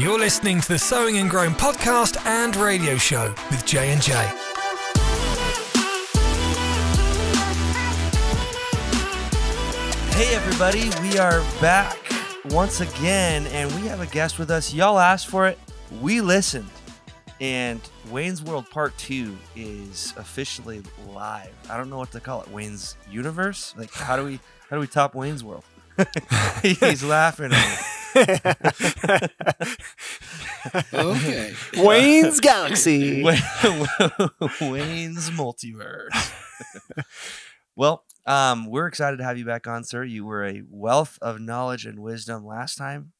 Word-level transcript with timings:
You're 0.00 0.18
listening 0.18 0.62
to 0.62 0.68
the 0.68 0.78
Sowing 0.78 1.18
and 1.18 1.28
Growing 1.28 1.50
podcast 1.50 2.24
and 2.24 2.56
radio 2.56 2.96
show 2.96 3.34
with 3.50 3.66
J 3.66 3.92
and 3.92 4.00
J. 4.00 4.12
Hey, 10.12 10.34
everybody, 10.34 10.88
we 11.02 11.18
are 11.18 11.40
back 11.60 11.98
once 12.46 12.80
again, 12.80 13.46
and 13.48 13.70
we 13.74 13.88
have 13.88 14.00
a 14.00 14.06
guest 14.06 14.38
with 14.38 14.50
us. 14.50 14.72
Y'all 14.72 14.98
asked 14.98 15.26
for 15.26 15.46
it, 15.46 15.58
we 16.00 16.22
listened. 16.22 16.70
And 17.38 17.82
Wayne's 18.10 18.42
World 18.42 18.70
Part 18.70 18.96
2 18.96 19.36
is 19.54 20.14
officially 20.16 20.80
live. 21.10 21.52
I 21.68 21.76
don't 21.76 21.90
know 21.90 21.98
what 21.98 22.12
to 22.12 22.20
call 22.20 22.40
it. 22.40 22.48
Wayne's 22.48 22.96
Universe? 23.10 23.74
Like, 23.76 23.92
how 23.92 24.16
do 24.16 24.24
we 24.24 24.40
how 24.70 24.76
do 24.76 24.80
we 24.80 24.86
top 24.86 25.14
Wayne's 25.14 25.44
World? 25.44 25.64
He's 26.62 27.04
laughing 27.04 27.52
at 27.52 27.68
me. 27.68 27.99
Okay. 30.92 31.54
Wayne's 31.76 32.40
Galaxy. 32.40 33.22
Wayne's 33.22 33.40
Multiverse. 35.30 36.32
well, 37.76 38.04
um, 38.26 38.66
we're 38.66 38.86
excited 38.86 39.18
to 39.18 39.24
have 39.24 39.38
you 39.38 39.44
back 39.44 39.66
on, 39.66 39.84
sir. 39.84 40.04
You 40.04 40.24
were 40.24 40.44
a 40.44 40.62
wealth 40.68 41.18
of 41.22 41.40
knowledge 41.40 41.86
and 41.86 42.00
wisdom 42.00 42.44
last 42.44 42.76
time. 42.76 43.12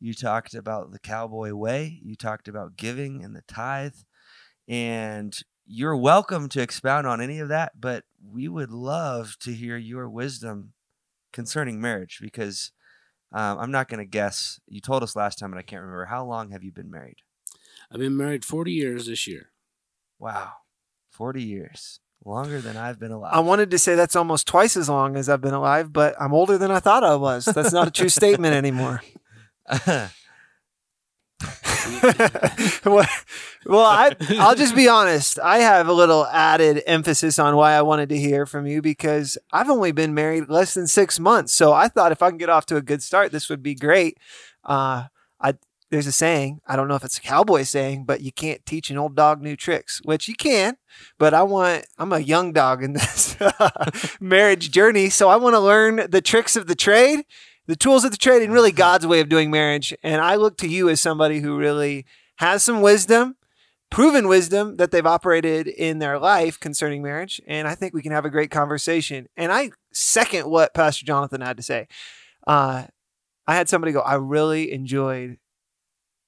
You 0.00 0.14
talked 0.14 0.54
about 0.54 0.92
the 0.92 0.98
cowboy 0.98 1.54
way. 1.54 2.00
You 2.02 2.16
talked 2.16 2.48
about 2.48 2.76
giving 2.76 3.24
and 3.24 3.34
the 3.34 3.42
tithe. 3.48 3.94
And 4.68 5.36
you're 5.66 5.96
welcome 5.96 6.48
to 6.50 6.60
expound 6.60 7.06
on 7.06 7.20
any 7.20 7.38
of 7.38 7.48
that, 7.48 7.80
but 7.80 8.04
we 8.22 8.48
would 8.48 8.70
love 8.70 9.36
to 9.40 9.52
hear 9.52 9.76
your 9.76 10.08
wisdom 10.08 10.72
concerning 11.32 11.80
marriage 11.80 12.18
because 12.20 12.70
um, 13.34 13.58
I'm 13.58 13.72
not 13.72 13.88
going 13.88 13.98
to 13.98 14.08
guess. 14.08 14.60
You 14.68 14.80
told 14.80 15.02
us 15.02 15.16
last 15.16 15.40
time, 15.40 15.52
and 15.52 15.58
I 15.58 15.62
can't 15.62 15.82
remember. 15.82 16.04
How 16.04 16.24
long 16.24 16.52
have 16.52 16.62
you 16.62 16.70
been 16.70 16.90
married? 16.90 17.16
I've 17.90 17.98
been 17.98 18.16
married 18.16 18.44
40 18.44 18.70
years 18.72 19.06
this 19.06 19.26
year. 19.26 19.50
Wow, 20.20 20.52
40 21.10 21.42
years. 21.42 21.98
Longer 22.24 22.60
than 22.60 22.76
I've 22.78 22.98
been 22.98 23.10
alive. 23.10 23.34
I 23.34 23.40
wanted 23.40 23.70
to 23.72 23.78
say 23.78 23.96
that's 23.96 24.16
almost 24.16 24.46
twice 24.46 24.78
as 24.78 24.88
long 24.88 25.16
as 25.16 25.28
I've 25.28 25.42
been 25.42 25.52
alive, 25.52 25.92
but 25.92 26.14
I'm 26.18 26.32
older 26.32 26.56
than 26.56 26.70
I 26.70 26.80
thought 26.80 27.04
I 27.04 27.16
was. 27.16 27.44
That's 27.44 27.72
not 27.72 27.88
a 27.88 27.90
true 27.90 28.08
statement 28.08 28.54
anymore. 28.54 29.02
well, 32.84 33.06
I, 33.84 34.14
I'll 34.38 34.54
just 34.54 34.74
be 34.74 34.88
honest. 34.88 35.38
I 35.38 35.58
have 35.58 35.88
a 35.88 35.92
little 35.92 36.26
added 36.26 36.82
emphasis 36.86 37.38
on 37.38 37.56
why 37.56 37.72
I 37.72 37.82
wanted 37.82 38.08
to 38.10 38.18
hear 38.18 38.46
from 38.46 38.66
you 38.66 38.82
because 38.82 39.38
I've 39.52 39.70
only 39.70 39.92
been 39.92 40.14
married 40.14 40.48
less 40.48 40.74
than 40.74 40.86
six 40.86 41.18
months. 41.18 41.54
So 41.54 41.72
I 41.72 41.88
thought 41.88 42.12
if 42.12 42.22
I 42.22 42.28
can 42.30 42.38
get 42.38 42.48
off 42.48 42.66
to 42.66 42.76
a 42.76 42.82
good 42.82 43.02
start, 43.02 43.32
this 43.32 43.48
would 43.48 43.62
be 43.62 43.74
great. 43.74 44.18
Uh, 44.64 45.04
I 45.40 45.54
there's 45.90 46.06
a 46.06 46.12
saying. 46.12 46.60
I 46.66 46.76
don't 46.76 46.88
know 46.88 46.96
if 46.96 47.04
it's 47.04 47.18
a 47.18 47.22
cowboy 47.22 47.62
saying, 47.62 48.04
but 48.04 48.20
you 48.20 48.32
can't 48.32 48.64
teach 48.66 48.90
an 48.90 48.98
old 48.98 49.14
dog 49.14 49.40
new 49.40 49.54
tricks, 49.54 50.00
which 50.04 50.26
you 50.26 50.34
can. 50.34 50.76
But 51.18 51.34
I 51.34 51.42
want. 51.44 51.86
I'm 51.98 52.12
a 52.12 52.18
young 52.18 52.52
dog 52.52 52.82
in 52.82 52.94
this 52.94 53.36
marriage 54.20 54.70
journey, 54.70 55.08
so 55.10 55.28
I 55.28 55.36
want 55.36 55.54
to 55.54 55.60
learn 55.60 56.06
the 56.10 56.20
tricks 56.20 56.56
of 56.56 56.66
the 56.66 56.74
trade 56.74 57.24
the 57.66 57.76
tools 57.76 58.04
of 58.04 58.10
the 58.10 58.16
trade 58.16 58.42
and 58.42 58.52
really 58.52 58.72
God's 58.84 59.06
way 59.06 59.20
of 59.20 59.28
doing 59.28 59.50
marriage. 59.50 59.94
And 60.02 60.20
I 60.20 60.36
look 60.36 60.56
to 60.58 60.68
you 60.68 60.88
as 60.88 61.00
somebody 61.00 61.40
who 61.40 61.56
really 61.56 62.06
has 62.36 62.62
some 62.62 62.80
wisdom, 62.80 63.36
proven 63.90 64.28
wisdom 64.28 64.76
that 64.76 64.90
they've 64.90 65.06
operated 65.06 65.68
in 65.68 65.98
their 65.98 66.18
life 66.18 66.58
concerning 66.58 67.02
marriage. 67.02 67.40
And 67.46 67.68
I 67.68 67.74
think 67.74 67.94
we 67.94 68.02
can 68.02 68.12
have 68.12 68.24
a 68.24 68.30
great 68.30 68.50
conversation. 68.50 69.28
And 69.36 69.52
I 69.52 69.70
second 69.92 70.48
what 70.48 70.74
Pastor 70.74 71.06
Jonathan 71.06 71.40
had 71.40 71.56
to 71.56 71.62
say. 71.62 71.88
Uh, 72.46 72.84
I 73.46 73.54
had 73.54 73.68
somebody 73.68 73.92
go, 73.92 74.00
I 74.00 74.14
really 74.14 74.72
enjoyed 74.72 75.38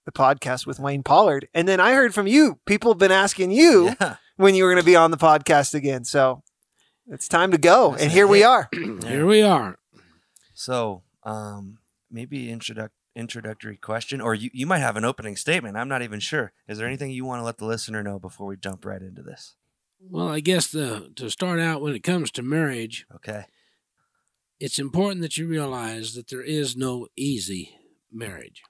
the 0.04 0.12
podcast 0.12 0.66
with 0.66 0.78
Wayne 0.78 1.02
Pollard. 1.02 1.48
And 1.52 1.66
then 1.66 1.80
I 1.80 1.92
heard 1.92 2.14
from 2.14 2.26
you, 2.26 2.60
people 2.66 2.92
have 2.92 2.98
been 2.98 3.10
asking 3.10 3.50
you 3.50 3.94
yeah. 4.00 4.16
when 4.36 4.54
you 4.54 4.64
were 4.64 4.70
going 4.70 4.82
to 4.82 4.86
be 4.86 4.96
on 4.96 5.10
the 5.10 5.16
podcast 5.16 5.74
again. 5.74 6.04
So 6.04 6.42
it's 7.08 7.28
time 7.28 7.50
to 7.52 7.58
go. 7.58 7.94
And 7.94 8.10
here 8.10 8.26
we 8.26 8.42
are. 8.44 8.68
Here 9.06 9.26
we 9.26 9.42
are. 9.42 9.78
So, 10.54 11.02
um, 11.26 11.78
maybe 12.10 12.46
introduc- 12.46 12.88
introductory 13.14 13.76
question, 13.76 14.20
or 14.22 14.34
you, 14.34 14.48
you 14.54 14.66
might 14.66 14.78
have 14.78 14.96
an 14.96 15.04
opening 15.04 15.36
statement. 15.36 15.76
I'm 15.76 15.88
not 15.88 16.00
even 16.02 16.20
sure. 16.20 16.52
Is 16.68 16.78
there 16.78 16.86
anything 16.86 17.10
you 17.10 17.24
want 17.26 17.40
to 17.40 17.44
let 17.44 17.58
the 17.58 17.66
listener 17.66 18.02
know 18.02 18.18
before 18.18 18.46
we 18.46 18.56
jump 18.56 18.84
right 18.86 19.02
into 19.02 19.22
this? 19.22 19.56
Well, 20.00 20.28
I 20.28 20.40
guess 20.40 20.68
the 20.68 21.10
to 21.16 21.28
start 21.30 21.58
out 21.58 21.82
when 21.82 21.94
it 21.94 22.02
comes 22.02 22.30
to 22.32 22.42
marriage, 22.42 23.06
Okay. 23.14 23.44
it's 24.60 24.78
important 24.78 25.20
that 25.22 25.36
you 25.36 25.46
realize 25.46 26.14
that 26.14 26.28
there 26.28 26.42
is 26.42 26.76
no 26.76 27.08
easy 27.16 27.76
marriage. 28.12 28.62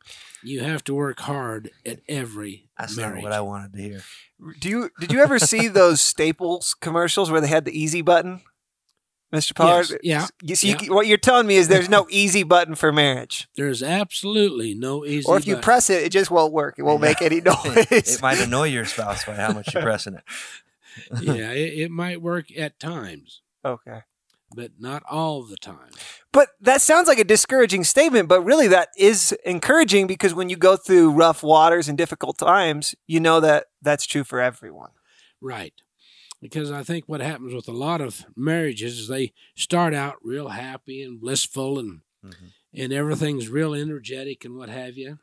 You 0.42 0.60
have 0.62 0.82
to 0.84 0.94
work 0.94 1.20
hard 1.20 1.70
at 1.84 2.00
every 2.08 2.68
That's 2.78 2.96
marriage. 2.96 3.16
not 3.16 3.22
what 3.24 3.32
I 3.32 3.40
wanted 3.40 3.72
to 3.74 3.78
hear. 3.82 4.02
Do 4.60 4.68
you 4.68 4.90
did 5.00 5.12
you 5.12 5.20
ever 5.20 5.38
see 5.38 5.68
those 5.68 6.00
Staples 6.12 6.74
commercials 6.80 7.30
where 7.30 7.40
they 7.40 7.48
had 7.48 7.64
the 7.64 7.78
easy 7.78 8.02
button, 8.02 8.40
Mr. 9.34 9.54
Pollard? 9.54 9.98
Yes, 10.02 10.30
yeah, 10.40 10.54
You 10.56 10.76
yeah. 10.80 10.92
what 10.94 11.06
you're 11.06 11.18
telling 11.18 11.46
me 11.46 11.56
is 11.56 11.68
there's 11.68 11.88
no 11.88 12.06
easy 12.10 12.42
button 12.42 12.74
for 12.74 12.92
marriage, 12.92 13.48
There's 13.56 13.82
absolutely 13.82 14.74
no 14.74 15.04
easy. 15.04 15.22
Button. 15.22 15.34
Or 15.34 15.38
if 15.38 15.46
you 15.46 15.54
button. 15.54 15.64
press 15.64 15.90
it, 15.90 16.04
it 16.04 16.12
just 16.12 16.30
won't 16.30 16.52
work. 16.52 16.76
It 16.78 16.82
won't 16.82 17.00
make 17.00 17.20
any 17.20 17.40
noise. 17.44 17.58
it 17.90 18.22
might 18.22 18.40
annoy 18.40 18.68
your 18.68 18.84
spouse 18.84 19.24
by 19.24 19.34
how 19.34 19.52
much 19.52 19.74
you're 19.74 19.82
pressing 19.82 20.14
it. 20.14 20.22
yeah, 21.20 21.50
it, 21.50 21.78
it 21.78 21.90
might 21.90 22.22
work 22.22 22.46
at 22.56 22.78
times, 22.78 23.42
okay. 23.64 24.00
but 24.54 24.72
not 24.78 25.02
all 25.10 25.42
the 25.42 25.56
time. 25.56 25.90
But 26.32 26.50
that 26.60 26.80
sounds 26.80 27.08
like 27.08 27.18
a 27.18 27.24
discouraging 27.24 27.84
statement, 27.84 28.28
but 28.28 28.42
really 28.42 28.68
that 28.68 28.88
is 28.96 29.32
encouraging 29.44 30.06
because 30.06 30.34
when 30.34 30.48
you 30.48 30.56
go 30.56 30.76
through 30.76 31.10
rough 31.10 31.42
waters 31.42 31.88
and 31.88 31.98
difficult 31.98 32.38
times, 32.38 32.94
you 33.06 33.20
know 33.20 33.40
that 33.40 33.66
that's 33.82 34.06
true 34.06 34.24
for 34.24 34.40
everyone. 34.40 34.90
Right. 35.40 35.74
Because 36.40 36.70
I 36.70 36.82
think 36.82 37.04
what 37.06 37.20
happens 37.20 37.54
with 37.54 37.66
a 37.68 37.72
lot 37.72 38.00
of 38.00 38.26
marriages 38.36 38.98
is 38.98 39.08
they 39.08 39.32
start 39.54 39.94
out 39.94 40.16
real 40.22 40.50
happy 40.50 41.02
and 41.02 41.20
blissful 41.20 41.78
and 41.78 42.02
Mhm. 42.24 42.52
and 42.74 42.92
everything's 42.92 43.48
real 43.48 43.74
energetic 43.74 44.44
and 44.44 44.56
what 44.56 44.68
have 44.68 44.98
you. 44.98 45.18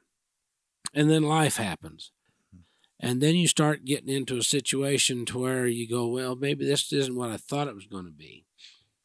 And 0.94 1.10
then 1.10 1.24
life 1.24 1.58
happens. 1.58 2.12
And 3.00 3.22
then 3.22 3.36
you 3.36 3.48
start 3.48 3.84
getting 3.86 4.08
into 4.10 4.38
a 4.38 4.44
situation 4.44 5.26
to 5.26 5.40
where 5.40 5.68
you 5.68 5.88
go, 5.88 6.08
well, 6.08 6.36
maybe 6.36 6.66
this 6.66 6.92
isn't 6.94 7.16
what 7.16 7.32
I 7.32 7.38
thought 7.38 7.68
it 7.68 7.76
was 7.76 7.86
going 7.86 8.06
to 8.06 8.12
be. 8.12 8.46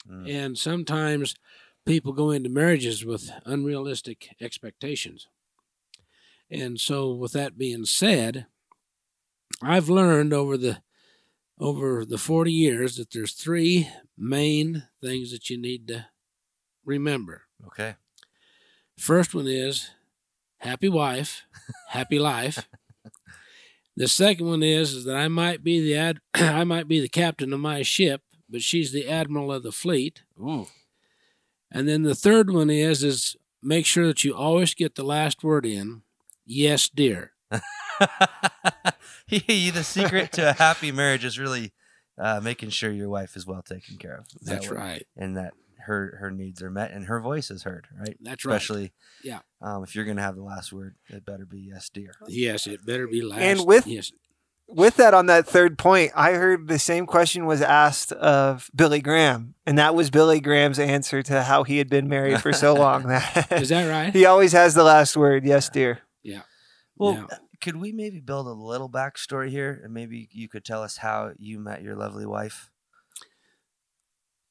Mm. 0.09 0.31
And 0.31 0.59
sometimes 0.59 1.35
people 1.85 2.13
go 2.13 2.31
into 2.31 2.49
marriages 2.49 3.05
with 3.05 3.31
unrealistic 3.45 4.37
expectations. 4.41 5.27
And 6.49 6.81
so 6.81 7.13
with 7.13 7.33
that 7.33 7.59
being 7.59 7.85
said, 7.85 8.47
I've 9.61 9.89
learned 9.89 10.33
over 10.33 10.57
the 10.57 10.81
over 11.61 12.05
the 12.05 12.19
40 12.19 12.53
years 12.53 12.97
that 12.97 13.11
there's 13.13 13.33
three 13.33 13.89
main 14.17 14.85
things 15.03 15.33
that 15.33 15.51
you 15.51 15.59
need 15.59 15.89
to 15.89 16.07
remember. 16.85 17.43
Okay. 17.67 17.97
First 18.97 19.35
one 19.35 19.47
is 19.47 19.91
happy 20.59 20.89
wife, 20.89 21.43
happy 21.89 22.19
life. 22.19 22.69
The 23.97 24.09
second 24.09 24.47
one 24.47 24.63
is, 24.63 24.93
is 24.93 25.05
that 25.07 25.17
I 25.17 25.27
might 25.29 25.65
be 25.65 25.81
the 25.81 25.97
ad, 25.97 26.21
I 26.35 26.65
might 26.65 26.87
be 26.87 27.01
the 27.01 27.09
captain 27.09 27.53
of 27.53 27.61
my 27.61 27.83
ship, 27.83 28.23
but 28.49 28.63
she's 28.63 28.93
the 28.93 29.09
admiral 29.09 29.53
of 29.53 29.63
the 29.65 29.73
fleet. 29.73 30.23
Ooh. 30.41 30.69
And 31.71 31.89
then 31.89 32.03
the 32.03 32.15
third 32.15 32.51
one 32.51 32.71
is 32.71 33.03
is 33.03 33.37
make 33.63 33.87
sure 33.87 34.07
that 34.07 34.25
you 34.25 34.35
always 34.35 34.75
get 34.75 34.95
the 34.95 35.03
last 35.03 35.43
word 35.43 35.67
in. 35.67 36.03
Yes, 36.47 36.89
dear. 36.89 37.33
the 39.29 39.83
secret 39.83 40.33
to 40.33 40.51
a 40.51 40.53
happy 40.53 40.93
marriage 40.93 41.25
is 41.25 41.39
really 41.39 41.73
uh, 42.19 42.41
making 42.43 42.71
sure 42.71 42.91
your 42.91 43.09
wife 43.09 43.37
is 43.37 43.47
well 43.47 43.63
taken 43.63 43.97
care 43.97 44.17
of. 44.17 44.27
Is 44.41 44.47
that 44.49 44.55
That's 44.63 44.69
right. 44.71 45.07
And 45.17 45.37
that 45.37 45.55
her 45.87 46.17
her 46.21 46.31
needs 46.31 46.63
are 46.63 46.71
met 46.71 46.91
and 46.91 47.07
her 47.07 47.21
voice 47.21 47.51
is 47.51 47.63
heard, 47.63 47.87
right? 47.99 48.17
That's 48.21 48.45
right. 48.45 48.55
Especially, 48.57 48.93
Yeah. 49.23 49.41
Um, 49.63 49.83
if 49.85 49.95
you're 49.95 50.05
going 50.05 50.17
to 50.19 50.23
have 50.23 50.37
the 50.37 50.43
last 50.43 50.73
word, 50.73 50.97
it 51.09 51.25
better 51.25 51.47
be 51.47 51.61
yes, 51.61 51.89
dear. 51.89 52.13
Yes, 52.27 52.67
it 52.67 52.85
better 52.85 53.07
be 53.07 53.23
last. 53.23 53.41
And 53.41 53.67
with- 53.67 53.87
yes, 53.87 54.13
With 54.67 54.97
that, 54.97 55.15
on 55.15 55.27
that 55.27 55.47
third 55.47 55.79
point, 55.79 56.13
I 56.15 56.33
heard 56.33 56.69
the 56.69 56.79
same 56.79 57.07
question 57.07 57.47
was 57.47 57.63
asked 57.63 58.13
of 58.13 58.71
Billy 58.75 59.01
Graham, 59.01 59.55
and 59.67 59.79
that 59.79 59.95
was 59.95 60.11
Billy 60.11 60.41
Graham's 60.41 60.79
answer 60.79 61.23
to 61.23 61.43
how 61.45 61.63
he 61.65 61.79
had 61.79 61.89
been 61.89 62.07
married 62.07 62.43
for 62.43 62.53
so 62.53 62.75
long. 62.85 63.11
is 63.51 63.71
that 63.71 63.89
right? 63.89 64.13
he 64.13 64.27
always 64.27 64.53
has 64.53 64.75
the 64.75 64.85
last 64.85 65.17
word. 65.17 65.47
Yes, 65.47 65.71
dear. 65.71 66.01
Yeah. 66.23 66.43
Well, 66.99 67.15
Yeah. 67.31 67.39
Could 67.61 67.77
we 67.77 67.93
maybe 67.93 68.21
build 68.21 68.47
a 68.47 68.53
little 68.53 68.89
backstory 68.89 69.51
here, 69.51 69.81
and 69.83 69.93
maybe 69.93 70.29
you 70.33 70.49
could 70.49 70.65
tell 70.65 70.83
us 70.83 70.99
how 70.99 71.33
you 71.39 71.59
met 71.59 71.83
your 71.83 71.97
lovely 71.97 72.27
wife? 72.27 72.71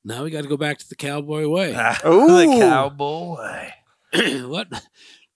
Now 0.04 0.24
we 0.24 0.32
got 0.32 0.44
to 0.44 0.50
go 0.50 0.58
back 0.58 0.78
to 0.80 0.88
the 0.88 0.96
cowboy 0.96 1.48
way. 1.48 1.74
oh, 2.04 2.38
the 2.38 2.48
Ooh. 2.48 2.60
cowboy. 2.60 3.70
what 4.48 4.68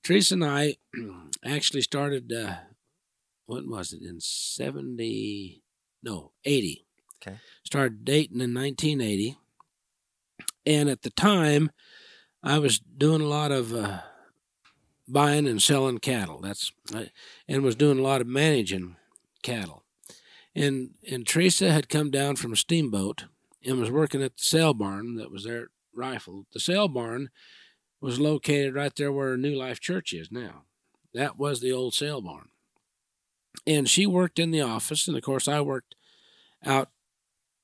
Teresa 0.03 0.35
and 0.35 0.45
I 0.45 0.77
actually 1.45 1.81
started. 1.81 2.31
Uh, 2.31 2.55
what 3.45 3.67
was 3.67 3.93
it 3.93 4.01
in 4.01 4.19
seventy? 4.19 5.63
No, 6.03 6.31
eighty. 6.45 6.85
Okay. 7.21 7.37
Started 7.65 8.05
dating 8.05 8.41
in 8.41 8.53
nineteen 8.53 9.01
eighty, 9.01 9.37
and 10.65 10.89
at 10.89 11.01
the 11.01 11.09
time, 11.09 11.71
I 12.43 12.59
was 12.59 12.79
doing 12.79 13.21
a 13.21 13.27
lot 13.27 13.51
of 13.51 13.73
uh, 13.73 13.99
buying 15.11 15.47
and 15.47 15.61
selling 15.61 15.99
cattle. 15.99 16.39
That's 16.41 16.71
and 17.47 17.63
was 17.63 17.75
doing 17.75 17.99
a 17.99 18.03
lot 18.03 18.21
of 18.21 18.27
managing 18.27 18.95
cattle. 19.43 19.83
And 20.55 20.91
and 21.09 21.27
Teresa 21.27 21.71
had 21.71 21.89
come 21.89 22.11
down 22.11 22.35
from 22.35 22.53
a 22.53 22.57
steamboat 22.57 23.25
and 23.65 23.79
was 23.79 23.91
working 23.91 24.21
at 24.21 24.37
the 24.37 24.43
sale 24.43 24.73
barn 24.73 25.15
that 25.15 25.31
was 25.31 25.43
there 25.43 25.69
Rifle. 25.93 26.45
The 26.53 26.59
sale 26.59 26.87
barn 26.87 27.29
was 27.99 28.19
located 28.19 28.73
right 28.73 28.95
there 28.95 29.11
where 29.11 29.37
New 29.37 29.55
Life 29.55 29.79
Church 29.79 30.13
is 30.13 30.31
now. 30.31 30.63
That 31.13 31.37
was 31.37 31.61
the 31.61 31.71
old 31.71 31.93
sale 31.93 32.21
barn. 32.21 32.49
And 33.67 33.87
she 33.87 34.05
worked 34.05 34.39
in 34.39 34.51
the 34.51 34.61
office, 34.61 35.07
and 35.07 35.17
of 35.17 35.23
course 35.23 35.47
I 35.47 35.61
worked 35.61 35.95
out, 36.65 36.89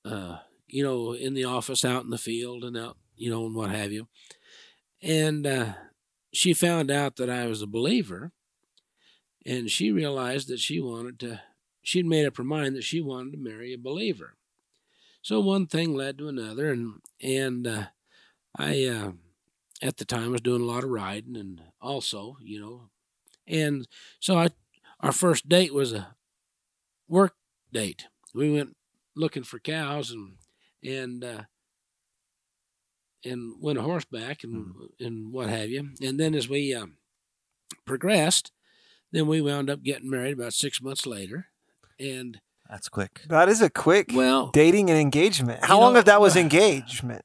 uh, 0.05 0.39
you 0.67 0.83
know, 0.83 1.13
in 1.13 1.33
the 1.33 1.45
office, 1.45 1.85
out 1.85 2.03
in 2.03 2.09
the 2.09 2.17
field, 2.17 2.63
and 2.63 2.77
out, 2.77 2.97
you 3.15 3.31
know, 3.31 3.45
and 3.45 3.55
what 3.55 3.71
have 3.71 3.91
you. 3.91 4.07
And 5.01 5.47
uh, 5.47 5.73
she 6.37 6.53
found 6.53 6.91
out 6.91 7.15
that 7.15 7.31
I 7.31 7.47
was 7.47 7.63
a 7.63 7.67
believer, 7.67 8.31
and 9.43 9.71
she 9.71 9.91
realized 9.91 10.47
that 10.49 10.59
she 10.59 10.79
wanted 10.79 11.19
to. 11.21 11.41
She'd 11.81 12.05
made 12.05 12.27
up 12.27 12.37
her 12.37 12.43
mind 12.43 12.75
that 12.75 12.83
she 12.83 13.01
wanted 13.01 13.31
to 13.31 13.37
marry 13.39 13.73
a 13.73 13.77
believer. 13.77 14.35
So 15.23 15.39
one 15.39 15.65
thing 15.65 15.95
led 15.95 16.19
to 16.19 16.27
another, 16.27 16.71
and 16.71 17.01
and 17.19 17.65
uh, 17.65 17.85
I 18.55 18.85
uh, 18.85 19.11
at 19.81 19.97
the 19.97 20.05
time 20.05 20.31
was 20.31 20.41
doing 20.41 20.61
a 20.61 20.65
lot 20.65 20.83
of 20.83 20.91
riding, 20.91 21.35
and 21.35 21.59
also, 21.81 22.37
you 22.39 22.61
know, 22.61 22.89
and 23.47 23.87
so 24.19 24.37
I 24.37 24.49
our 24.99 25.11
first 25.11 25.49
date 25.49 25.73
was 25.73 25.91
a 25.91 26.15
work 27.07 27.33
date. 27.73 28.05
We 28.35 28.51
went 28.51 28.77
looking 29.15 29.43
for 29.43 29.57
cows 29.57 30.11
and 30.11 30.33
and 30.83 31.23
uh, 31.23 31.41
and 33.23 33.55
went 33.59 33.79
a 33.79 33.81
horseback 33.81 34.43
and 34.43 34.67
mm-hmm. 34.67 35.05
and 35.05 35.33
what 35.33 35.49
have 35.49 35.69
you. 35.69 35.89
And 36.01 36.19
then 36.19 36.35
as 36.35 36.47
we 36.49 36.73
um, 36.73 36.97
progressed, 37.85 38.51
then 39.11 39.27
we 39.27 39.41
wound 39.41 39.69
up 39.69 39.83
getting 39.83 40.09
married 40.09 40.33
about 40.33 40.53
six 40.53 40.81
months 40.81 41.05
later, 41.05 41.47
and 41.99 42.39
that's 42.69 42.89
quick. 42.89 43.21
That 43.27 43.49
is 43.49 43.61
a 43.61 43.69
quick 43.69 44.11
well 44.13 44.47
dating 44.51 44.89
and 44.89 44.99
engagement. 44.99 45.63
How 45.63 45.79
long 45.79 45.93
know, 45.93 45.99
if 45.99 46.05
that 46.05 46.21
was 46.21 46.35
engagement? 46.37 47.23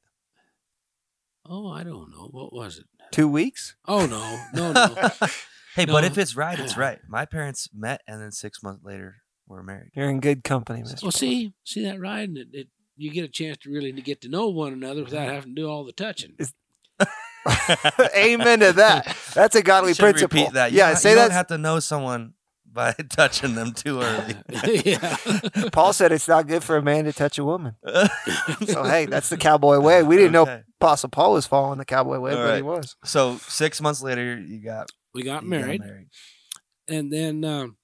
Oh, 1.45 1.69
I 1.69 1.83
don't 1.83 2.09
know. 2.11 2.29
What 2.31 2.53
was 2.53 2.77
it? 2.77 2.85
Two 3.11 3.27
weeks? 3.27 3.75
Oh 3.87 4.05
no, 4.05 4.39
no, 4.53 4.73
no. 4.73 4.95
hey, 5.75 5.85
no. 5.85 5.93
but 5.93 6.03
if 6.03 6.17
it's 6.17 6.35
right, 6.35 6.57
it's 6.57 6.77
right. 6.77 6.99
My 7.07 7.25
parents 7.25 7.69
met, 7.73 8.01
and 8.07 8.21
then 8.21 8.31
six 8.31 8.63
months 8.63 8.83
later, 8.83 9.17
we're 9.47 9.63
married. 9.63 9.91
You're 9.93 10.09
in 10.09 10.19
good 10.19 10.43
company, 10.43 10.81
Mr. 10.81 11.03
Well, 11.03 11.11
see, 11.11 11.53
see 11.63 11.83
that 11.83 11.99
riding 11.99 12.37
it, 12.37 12.47
it 12.53 12.67
you 12.97 13.11
get 13.11 13.25
a 13.25 13.29
chance 13.29 13.57
to 13.59 13.71
really 13.71 13.91
get 13.91 14.21
to 14.21 14.29
know 14.29 14.49
one 14.49 14.73
another 14.73 15.03
without 15.03 15.27
having 15.27 15.55
to 15.55 15.61
do 15.61 15.69
all 15.69 15.83
the 15.83 15.91
touching. 15.91 16.35
Amen 18.15 18.59
to 18.59 18.73
that. 18.73 19.17
That's 19.33 19.55
a 19.55 19.61
godly 19.63 19.93
principle. 19.93 20.39
Repeat 20.39 20.53
that. 20.53 20.71
You 20.71 20.77
yeah, 20.79 20.93
say 20.93 21.11
you 21.11 21.15
that. 21.15 21.21
don't 21.23 21.31
have 21.31 21.47
to 21.47 21.57
know 21.57 21.79
someone 21.79 22.33
by 22.71 22.93
touching 23.09 23.55
them 23.55 23.73
too 23.73 24.01
early. 24.01 24.35
yeah. 24.85 25.17
Paul 25.71 25.93
said 25.93 26.11
it's 26.11 26.27
not 26.27 26.47
good 26.47 26.63
for 26.63 26.77
a 26.77 26.81
man 26.81 27.05
to 27.05 27.13
touch 27.13 27.37
a 27.37 27.43
woman. 27.43 27.75
so 28.65 28.83
hey, 28.83 29.05
that's 29.05 29.29
the 29.29 29.37
cowboy 29.37 29.79
way. 29.79 30.03
We 30.03 30.15
didn't 30.17 30.35
okay. 30.35 30.51
know 30.51 30.61
Apostle 30.79 31.09
Paul 31.09 31.33
was 31.33 31.45
following 31.45 31.77
the 31.77 31.85
cowboy 31.85 32.19
way, 32.19 32.31
All 32.31 32.37
but 32.37 32.45
right. 32.45 32.55
he 32.57 32.61
was. 32.61 32.95
So 33.03 33.37
six 33.37 33.79
months 33.81 34.01
later, 34.01 34.39
you 34.39 34.59
got 34.63 34.89
we 35.13 35.23
got 35.23 35.43
married, 35.43 35.81
got 35.81 35.87
married. 35.87 36.07
and 36.87 37.11
then 37.13 37.43
um, 37.45 37.77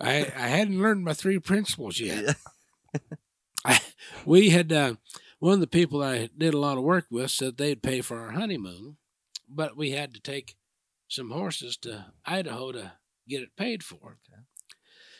I 0.00 0.32
I 0.36 0.48
hadn't 0.48 0.80
learned 0.80 1.04
my 1.04 1.14
three 1.14 1.38
principles 1.38 2.00
yet. 2.00 2.36
I, 3.64 3.80
we 4.24 4.50
had 4.50 4.72
uh, 4.72 4.94
one 5.38 5.54
of 5.54 5.60
the 5.60 5.66
people 5.66 6.02
I 6.02 6.28
did 6.36 6.54
a 6.54 6.58
lot 6.58 6.78
of 6.78 6.84
work 6.84 7.06
with 7.10 7.30
said 7.30 7.56
they'd 7.56 7.82
pay 7.82 8.00
for 8.00 8.18
our 8.20 8.32
honeymoon, 8.32 8.96
but 9.48 9.76
we 9.76 9.90
had 9.90 10.14
to 10.14 10.20
take 10.20 10.56
some 11.08 11.30
horses 11.30 11.76
to 11.78 12.06
Idaho 12.24 12.72
to 12.72 12.92
get 13.28 13.42
it 13.42 13.56
paid 13.56 13.82
for. 13.82 13.96
Okay. 13.96 14.42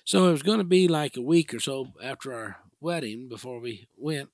So 0.04 0.28
it 0.28 0.32
was 0.32 0.42
going 0.42 0.58
to 0.58 0.64
be 0.64 0.86
like 0.86 1.16
a 1.16 1.22
week 1.22 1.52
or 1.52 1.60
so 1.60 1.92
after 2.02 2.32
our 2.32 2.58
wedding 2.80 3.28
before 3.28 3.58
we 3.58 3.88
went. 3.96 4.28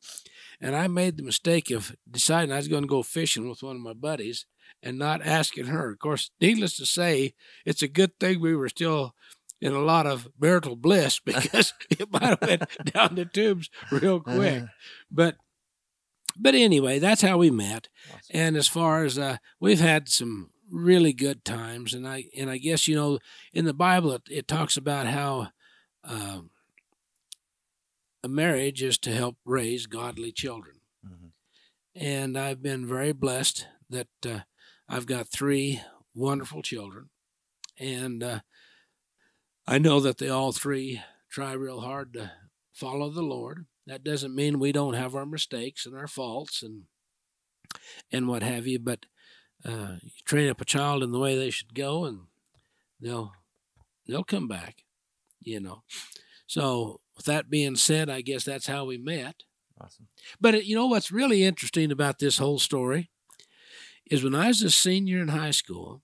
And 0.61 0.77
I 0.77 0.87
made 0.87 1.17
the 1.17 1.23
mistake 1.23 1.71
of 1.71 1.97
deciding 2.11 2.53
I 2.53 2.59
was 2.59 2.69
going 2.69 2.83
to 2.83 2.89
go 2.89 3.03
fishing 3.03 3.49
with 3.49 3.63
one 3.63 3.77
of 3.77 3.83
my 3.83 3.95
buddies 3.95 4.45
and 4.83 4.99
not 4.99 5.25
asking 5.25 5.67
her. 5.67 5.91
Of 5.91 5.99
course, 5.99 6.31
needless 6.41 6.77
to 6.77 6.87
say, 6.87 7.35
it's 7.65 7.83
a 7.83 7.89
good 7.89 8.19
thing 8.19 8.41
we 8.41 8.55
were 8.55 8.69
still 8.69 9.15
in 9.63 9.73
a 9.73 9.81
lot 9.81 10.07
of 10.07 10.29
marital 10.39 10.75
bliss 10.77 11.21
because 11.25 11.73
it 11.91 12.13
might 12.13 12.25
have 12.25 12.43
went 12.43 12.65
down 12.93 13.15
the 13.15 13.25
tubes 13.25 13.71
real 13.91 14.21
quick. 14.21 14.65
Uh-huh. 14.65 14.67
But 15.11 15.37
but 16.37 16.55
anyway, 16.55 16.99
that's 16.99 17.21
how 17.21 17.39
we 17.39 17.51
met. 17.51 17.89
Awesome. 18.09 18.21
And 18.31 18.57
as 18.57 18.67
far 18.67 19.05
as 19.05 19.19
uh, 19.19 19.37
we've 19.61 19.81
had 19.81 20.09
some 20.09 20.51
really 20.71 21.13
good 21.13 21.45
times, 21.45 21.93
and 21.95 22.09
I 22.09 22.25
and 22.37 22.51
I 22.51 22.59
guess 22.59 22.89
you 22.89 22.97
know 22.97 23.19
in 23.53 23.65
the 23.65 23.75
Bible 23.75 24.13
it, 24.13 24.23
it 24.31 24.49
talks 24.49 24.77
about 24.77 25.07
how 25.07 25.49
uh, 26.03 26.41
a 28.25 28.29
marriage 28.29 28.83
is 28.83 28.99
to 28.99 29.13
help 29.13 29.37
raise 29.45 29.87
godly 29.87 30.33
children, 30.33 30.77
mm-hmm. 31.07 31.29
and 31.95 32.39
I've 32.39 32.63
been 32.63 32.89
very 32.89 33.13
blessed 33.13 33.67
that 33.91 34.09
uh, 34.27 34.41
I've 34.89 35.07
got 35.07 35.29
three 35.29 35.83
wonderful 36.15 36.63
children, 36.63 37.11
and 37.79 38.23
uh, 38.23 38.41
I 39.67 39.79
know 39.79 40.01
that 40.01 40.19
they 40.19 40.29
all 40.29 40.53
three 40.53 41.01
try 41.31 41.53
real 41.53 41.81
hard 41.81 42.13
to 42.15 42.33
follow 42.73 43.11
the 43.11 43.23
Lord. 43.23 43.67
That 43.87 44.05
doesn't 44.05 44.35
mean 44.35 44.59
we 44.59 44.73
don't 44.73 44.95
have 44.95 45.15
our 45.15 45.27
mistakes 45.27 45.87
and 45.87 45.97
our 45.97 46.09
faults 46.09 46.63
and 46.63 46.83
and 48.11 48.29
what 48.29 48.43
have 48.43 48.67
you, 48.67 48.79
but 48.79 49.07
uh, 49.65 49.97
you 50.03 50.11
train 50.25 50.51
up 50.51 50.61
a 50.61 50.65
child 50.67 51.03
in 51.03 51.13
the 51.13 51.19
way 51.19 51.37
they 51.37 51.51
should 51.51 51.75
go, 51.75 52.05
and 52.05 52.21
they'll 53.01 53.33
they'll 54.07 54.25
come 54.25 54.49
back, 54.49 54.83
you 55.41 55.61
know. 55.61 55.83
So 56.47 57.01
with 57.17 57.25
that 57.27 57.49
being 57.49 57.77
said, 57.77 58.11
I 58.11 58.21
guess 58.21 58.45
that's 58.45 58.67
how 58.67 58.85
we 58.85 58.99
met. 58.99 59.37
Awesome. 59.81 60.09
But 60.41 60.55
it, 60.55 60.65
you 60.65 60.75
know 60.75 60.87
what's 60.87 61.11
really 61.11 61.45
interesting 61.45 61.91
about 61.91 62.19
this 62.19 62.39
whole 62.39 62.59
story 62.59 63.11
is 64.11 64.23
when 64.23 64.35
I 64.35 64.49
was 64.49 64.63
a 64.63 64.71
senior 64.71 65.21
in 65.23 65.29
high 65.29 65.51
school, 65.51 66.03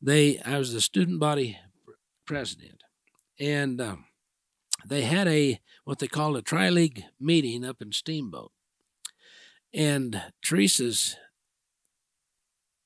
they 0.00 0.40
I 0.40 0.58
was 0.58 0.72
the 0.72 0.80
student 0.80 1.20
body 1.20 1.58
president, 2.26 2.82
and 3.38 3.80
um, 3.80 4.04
they 4.86 5.02
had 5.02 5.28
a 5.28 5.60
what 5.84 5.98
they 5.98 6.08
called 6.08 6.36
a 6.36 6.42
tri 6.42 6.68
league 6.68 7.04
meeting 7.20 7.64
up 7.64 7.82
in 7.82 7.92
Steamboat, 7.92 8.52
and 9.72 10.22
Teresa's 10.44 11.16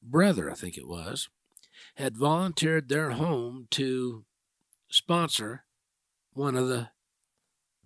brother, 0.03 0.51
I 0.51 0.55
think 0.55 0.77
it 0.77 0.89
was, 0.89 1.29
had 1.97 2.17
volunteered 2.17 2.89
their 2.89 3.11
home 3.11 3.67
to 3.73 4.25
sponsor 4.89 5.65
one 6.33 6.57
of 6.57 6.69
the 6.69 6.91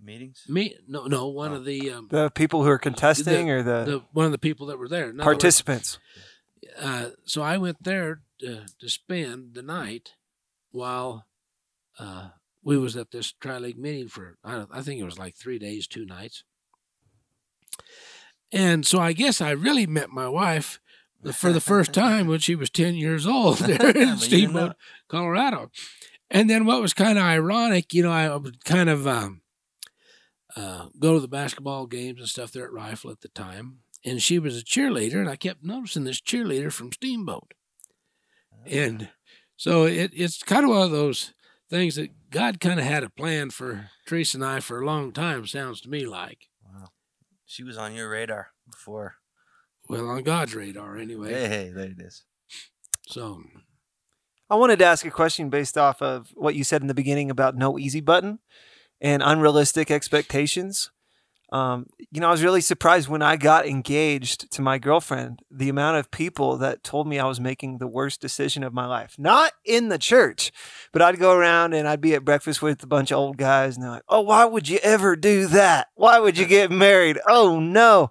meetings. 0.02 0.44
Me, 0.48 0.76
no, 0.86 1.06
no, 1.06 1.28
one 1.28 1.52
oh. 1.52 1.56
of 1.56 1.64
the 1.64 1.90
um, 1.90 2.08
the 2.10 2.30
people 2.30 2.62
who 2.62 2.70
are 2.70 2.78
contesting, 2.78 3.46
the, 3.46 3.52
or 3.52 3.62
the, 3.62 3.84
the, 3.84 4.02
one 4.12 4.26
of 4.26 4.32
the 4.32 4.38
people 4.38 4.66
that 4.66 4.78
were 4.78 4.88
there, 4.88 5.12
participants. 5.14 5.98
Words, 6.62 6.84
uh, 6.84 7.10
so 7.24 7.42
I 7.42 7.56
went 7.58 7.82
there 7.82 8.22
to, 8.40 8.66
to 8.80 8.88
spend 8.88 9.54
the 9.54 9.62
night 9.62 10.14
while 10.70 11.26
uh, 12.00 12.28
we 12.62 12.78
was 12.78 12.96
at 12.96 13.10
this 13.10 13.32
tri 13.40 13.58
league 13.58 13.78
meeting 13.78 14.08
for 14.08 14.36
I, 14.42 14.64
I 14.72 14.80
think 14.80 15.00
it 15.00 15.04
was 15.04 15.18
like 15.18 15.36
three 15.36 15.58
days, 15.58 15.86
two 15.86 16.06
nights. 16.06 16.44
And 18.52 18.84
so 18.84 18.98
I 18.98 19.12
guess 19.12 19.40
I 19.40 19.50
really 19.50 19.86
met 19.86 20.10
my 20.10 20.28
wife 20.28 20.80
for 21.34 21.52
the 21.52 21.60
first 21.60 21.92
time 21.92 22.26
when 22.26 22.40
she 22.40 22.54
was 22.54 22.70
10 22.70 22.94
years 22.94 23.26
old 23.26 23.58
there 23.58 23.96
in 23.96 24.16
Steamboat, 24.16 24.76
Colorado. 25.08 25.70
And 26.30 26.48
then 26.48 26.64
what 26.64 26.80
was 26.80 26.94
kind 26.94 27.18
of 27.18 27.24
ironic, 27.24 27.92
you 27.92 28.02
know, 28.02 28.10
I 28.10 28.34
would 28.34 28.64
kind 28.64 28.88
of 28.88 29.06
um, 29.06 29.42
uh, 30.56 30.86
go 30.98 31.14
to 31.14 31.20
the 31.20 31.28
basketball 31.28 31.86
games 31.86 32.20
and 32.20 32.28
stuff 32.28 32.52
there 32.52 32.64
at 32.64 32.72
Rifle 32.72 33.10
at 33.10 33.20
the 33.20 33.28
time. 33.28 33.80
And 34.04 34.22
she 34.22 34.38
was 34.38 34.58
a 34.58 34.64
cheerleader, 34.64 35.16
and 35.16 35.28
I 35.28 35.36
kept 35.36 35.62
noticing 35.62 36.04
this 36.04 36.22
cheerleader 36.22 36.72
from 36.72 36.92
Steamboat. 36.92 37.52
And 38.64 39.10
so 39.56 39.84
it, 39.84 40.12
it's 40.14 40.42
kind 40.42 40.64
of 40.64 40.70
one 40.70 40.82
of 40.82 40.90
those 40.90 41.34
things 41.70 41.94
that 41.94 42.10
God 42.30 42.60
kind 42.60 42.80
of 42.80 42.86
had 42.86 43.04
a 43.04 43.10
plan 43.10 43.50
for 43.50 43.90
Teresa 44.06 44.36
and 44.36 44.44
I 44.44 44.60
for 44.60 44.80
a 44.80 44.86
long 44.86 45.12
time, 45.12 45.46
sounds 45.46 45.80
to 45.82 45.88
me 45.88 46.04
like. 46.04 46.48
Wow. 46.64 46.88
She 47.46 47.62
was 47.62 47.78
on 47.78 47.94
your 47.94 48.10
radar 48.10 48.48
before 48.70 49.16
well, 49.90 50.08
on 50.08 50.22
God's 50.22 50.54
radar, 50.54 50.96
anyway. 50.96 51.32
Hey, 51.32 51.48
hey, 51.48 51.68
there 51.74 51.86
it 51.86 52.00
is. 52.00 52.22
So, 53.08 53.42
I 54.48 54.54
wanted 54.54 54.78
to 54.78 54.84
ask 54.84 55.04
a 55.04 55.10
question 55.10 55.50
based 55.50 55.76
off 55.76 56.00
of 56.00 56.28
what 56.36 56.54
you 56.54 56.62
said 56.62 56.80
in 56.80 56.86
the 56.86 56.94
beginning 56.94 57.28
about 57.28 57.56
no 57.56 57.76
easy 57.76 58.00
button 58.00 58.38
and 59.00 59.20
unrealistic 59.20 59.90
expectations. 59.90 60.92
Um, 61.52 61.86
you 62.12 62.20
know, 62.20 62.28
I 62.28 62.30
was 62.30 62.44
really 62.44 62.60
surprised 62.60 63.08
when 63.08 63.22
I 63.22 63.36
got 63.36 63.66
engaged 63.66 64.52
to 64.52 64.62
my 64.62 64.78
girlfriend, 64.78 65.42
the 65.50 65.68
amount 65.68 65.96
of 65.96 66.10
people 66.10 66.56
that 66.58 66.84
told 66.84 67.08
me 67.08 67.18
I 67.18 67.26
was 67.26 67.40
making 67.40 67.78
the 67.78 67.88
worst 67.88 68.20
decision 68.20 68.62
of 68.62 68.72
my 68.72 68.86
life. 68.86 69.16
Not 69.18 69.52
in 69.64 69.88
the 69.88 69.98
church, 69.98 70.52
but 70.92 71.02
I'd 71.02 71.18
go 71.18 71.32
around 71.32 71.74
and 71.74 71.88
I'd 71.88 72.00
be 72.00 72.14
at 72.14 72.24
breakfast 72.24 72.62
with 72.62 72.82
a 72.82 72.86
bunch 72.86 73.10
of 73.10 73.18
old 73.18 73.36
guys 73.36 73.74
and 73.74 73.82
they're 73.82 73.90
like, 73.90 74.04
oh, 74.08 74.20
why 74.20 74.44
would 74.44 74.68
you 74.68 74.78
ever 74.82 75.16
do 75.16 75.48
that? 75.48 75.88
Why 75.94 76.20
would 76.20 76.38
you 76.38 76.46
get 76.46 76.70
married? 76.70 77.18
Oh, 77.26 77.58
no. 77.58 78.10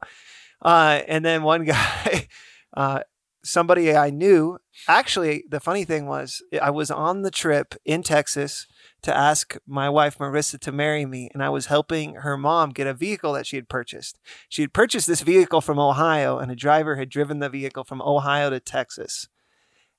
Uh, 0.61 1.01
and 1.07 1.23
then 1.23 1.43
one 1.43 1.63
guy 1.65 2.27
uh, 2.75 3.01
somebody 3.43 3.95
I 3.95 4.09
knew. 4.09 4.57
Actually, 4.87 5.43
the 5.49 5.59
funny 5.59 5.85
thing 5.85 6.07
was, 6.07 6.41
I 6.61 6.71
was 6.71 6.91
on 6.91 7.21
the 7.21 7.31
trip 7.31 7.75
in 7.85 8.03
Texas 8.03 8.67
to 9.01 9.15
ask 9.15 9.55
my 9.65 9.89
wife 9.89 10.17
Marissa 10.17 10.59
to 10.59 10.71
marry 10.71 11.05
me, 11.05 11.29
and 11.33 11.43
I 11.43 11.49
was 11.49 11.67
helping 11.67 12.15
her 12.15 12.37
mom 12.37 12.71
get 12.71 12.87
a 12.87 12.93
vehicle 12.93 13.33
that 13.33 13.47
she 13.47 13.55
had 13.55 13.69
purchased. 13.69 14.19
She 14.49 14.61
had 14.61 14.73
purchased 14.73 15.07
this 15.07 15.21
vehicle 15.21 15.61
from 15.61 15.79
Ohio, 15.79 16.37
and 16.37 16.51
a 16.51 16.55
driver 16.55 16.95
had 16.95 17.09
driven 17.09 17.39
the 17.39 17.49
vehicle 17.49 17.83
from 17.83 18.01
Ohio 18.01 18.49
to 18.49 18.59
Texas. 18.59 19.27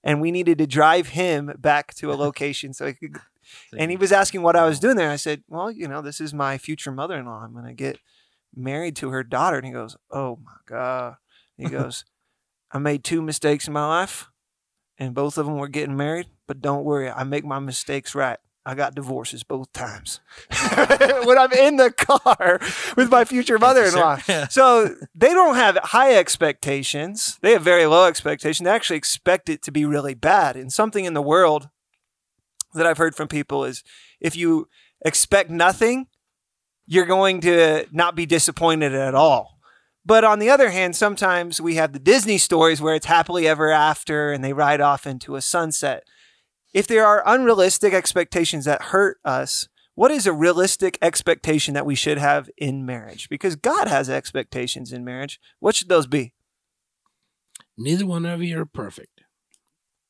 And 0.02 0.20
we 0.20 0.30
needed 0.30 0.58
to 0.58 0.66
drive 0.66 1.08
him 1.08 1.52
back 1.58 1.94
to 1.94 2.12
a 2.12 2.14
location 2.16 2.72
so 2.72 2.86
he 2.86 2.94
could. 2.94 3.18
And 3.76 3.90
he 3.90 3.96
was 3.96 4.12
asking 4.12 4.42
what 4.42 4.56
I 4.56 4.64
was 4.64 4.78
doing 4.78 4.96
there. 4.96 5.10
I 5.10 5.16
said, 5.16 5.42
Well, 5.48 5.70
you 5.70 5.88
know, 5.88 6.02
this 6.02 6.20
is 6.20 6.32
my 6.32 6.56
future 6.56 6.92
mother 6.92 7.18
in 7.18 7.26
law. 7.26 7.42
I'm 7.42 7.52
going 7.52 7.66
to 7.66 7.74
get 7.74 7.98
married 8.54 8.96
to 8.96 9.10
her 9.10 9.24
daughter. 9.24 9.56
And 9.56 9.66
he 9.66 9.72
goes, 9.72 9.96
Oh 10.10 10.38
my 10.44 10.56
God. 10.66 11.16
He 11.56 11.64
goes, 11.68 12.04
I 12.72 12.78
made 12.78 13.02
two 13.02 13.22
mistakes 13.22 13.66
in 13.66 13.72
my 13.72 13.86
life, 13.86 14.30
and 14.96 15.14
both 15.14 15.36
of 15.36 15.46
them 15.46 15.56
were 15.56 15.68
getting 15.68 15.96
married. 15.96 16.26
But 16.46 16.60
don't 16.60 16.84
worry, 16.84 17.10
I 17.10 17.24
make 17.24 17.44
my 17.44 17.58
mistakes 17.58 18.14
right. 18.14 18.38
I 18.66 18.74
got 18.74 18.94
divorces 18.94 19.42
both 19.42 19.72
times 19.72 20.20
when 21.24 21.38
I'm 21.38 21.52
in 21.52 21.76
the 21.76 21.90
car 21.90 22.60
with 22.96 23.10
my 23.10 23.24
future 23.24 23.58
mother 23.58 23.84
in 23.84 23.94
law. 23.94 24.16
So 24.48 24.94
they 25.14 25.30
don't 25.30 25.54
have 25.54 25.76
high 25.76 26.14
expectations. 26.14 27.38
They 27.40 27.52
have 27.52 27.62
very 27.62 27.86
low 27.86 28.06
expectations. 28.06 28.64
They 28.64 28.70
actually 28.70 28.98
expect 28.98 29.48
it 29.48 29.62
to 29.62 29.72
be 29.72 29.86
really 29.86 30.14
bad. 30.14 30.56
And 30.56 30.70
something 30.72 31.06
in 31.06 31.14
the 31.14 31.22
world 31.22 31.70
that 32.74 32.86
I've 32.86 32.98
heard 32.98 33.14
from 33.14 33.28
people 33.28 33.64
is 33.64 33.82
if 34.20 34.36
you 34.36 34.68
expect 35.04 35.48
nothing, 35.48 36.08
you're 36.86 37.06
going 37.06 37.40
to 37.40 37.86
not 37.92 38.14
be 38.14 38.26
disappointed 38.26 38.94
at 38.94 39.14
all. 39.14 39.58
But 40.04 40.24
on 40.24 40.38
the 40.38 40.50
other 40.50 40.70
hand, 40.70 40.96
sometimes 40.96 41.60
we 41.60 41.76
have 41.76 41.92
the 41.92 41.98
Disney 41.98 42.38
stories 42.38 42.80
where 42.80 42.94
it's 42.94 43.06
happily 43.06 43.46
ever 43.46 43.70
after 43.70 44.32
and 44.32 44.44
they 44.44 44.52
ride 44.52 44.80
off 44.80 45.06
into 45.06 45.36
a 45.36 45.40
sunset 45.40 46.04
if 46.72 46.86
there 46.86 47.06
are 47.06 47.22
unrealistic 47.26 47.92
expectations 47.92 48.64
that 48.64 48.82
hurt 48.82 49.18
us, 49.24 49.68
what 49.94 50.10
is 50.10 50.26
a 50.26 50.32
realistic 50.32 50.98
expectation 51.02 51.74
that 51.74 51.86
we 51.86 51.94
should 51.94 52.18
have 52.18 52.48
in 52.56 52.86
marriage? 52.86 53.28
Because 53.28 53.56
God 53.56 53.88
has 53.88 54.08
expectations 54.08 54.92
in 54.92 55.04
marriage. 55.04 55.40
What 55.58 55.74
should 55.74 55.88
those 55.88 56.06
be? 56.06 56.32
Neither 57.76 58.06
one 58.06 58.24
of 58.26 58.42
you 58.42 58.60
are 58.60 58.66
perfect. 58.66 59.22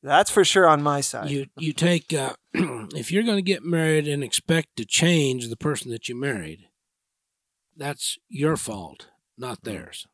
That's 0.03 0.31
for 0.31 0.43
sure 0.43 0.67
on 0.67 0.81
my 0.81 1.01
side. 1.01 1.29
You 1.29 1.47
you 1.57 1.73
take 1.73 2.11
uh, 2.13 2.33
if 2.53 3.11
you're 3.11 3.23
going 3.23 3.37
to 3.37 3.41
get 3.41 3.63
married 3.63 4.07
and 4.07 4.23
expect 4.23 4.75
to 4.77 4.85
change 4.85 5.47
the 5.47 5.57
person 5.57 5.91
that 5.91 6.09
you 6.09 6.15
married, 6.15 6.67
that's 7.77 8.17
your 8.27 8.57
fault, 8.57 9.07
not 9.37 9.63
theirs. 9.63 10.07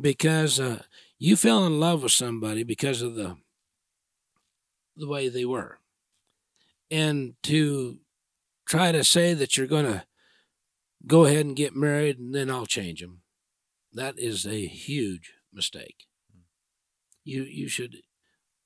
Because 0.00 0.60
uh, 0.60 0.82
you 1.18 1.36
fell 1.36 1.66
in 1.66 1.80
love 1.80 2.04
with 2.04 2.12
somebody 2.12 2.62
because 2.62 3.02
of 3.02 3.16
the 3.16 3.36
the 4.98 5.08
way 5.08 5.28
they 5.28 5.44
were. 5.44 5.78
And 6.90 7.34
to 7.44 7.98
try 8.66 8.92
to 8.92 9.04
say 9.04 9.34
that 9.34 9.56
you're 9.56 9.66
going 9.66 9.86
to 9.86 10.04
go 11.06 11.24
ahead 11.24 11.46
and 11.46 11.56
get 11.56 11.76
married 11.76 12.18
and 12.18 12.34
then 12.34 12.50
I'll 12.50 12.66
change 12.66 13.00
them, 13.00 13.22
that 13.92 14.18
is 14.18 14.46
a 14.46 14.66
huge 14.66 15.32
mistake. 15.52 16.06
You, 17.24 17.42
you 17.44 17.68
should 17.68 17.96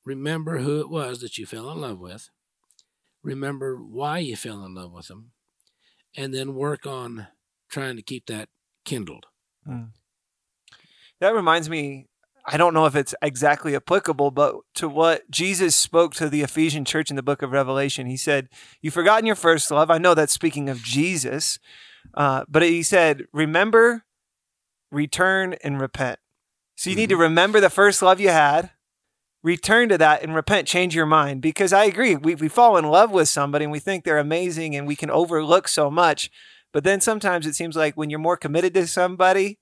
remember 0.05 0.59
who 0.59 0.81
it 0.81 0.91
was 0.91 1.21
that 1.21 1.39
you 1.39 1.47
fell 1.47 1.71
in 1.71 1.81
love 1.81 1.99
with, 1.99 2.31
remember 3.23 3.77
why 3.77 4.19
you 4.19 4.37
fell 4.37 4.65
in 4.65 4.75
love 4.75 4.93
with 4.93 5.09
them, 5.09 5.33
and 6.17 6.35
then 6.35 6.55
work 6.55 6.87
on 6.87 7.29
trying 7.69 7.97
to 7.97 8.03
keep 8.03 8.27
that 8.27 8.49
kindled. 8.85 9.27
Mm. 9.67 9.91
That 11.21 11.35
reminds 11.35 11.71
me 11.71 12.09
I 12.45 12.57
don't 12.57 12.75
know 12.75 12.87
if 12.87 12.97
it's 12.97 13.15
exactly 13.23 13.77
applicable, 13.77 14.31
but 14.33 14.57
to 14.75 14.89
what 14.89 15.31
Jesus 15.31 15.77
spoke 15.77 16.15
to 16.15 16.29
the 16.29 16.43
Ephesian 16.43 16.85
church 16.85 17.11
in 17.11 17.17
the 17.17 17.23
book 17.23 17.43
of 17.43 17.53
Revelation, 17.53 18.07
he 18.07 18.17
said, 18.17 18.49
You've 18.81 18.95
forgotten 18.95 19.27
your 19.27 19.37
first 19.37 19.71
love. 19.71 19.91
I 19.91 19.99
know 19.99 20.15
that's 20.15 20.33
speaking 20.33 20.69
of 20.69 20.83
Jesus, 20.83 21.59
uh, 22.15 22.45
but 22.49 22.63
he 22.63 22.83
said, 22.83 23.25
Remember, 23.33 24.05
return, 24.91 25.55
and 25.63 25.81
repent. 25.81 26.19
So 26.75 26.91
you 26.91 26.95
mm-hmm. 26.95 27.01
need 27.01 27.09
to 27.11 27.15
mm-hmm. 27.15 27.23
remember 27.23 27.61
the 27.61 27.71
first 27.71 28.03
love 28.03 28.21
you 28.21 28.31
had, 28.31 28.71
return 29.43 29.89
to 29.91 29.99
that, 29.99 30.23
and 30.23 30.35
repent, 30.35 30.67
change 30.67 30.97
your 30.97 31.07
mind. 31.07 31.43
Because 31.43 31.73
I 31.73 31.85
agree, 31.85 32.17
we, 32.17 32.35
we 32.35 32.49
fall 32.49 32.77
in 32.77 32.87
love 32.87 33.13
with 33.13 33.29
somebody 33.29 33.65
and 33.65 33.73
we 33.73 33.79
think 33.79 34.05
they're 34.05 34.19
amazing 34.19 34.75
and 34.75 34.87
we 34.87 34.97
can 34.97 35.11
overlook 35.11 35.69
so 35.69 35.91
much. 35.91 36.31
But 36.73 36.85
then 36.85 37.01
sometimes 37.01 37.47
it 37.47 37.55
seems 37.55 37.77
like 37.77 37.97
when 37.97 38.11
you're 38.11 38.19
more 38.19 38.37
committed 38.37 38.75
to 38.75 38.87
somebody, 38.87 39.59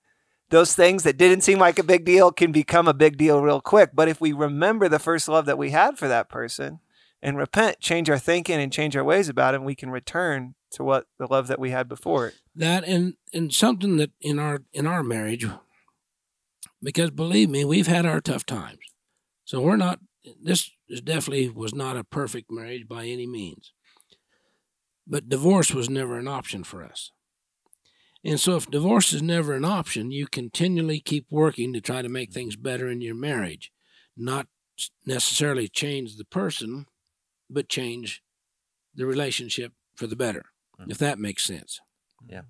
those 0.50 0.75
things 0.75 1.04
that 1.04 1.16
didn't 1.16 1.42
seem 1.42 1.59
like 1.59 1.78
a 1.78 1.85
big 1.85 2.04
deal 2.04 2.30
can 2.33 2.52
become 2.52 2.88
a 2.88 2.95
big 2.95 3.16
deal 3.16 3.40
real 3.40 3.61
quick. 3.61 3.90
But 3.95 4.09
if 4.09 4.21
we 4.21 4.33
remember 4.33 4.88
the 4.88 4.99
first 4.99 5.28
love 5.28 5.47
that 5.47 5.59
we 5.59 5.71
had 5.71 5.99
for 5.99 6.09
that 6.09 6.28
person 6.28 6.80
and 7.23 7.37
repent, 7.37 7.80
change 7.80 8.11
our 8.11 8.19
thinking 8.19 8.61
and 8.61 8.73
change 8.73 8.97
our 8.97 9.04
ways 9.04 9.28
about 9.28 9.54
it, 9.54 9.62
we 9.62 9.75
can 9.75 9.90
return 9.90 10.54
to 10.73 10.85
what 10.85 11.07
the 11.19 11.26
love 11.26 11.47
that 11.47 11.61
we 11.61 11.71
had 11.71 11.88
before. 11.88 12.33
That 12.54 12.85
and 12.85 13.14
and 13.33 13.52
something 13.52 13.97
that 13.97 14.11
in 14.21 14.38
our 14.38 14.62
in 14.73 14.87
our 14.87 15.02
marriage, 15.02 15.47
because 16.83 17.11
believe 17.11 17.49
me, 17.49 17.64
we've 17.64 17.87
had 17.87 18.07
our 18.07 18.21
tough 18.21 18.45
times. 18.45 18.78
So 19.45 19.61
we're 19.61 19.76
not 19.76 20.00
this 20.42 20.71
definitely 21.04 21.49
was 21.49 21.75
not 21.75 21.97
a 21.97 22.04
perfect 22.04 22.50
marriage 22.50 22.88
by 22.88 23.07
any 23.07 23.26
means. 23.26 23.73
But 25.07 25.28
divorce 25.28 25.73
was 25.73 25.90
never 25.90 26.19
an 26.19 26.28
option 26.28 26.62
for 26.62 26.85
us. 26.85 27.11
And 28.24 28.38
so, 28.38 28.56
if 28.56 28.70
divorce 28.70 29.12
is 29.12 29.22
never 29.22 29.54
an 29.54 29.64
option, 29.64 30.10
you 30.10 30.26
continually 30.26 31.00
keep 31.00 31.26
working 31.30 31.72
to 31.72 31.80
try 31.80 32.02
to 32.02 32.08
make 32.08 32.32
things 32.32 32.54
better 32.54 32.88
in 32.88 33.00
your 33.00 33.14
marriage, 33.14 33.72
not 34.16 34.46
necessarily 35.06 35.68
change 35.68 36.16
the 36.16 36.24
person, 36.24 36.86
but 37.48 37.68
change 37.68 38.22
the 38.94 39.06
relationship 39.06 39.72
for 39.94 40.06
the 40.06 40.16
better, 40.16 40.44
mm-hmm. 40.78 40.90
if 40.90 40.98
that 40.98 41.18
makes 41.18 41.44
sense. 41.44 41.80
Yeah. 42.28 42.42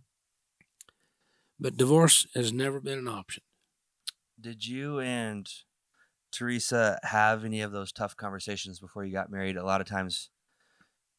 But 1.59 1.77
divorce 1.77 2.27
has 2.35 2.53
never 2.53 2.81
been 2.81 2.99
an 2.99 3.09
option. 3.09 3.45
Did 4.41 4.67
you 4.67 4.99
and 4.99 5.49
Teresa 6.33 6.99
have 7.03 7.45
any 7.45 7.61
of 7.61 7.73
those 7.73 7.93
tough 7.93 8.17
conversations 8.17 8.81
before 8.81 9.05
you 9.05 9.13
got 9.13 9.31
married? 9.31 9.57
A 9.57 9.65
lot 9.65 9.81
of 9.81 9.87
times 9.87 10.31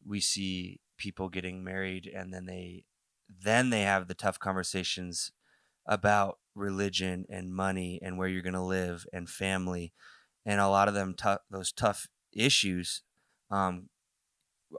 we 0.05 0.19
see 0.19 0.79
people 0.97 1.29
getting 1.29 1.63
married 1.63 2.11
and 2.13 2.33
then 2.33 2.45
they 2.45 2.83
then 3.43 3.69
they 3.69 3.81
have 3.81 4.07
the 4.07 4.13
tough 4.13 4.39
conversations 4.39 5.31
about 5.85 6.37
religion 6.55 7.25
and 7.29 7.53
money 7.53 7.99
and 8.01 8.17
where 8.17 8.27
you're 8.27 8.41
going 8.41 8.53
to 8.53 8.61
live 8.61 9.05
and 9.13 9.29
family 9.29 9.93
and 10.45 10.59
a 10.59 10.67
lot 10.67 10.87
of 10.87 10.93
them 10.93 11.13
t- 11.13 11.35
those 11.49 11.71
tough 11.71 12.07
issues 12.33 13.03
um, 13.49 13.89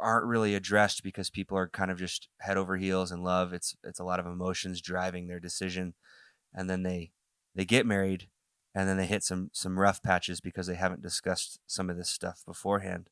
aren't 0.01 0.27
really 0.27 0.55
addressed 0.55 1.03
because 1.03 1.31
people 1.31 1.57
are 1.57 1.69
kind 1.69 1.91
of 1.91 1.99
just 1.99 2.29
head 2.41 2.57
over 2.57 2.77
heels 2.77 3.13
in 3.13 3.23
love. 3.23 3.53
It's 3.53 3.77
it's 3.85 4.01
a 4.01 4.05
lot 4.05 4.21
of 4.21 4.27
emotions 4.27 4.81
driving 4.81 5.27
their 5.27 5.41
decision 5.41 5.95
and 6.55 6.69
then 6.69 6.83
they 6.83 7.13
they 7.55 7.65
get 7.65 7.87
married 7.87 8.29
and 8.75 8.89
then 8.89 8.97
they 8.97 9.07
hit 9.07 9.23
some 9.23 9.51
some 9.53 9.79
rough 9.79 10.03
patches 10.03 10.41
because 10.41 10.67
they 10.67 10.75
haven't 10.75 11.03
discussed 11.03 11.61
some 11.67 11.91
of 11.91 11.97
this 11.97 12.09
stuff 12.09 12.43
beforehand. 12.47 13.09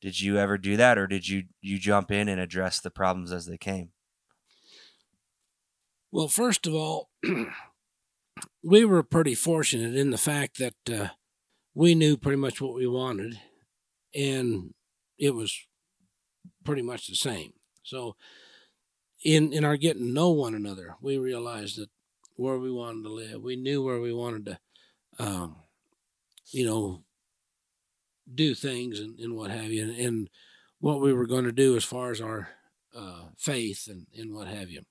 Did 0.00 0.20
you 0.20 0.38
ever 0.38 0.58
do 0.58 0.76
that 0.76 0.98
or 0.98 1.06
did 1.06 1.28
you 1.28 1.44
you 1.60 1.78
jump 1.78 2.10
in 2.10 2.28
and 2.28 2.40
address 2.40 2.80
the 2.80 2.90
problems 2.90 3.32
as 3.32 3.46
they 3.46 3.58
came 3.58 3.90
well, 6.12 6.28
first 6.28 6.66
of 6.66 6.74
all, 6.74 7.10
we 8.62 8.84
were 8.84 9.02
pretty 9.02 9.34
fortunate 9.34 9.94
in 9.94 10.10
the 10.10 10.18
fact 10.18 10.58
that 10.58 10.74
uh, 10.92 11.08
we 11.74 11.94
knew 11.94 12.16
pretty 12.16 12.36
much 12.36 12.60
what 12.60 12.74
we 12.74 12.86
wanted, 12.86 13.38
and 14.14 14.74
it 15.18 15.34
was 15.34 15.56
pretty 16.64 16.82
much 16.82 17.06
the 17.06 17.14
same. 17.14 17.52
So, 17.82 18.16
in 19.24 19.52
in 19.52 19.64
our 19.64 19.76
getting 19.76 20.06
to 20.06 20.12
know 20.12 20.30
one 20.30 20.54
another, 20.54 20.96
we 21.00 21.18
realized 21.18 21.78
that 21.78 21.90
where 22.36 22.58
we 22.58 22.72
wanted 22.72 23.02
to 23.04 23.10
live, 23.10 23.42
we 23.42 23.56
knew 23.56 23.82
where 23.82 24.00
we 24.00 24.12
wanted 24.12 24.46
to, 24.46 24.58
um, 25.18 25.56
you 26.52 26.64
know, 26.64 27.04
do 28.34 28.54
things 28.54 28.98
and, 28.98 29.18
and 29.18 29.36
what 29.36 29.50
have 29.50 29.70
you, 29.70 29.82
and, 29.82 29.98
and 29.98 30.30
what 30.80 31.00
we 31.00 31.12
were 31.12 31.26
going 31.26 31.44
to 31.44 31.52
do 31.52 31.76
as 31.76 31.84
far 31.84 32.10
as 32.10 32.20
our 32.20 32.48
uh, 32.96 33.24
faith 33.36 33.86
and, 33.88 34.06
and 34.18 34.34
what 34.34 34.48
have 34.48 34.70
you. 34.70 34.82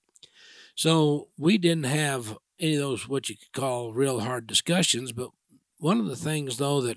So 0.80 1.28
we 1.38 1.58
didn't 1.58 1.88
have 1.88 2.38
any 2.58 2.76
of 2.76 2.80
those 2.80 3.10
what 3.10 3.28
you 3.28 3.36
could 3.36 3.52
call 3.52 3.92
real 3.92 4.22
hard 4.22 4.48
discussions. 4.48 5.12
But 5.12 5.32
one 5.78 6.00
of 6.00 6.06
the 6.06 6.16
things, 6.16 6.56
though, 6.56 6.80
that 6.80 6.96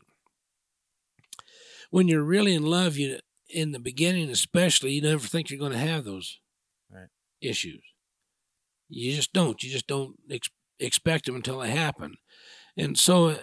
when 1.91 2.07
you're 2.07 2.23
really 2.23 2.55
in 2.55 2.63
love, 2.63 2.97
you 2.97 3.19
in 3.49 3.73
the 3.73 3.81
beginning, 3.81 4.31
especially, 4.31 4.93
you 4.93 5.03
never 5.03 5.27
think 5.27 5.51
you're 5.51 5.59
going 5.59 5.73
to 5.73 5.79
have 5.79 6.05
those 6.05 6.39
right. 6.93 7.09
issues. 7.41 7.83
You 8.89 9.17
just 9.17 9.33
don't. 9.33 9.61
You 9.65 9.71
just 9.73 9.89
don't 9.89 10.15
ex- 10.31 10.49
expect 10.79 11.27
them 11.27 11.35
until 11.35 11.59
they 11.59 11.71
happen. 11.71 12.19
And 12.77 12.97
so, 12.97 13.31
uh, 13.31 13.37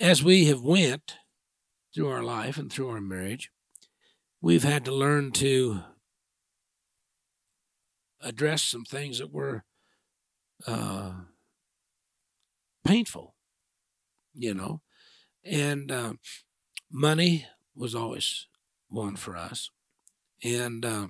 as 0.00 0.20
we 0.20 0.46
have 0.46 0.62
went 0.62 1.14
through 1.94 2.08
our 2.08 2.24
life 2.24 2.58
and 2.58 2.72
through 2.72 2.88
our 2.88 3.00
marriage, 3.00 3.52
we've 4.40 4.64
had 4.64 4.84
to 4.86 4.92
learn 4.92 5.30
to 5.34 5.84
address 8.24 8.62
some 8.64 8.84
things 8.84 9.18
that 9.18 9.32
were 9.32 9.64
uh, 10.66 11.12
painful, 12.84 13.34
you 14.34 14.54
know. 14.54 14.80
and 15.44 15.90
uh, 15.92 16.14
money 16.90 17.46
was 17.76 17.94
always 17.94 18.46
one 18.88 19.16
for 19.16 19.36
us, 19.36 19.70
and 20.42 20.84
uh, 20.84 21.08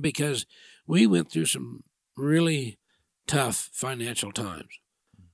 because 0.00 0.46
we 0.86 1.06
went 1.06 1.30
through 1.30 1.46
some 1.46 1.84
really 2.16 2.78
tough 3.26 3.70
financial 3.72 4.32
times. 4.32 4.68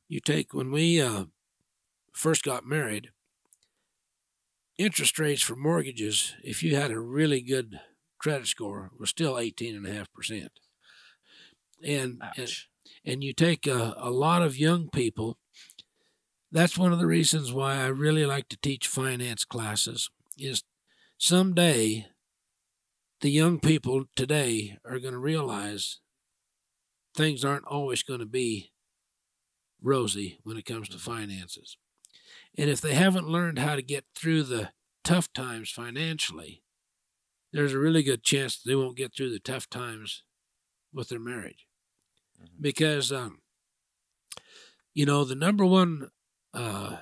You 0.09 0.21
take 0.21 0.52
when 0.54 0.71
we 0.71 1.00
uh, 1.00 1.26
first 2.12 2.44
got 2.44 2.66
married, 2.66 3.11
interest 4.78 5.18
rates 5.18 5.42
for 5.42 5.56
mortgages, 5.56 6.35
if 6.42 6.62
you 6.62 6.76
had 6.76 6.90
a 6.90 7.00
really 7.00 7.40
good 7.40 7.80
credit 8.25 8.47
score, 8.49 8.90
was 8.99 9.11
still 9.11 9.38
eighteen 9.38 9.76
and 9.76 9.87
a 9.87 9.93
half 9.93 10.11
percent. 10.12 10.52
And, 11.87 12.23
and 12.37 12.50
and 13.04 13.23
you 13.23 13.35
take 13.35 13.66
a, 13.66 13.95
a 13.99 14.11
lot 14.11 14.43
of 14.43 14.57
young 14.57 14.88
people. 14.88 15.37
That's 16.50 16.78
one 16.78 16.93
of 16.93 16.99
the 16.99 17.07
reasons 17.07 17.52
why 17.52 17.76
I 17.76 17.88
really 17.88 18.25
like 18.25 18.49
to 18.49 18.57
teach 18.57 18.88
finance 18.88 19.45
classes. 19.45 20.11
Is 20.38 20.64
someday 21.19 22.07
the 23.21 23.31
young 23.31 23.61
people 23.61 24.04
today 24.16 24.78
are 24.85 24.99
going 24.99 25.12
to 25.12 25.19
realize 25.19 26.00
things 27.14 27.45
aren't 27.45 27.66
always 27.66 28.02
going 28.02 28.21
to 28.21 28.26
be 28.26 28.73
rosy 29.83 30.38
when 30.45 30.57
it 30.57 30.64
comes 30.64 30.88
to 30.88 30.97
mm-hmm. 30.97 31.12
finances. 31.12 31.76
And 32.57 32.71
if 32.71 32.81
they 32.81 32.95
haven't 32.95 33.28
learned 33.28 33.59
how 33.59 33.76
to 33.76 33.83
get 33.83 34.04
through 34.16 34.45
the 34.45 34.71
tough 35.02 35.31
times 35.35 35.71
financially, 35.71 36.63
there's 37.55 37.73
a 37.73 37.79
really 37.79 38.03
good 38.03 38.25
chance 38.25 38.61
they 38.61 38.75
won't 38.75 38.97
get 38.97 39.15
through 39.15 39.31
the 39.31 39.39
tough 39.39 39.71
times 39.71 40.25
with 40.93 41.09
their 41.09 41.21
marriage. 41.21 41.67
Mhm. 42.41 42.61
Because, 42.61 43.13
um, 43.13 43.41
you 44.93 45.07
know, 45.07 45.25
the 45.25 45.37
number 45.37 45.65
one 45.65 46.11
uh, 46.53 46.99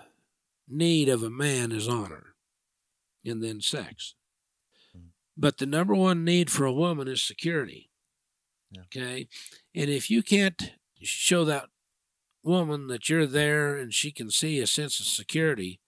need 0.69 1.09
of 1.09 1.23
a 1.23 1.31
man 1.31 1.73
is 1.73 1.89
honor 1.89 2.35
and 3.25 3.43
then 3.43 3.61
sex. 3.63 4.15
Mhm. 4.95 5.13
But 5.37 5.57
the 5.59 5.67
number 5.67 5.95
one 5.95 6.25
need 6.25 6.51
for 6.51 6.67
a 6.67 6.73
woman 6.73 7.09
is 7.09 7.23
security. 7.23 7.91
Yeah. 8.71 8.83
Okay. 8.83 9.29
And 9.75 9.91
if 9.91 10.11
you 10.11 10.23
can't 10.23 10.75
show 11.03 11.45
that 11.47 11.71
woman 12.43 12.89
that 12.89 13.09
you're 13.09 13.27
there 13.27 13.77
and 13.79 13.93
she 13.95 14.13
can 14.13 14.31
see 14.31 14.59
a 14.59 14.67
sense 14.67 15.01
of 15.01 15.07
security, 15.07 15.81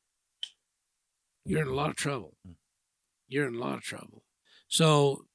you're 1.45 1.63
in 1.63 1.69
a 1.69 1.75
lot 1.75 1.91
of 1.91 1.97
trouble. 1.97 2.37
Mm. 2.47 2.57
You're 3.29 3.49
in 3.49 3.57
a 3.57 3.59
lot 3.59 3.77
of 3.77 3.83
trouble. 3.83 4.25
So 4.75 5.27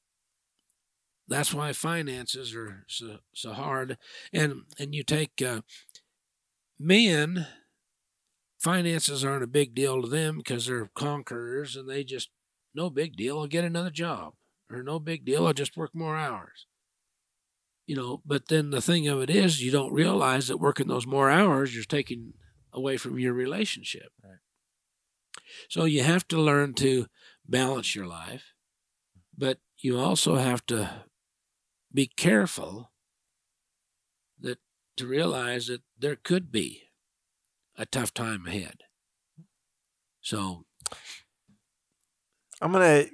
that's 1.30 1.54
why 1.54 1.72
finances 1.72 2.54
are 2.54 2.84
so, 2.90 3.20
so 3.34 3.54
hard. 3.54 3.98
And 4.34 4.64
and 4.78 4.94
you 4.94 5.02
take 5.02 5.42
uh, 5.42 5.62
men, 6.78 7.48
finances 8.58 9.24
aren't 9.24 9.46
a 9.46 9.48
big 9.48 9.74
deal 9.74 10.02
to 10.02 10.10
them 10.10 10.40
because 10.40 10.66
they're 10.66 10.92
conquerors 10.94 11.78
and 11.78 11.88
they 11.88 12.04
just 12.04 12.32
no 12.76 12.90
big 12.90 13.16
deal. 13.16 13.40
I'll 13.40 13.48
get 13.48 13.64
another 13.64 13.92
job 13.92 14.34
or 14.70 14.84
no 14.84 15.00
big 15.00 15.24
deal. 15.24 15.48
I'll 15.48 15.54
just 15.54 15.78
work 15.78 15.96
more 15.96 16.18
hours. 16.18 16.66
You 17.88 17.96
know, 17.96 18.22
but 18.26 18.50
then 18.50 18.72
the 18.72 18.82
thing 18.82 19.08
of 19.08 19.22
it 19.22 19.30
is, 19.30 19.64
you 19.64 19.72
don't 19.72 19.94
realize 19.94 20.50
that 20.50 20.58
working 20.58 20.88
those 20.88 21.08
more 21.08 21.30
hours, 21.30 21.74
you're 21.74 21.86
taking 21.86 22.34
away 22.74 22.98
from 22.98 23.18
your 23.18 23.34
relationship. 23.34 24.12
Right. 24.22 24.40
So 25.70 25.86
you 25.86 26.04
have 26.04 26.28
to 26.28 26.42
learn 26.42 26.74
to 26.74 27.06
balance 27.48 27.96
your 27.96 28.06
life, 28.06 28.54
but 29.40 29.58
you 29.78 29.98
also 29.98 30.36
have 30.36 30.66
to 30.66 31.06
be 31.94 32.06
careful 32.06 32.92
that 34.40 34.60
to 34.98 35.08
realize 35.08 35.68
that 35.68 35.82
there 35.98 36.18
could 36.18 36.52
be 36.52 36.84
a 37.78 37.86
tough 37.86 38.14
time 38.14 38.46
ahead. 38.46 38.84
So 40.22 40.66
I'm 42.62 42.74
gonna 42.74 43.06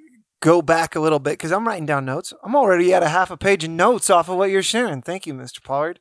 go 0.42 0.64
back 0.64 0.96
a 0.96 1.00
little 1.00 1.20
bit 1.20 1.34
because 1.34 1.52
I'm 1.52 1.68
writing 1.68 1.86
down 1.86 2.06
notes. 2.06 2.34
I'm 2.44 2.56
already 2.56 2.92
at 2.92 3.04
a 3.04 3.10
half 3.10 3.30
a 3.30 3.38
page 3.38 3.64
of 3.64 3.70
notes 3.70 4.10
off 4.10 4.28
of 4.28 4.38
what 4.38 4.50
you're 4.50 4.64
sharing. 4.64 5.04
Thank 5.04 5.28
you, 5.28 5.36
Mr. 5.36 5.64
Pollard. 5.64 6.00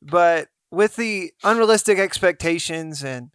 But 0.00 0.48
with 0.70 0.94
the 0.94 1.32
unrealistic 1.42 1.98
expectations 1.98 3.02
and 3.02 3.30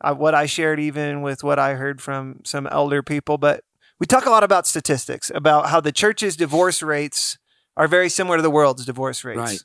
uh, 0.00 0.14
what 0.14 0.34
I 0.34 0.46
shared, 0.46 0.78
even 0.78 1.22
with 1.22 1.42
what 1.42 1.58
I 1.58 1.74
heard 1.74 2.00
from 2.00 2.40
some 2.44 2.68
elder 2.68 3.02
people, 3.02 3.36
but 3.36 3.64
we 4.02 4.06
talk 4.06 4.26
a 4.26 4.30
lot 4.30 4.42
about 4.42 4.66
statistics 4.66 5.30
about 5.32 5.68
how 5.68 5.80
the 5.80 5.92
church's 5.92 6.34
divorce 6.34 6.82
rates 6.82 7.38
are 7.76 7.86
very 7.86 8.08
similar 8.08 8.36
to 8.36 8.42
the 8.42 8.50
world's 8.50 8.84
divorce 8.84 9.22
rates. 9.22 9.38
Right. 9.38 9.60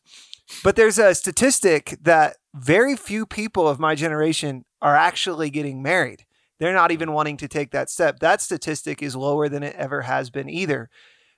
But 0.63 0.75
there's 0.75 0.99
a 0.99 1.15
statistic 1.15 1.97
that 2.03 2.37
very 2.53 2.95
few 2.95 3.25
people 3.25 3.67
of 3.67 3.79
my 3.79 3.95
generation 3.95 4.63
are 4.79 4.95
actually 4.95 5.49
getting 5.49 5.81
married. 5.81 6.27
They're 6.59 6.71
not 6.71 6.91
even 6.91 7.13
wanting 7.13 7.37
to 7.37 7.47
take 7.47 7.71
that 7.71 7.89
step. 7.89 8.19
That 8.19 8.39
statistic 8.39 9.01
is 9.01 9.15
lower 9.15 9.49
than 9.49 9.63
it 9.63 9.75
ever 9.75 10.03
has 10.03 10.29
been 10.29 10.51
either. 10.51 10.91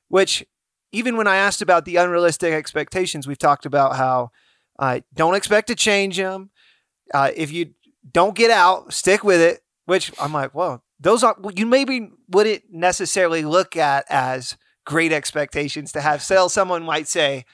Which, 0.09 0.45
even 0.91 1.15
when 1.15 1.25
I 1.25 1.37
asked 1.37 1.61
about 1.61 1.85
the 1.85 1.95
unrealistic 1.95 2.51
expectations, 2.51 3.25
we've 3.25 3.37
talked 3.37 3.65
about 3.65 3.95
how 3.95 4.31
uh, 4.77 4.99
don't 5.13 5.35
expect 5.35 5.67
to 5.67 5.75
change 5.75 6.17
them. 6.17 6.49
Uh, 7.13 7.31
if 7.33 7.49
you 7.49 7.75
don't 8.11 8.35
get 8.35 8.51
out, 8.51 8.91
stick 8.91 9.23
with 9.23 9.39
it. 9.39 9.61
Which 9.85 10.11
I'm 10.19 10.33
like, 10.33 10.53
well, 10.53 10.83
those 10.99 11.23
are 11.23 11.35
you 11.55 11.65
maybe 11.65 12.11
wouldn't 12.29 12.63
necessarily 12.71 13.43
look 13.43 13.77
at 13.77 14.05
as 14.09 14.57
great 14.85 15.11
expectations 15.11 15.91
to 15.93 16.01
have. 16.01 16.21
Still, 16.21 16.49
someone 16.49 16.83
might 16.83 17.07
say, 17.07 17.45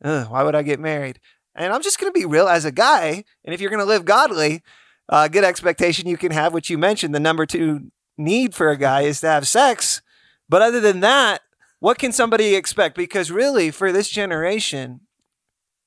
why 0.00 0.42
would 0.42 0.54
I 0.54 0.62
get 0.62 0.80
married? 0.80 1.20
And 1.54 1.72
I'm 1.72 1.82
just 1.82 1.98
going 1.98 2.12
to 2.12 2.18
be 2.18 2.24
real 2.24 2.48
as 2.48 2.64
a 2.64 2.72
guy. 2.72 3.24
And 3.44 3.54
if 3.54 3.60
you're 3.60 3.70
going 3.70 3.80
to 3.80 3.84
live 3.84 4.04
godly, 4.04 4.62
a 5.10 5.14
uh, 5.14 5.28
good 5.28 5.44
expectation 5.44 6.08
you 6.08 6.16
can 6.16 6.32
have, 6.32 6.52
which 6.52 6.70
you 6.70 6.78
mentioned, 6.78 7.14
the 7.14 7.20
number 7.20 7.46
two 7.46 7.90
need 8.16 8.54
for 8.54 8.70
a 8.70 8.76
guy 8.76 9.02
is 9.02 9.20
to 9.20 9.28
have 9.28 9.48
sex. 9.48 10.02
But 10.48 10.62
other 10.62 10.80
than 10.80 11.00
that, 11.00 11.42
what 11.80 11.98
can 11.98 12.12
somebody 12.12 12.54
expect? 12.54 12.96
Because 12.96 13.30
really, 13.30 13.70
for 13.70 13.92
this 13.92 14.08
generation, 14.08 15.00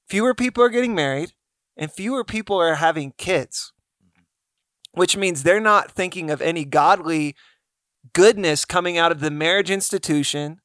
fewer 0.08 0.34
people 0.34 0.63
are 0.63 0.69
getting 0.69 0.95
married 0.95 1.34
and 1.78 1.91
fewer 1.91 2.24
people 2.24 2.58
are 2.58 2.76
having 2.76 3.13
kids, 3.17 3.74
which 4.93 5.17
means 5.17 5.43
they're 5.43 5.60
not 5.60 5.91
thinking 5.91 6.30
of 6.30 6.41
any 6.41 6.65
godly 6.65 7.36
goodness 8.13 8.65
coming 8.65 8.97
out 8.97 9.12
of 9.12 9.19
the 9.19 9.32
marriage 9.32 9.69
institution 9.71 10.60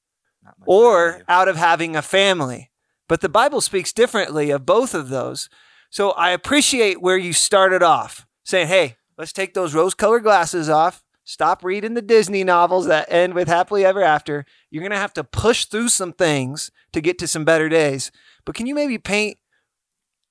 or 0.66 1.10
value. 1.10 1.24
out 1.28 1.48
of 1.48 1.56
having 1.56 1.96
a 1.96 2.02
family. 2.02 2.70
But 3.08 3.20
the 3.20 3.28
Bible 3.28 3.60
speaks 3.60 3.92
differently 3.92 4.50
of 4.50 4.66
both 4.66 4.94
of 4.94 5.08
those. 5.08 5.48
So 5.90 6.10
I 6.12 6.30
appreciate 6.30 7.00
where 7.00 7.16
you 7.16 7.32
started 7.32 7.82
off 7.82 8.26
saying, 8.44 8.68
hey, 8.68 8.96
let's 9.16 9.32
take 9.32 9.54
those 9.54 9.74
rose 9.74 9.94
colored 9.94 10.24
glasses 10.24 10.68
off. 10.68 11.02
Stop 11.24 11.64
reading 11.64 11.94
the 11.94 12.02
Disney 12.02 12.44
novels 12.44 12.86
that 12.86 13.10
end 13.10 13.34
with 13.34 13.48
happily 13.48 13.84
ever 13.84 14.02
after. 14.02 14.44
You're 14.70 14.82
going 14.82 14.92
to 14.92 14.96
have 14.96 15.14
to 15.14 15.24
push 15.24 15.64
through 15.64 15.88
some 15.88 16.12
things 16.12 16.70
to 16.92 17.00
get 17.00 17.18
to 17.18 17.26
some 17.26 17.44
better 17.44 17.68
days. 17.68 18.12
But 18.44 18.54
can 18.54 18.66
you 18.66 18.74
maybe 18.74 18.98
paint 18.98 19.38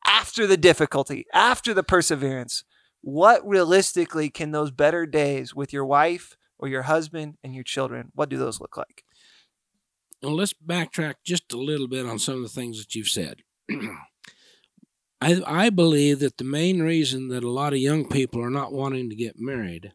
after 0.06 0.48
the 0.48 0.56
difficulty, 0.58 1.26
after 1.34 1.74
the 1.74 1.84
perseverance? 1.84 2.64
What 3.06 3.48
realistically 3.48 4.32
can 4.32 4.50
those 4.50 4.72
better 4.72 5.06
days 5.06 5.54
with 5.54 5.72
your 5.72 5.86
wife 5.86 6.36
or 6.58 6.68
your 6.68 6.82
husband 6.82 7.38
and 7.44 7.54
your 7.54 7.64
children, 7.64 8.12
what 8.16 8.30
do 8.30 8.38
those 8.40 8.60
look 8.60 8.78
like? 8.78 9.04
Well, 10.24 10.34
let's 10.34 10.54
backtrack 10.54 11.18
just 11.24 11.54
a 11.54 11.58
little 11.58 11.88
bit 11.88 12.08
on 12.08 12.18
some 12.18 12.38
of 12.38 12.42
the 12.42 12.50
things 12.50 12.80
that 12.80 12.96
you've 12.96 13.08
said. 13.08 13.44
I, 15.22 15.40
I 15.46 15.70
believe 15.70 16.18
that 16.18 16.40
the 16.40 16.44
main 16.46 16.82
reason 16.82 17.28
that 17.28 17.44
a 17.44 17.50
lot 17.50 17.74
of 17.74 17.80
young 17.80 18.10
people 18.10 18.42
are 18.42 18.50
not 18.50 18.74
wanting 18.74 19.12
to 19.12 19.16
get 19.16 19.40
married 19.40 19.94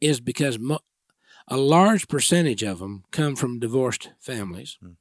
is 0.00 0.18
because 0.18 0.58
mo- 0.58 0.80
a 1.46 1.58
large 1.58 2.08
percentage 2.08 2.62
of 2.62 2.78
them 2.78 3.04
come 3.10 3.36
from 3.36 3.60
divorced 3.60 4.12
families. 4.18 4.78
Hmm. 4.80 4.92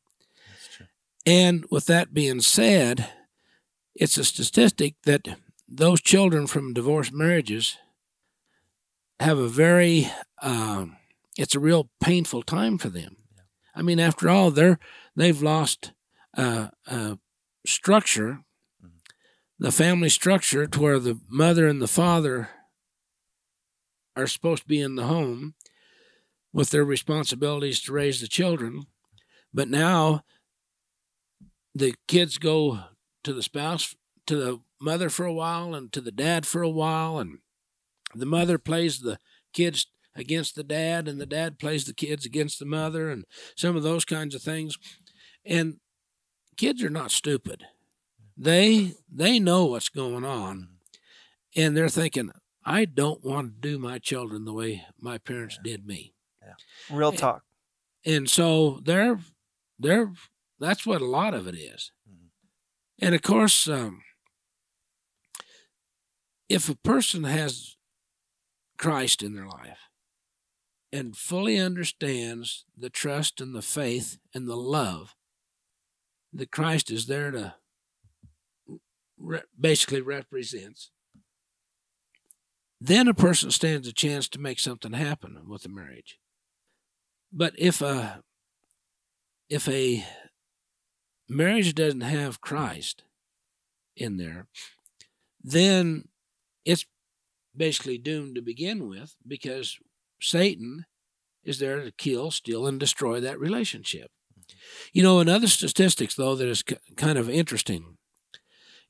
That's 0.49 0.75
true. 0.75 0.85
And 1.25 1.63
with 1.71 1.85
that 1.85 2.13
being 2.13 2.41
said, 2.41 3.09
it's 3.95 4.17
a 4.17 4.25
statistic 4.25 4.95
that 5.03 5.37
those 5.73 6.01
children 6.01 6.47
from 6.47 6.73
divorced 6.73 7.13
marriages 7.13 7.77
have 9.19 9.37
a 9.37 9.47
very, 9.47 10.11
um, 10.41 10.97
it's 11.37 11.55
a 11.55 11.59
real 11.59 11.89
painful 12.01 12.43
time 12.43 12.77
for 12.77 12.89
them. 12.89 13.15
I 13.73 13.81
mean, 13.81 13.99
after 13.99 14.27
all, 14.27 14.51
they're 14.51 14.79
they've 15.15 15.41
lost 15.41 15.93
uh, 16.37 16.67
uh, 16.87 17.15
structure, 17.65 18.39
the 19.59 19.71
family 19.71 20.09
structure, 20.09 20.67
to 20.67 20.81
where 20.81 20.99
the 20.99 21.19
mother 21.29 21.67
and 21.67 21.81
the 21.81 21.87
father 21.87 22.49
are 24.17 24.27
supposed 24.27 24.63
to 24.63 24.67
be 24.67 24.81
in 24.81 24.95
the 24.95 25.05
home 25.05 25.53
with 26.51 26.71
their 26.71 26.83
responsibilities 26.83 27.81
to 27.81 27.93
raise 27.93 28.19
the 28.19 28.27
children, 28.27 28.83
but 29.53 29.69
now 29.69 30.21
the 31.73 31.95
kids 32.09 32.37
go 32.37 32.79
to 33.23 33.31
the 33.31 33.43
spouse, 33.43 33.95
to 34.27 34.35
the 34.35 34.59
mother 34.81 35.09
for 35.09 35.25
a 35.25 35.33
while, 35.33 35.75
and 35.75 35.91
to 35.93 36.01
the 36.01 36.11
dad 36.11 36.45
for 36.45 36.61
a 36.61 36.69
while, 36.69 37.19
and 37.19 37.39
the 38.13 38.25
mother 38.25 38.57
plays 38.57 38.99
the 38.99 39.19
kids 39.53 39.87
against 40.15 40.55
the 40.55 40.63
dad 40.63 41.07
and 41.07 41.21
the 41.21 41.25
dad 41.25 41.57
plays 41.57 41.85
the 41.85 41.93
kids 41.93 42.25
against 42.25 42.59
the 42.59 42.65
mother 42.65 43.09
and 43.09 43.23
some 43.55 43.77
of 43.77 43.83
those 43.83 44.03
kinds 44.03 44.35
of 44.35 44.41
things 44.41 44.77
and 45.45 45.77
kids 46.57 46.83
are 46.83 46.89
not 46.89 47.11
stupid 47.11 47.63
they 48.37 48.93
they 49.09 49.39
know 49.39 49.65
what's 49.65 49.87
going 49.87 50.25
on 50.25 50.67
and 51.55 51.77
they're 51.77 51.87
thinking 51.87 52.29
I 52.63 52.85
don't 52.85 53.23
want 53.23 53.55
to 53.61 53.69
do 53.69 53.79
my 53.79 53.99
children 53.99 54.45
the 54.45 54.53
way 54.53 54.85
my 54.99 55.17
parents 55.17 55.57
did 55.63 55.85
me. 55.85 56.13
Real 56.91 57.11
talk. 57.11 57.43
And 58.05 58.29
so 58.29 58.79
they're 58.83 59.19
they're 59.79 60.11
that's 60.59 60.85
what 60.85 61.01
a 61.01 61.05
lot 61.05 61.33
of 61.33 61.47
it 61.47 61.55
is. 61.55 61.91
Mhm. 62.09 62.27
And 62.99 63.15
of 63.15 63.21
course, 63.21 63.67
um, 63.67 64.03
if 66.51 66.67
a 66.67 66.75
person 66.75 67.23
has 67.23 67.77
Christ 68.77 69.23
in 69.23 69.35
their 69.35 69.47
life 69.47 69.89
and 70.91 71.15
fully 71.15 71.57
understands 71.57 72.65
the 72.77 72.89
trust 72.89 73.39
and 73.39 73.55
the 73.55 73.61
faith 73.61 74.17
and 74.33 74.47
the 74.47 74.57
love 74.57 75.15
that 76.33 76.51
Christ 76.51 76.91
is 76.91 77.05
there 77.05 77.31
to 77.31 77.55
re- 79.17 79.43
basically 79.57 80.01
represents, 80.01 80.91
then 82.81 83.07
a 83.07 83.13
person 83.13 83.51
stands 83.51 83.87
a 83.87 83.93
chance 83.93 84.27
to 84.29 84.39
make 84.39 84.59
something 84.59 84.93
happen 84.93 85.37
with 85.47 85.65
a 85.65 85.69
marriage. 85.69 86.19
But 87.31 87.53
if 87.57 87.81
a 87.81 88.23
if 89.49 89.69
a 89.69 90.05
marriage 91.29 91.75
doesn't 91.75 92.01
have 92.01 92.41
Christ 92.41 93.03
in 93.95 94.17
there, 94.17 94.47
then 95.43 96.09
it's 96.65 96.85
basically 97.55 97.97
doomed 97.97 98.35
to 98.35 98.41
begin 98.41 98.87
with 98.87 99.15
because 99.27 99.77
Satan 100.21 100.85
is 101.43 101.59
there 101.59 101.81
to 101.83 101.91
kill, 101.91 102.31
steal, 102.31 102.67
and 102.67 102.79
destroy 102.79 103.19
that 103.19 103.39
relationship. 103.39 104.11
You 104.93 105.03
know, 105.03 105.19
another 105.19 105.47
statistics 105.47 106.15
though 106.15 106.35
that 106.35 106.47
is 106.47 106.63
kind 106.95 107.17
of 107.17 107.29
interesting, 107.29 107.97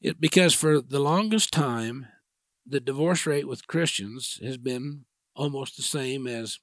it 0.01 0.19
because 0.19 0.53
for 0.53 0.81
the 0.81 0.99
longest 0.99 1.51
time, 1.51 2.07
the 2.65 2.79
divorce 2.79 3.25
rate 3.25 3.47
with 3.47 3.67
Christians 3.67 4.39
has 4.43 4.57
been 4.57 5.05
almost 5.35 5.75
the 5.75 5.83
same 5.83 6.27
as 6.27 6.59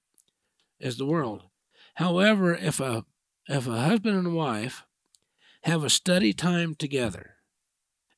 as 0.81 0.97
the 0.97 1.07
world. 1.07 1.45
However, 1.95 2.55
if 2.55 2.81
a 2.81 3.05
if 3.49 3.67
a 3.67 3.81
husband 3.81 4.17
and 4.17 4.35
wife 4.35 4.85
have 5.63 5.83
a 5.83 5.91
study 5.91 6.33
time 6.33 6.75
together, 6.75 7.37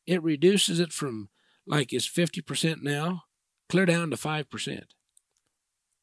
it 0.06 0.22
reduces 0.22 0.80
it 0.80 0.92
from 0.92 1.29
like 1.66 1.92
it's 1.92 2.06
fifty 2.06 2.40
percent 2.40 2.82
now, 2.82 3.24
clear 3.68 3.86
down 3.86 4.10
to 4.10 4.16
five 4.16 4.48
percent. 4.50 4.94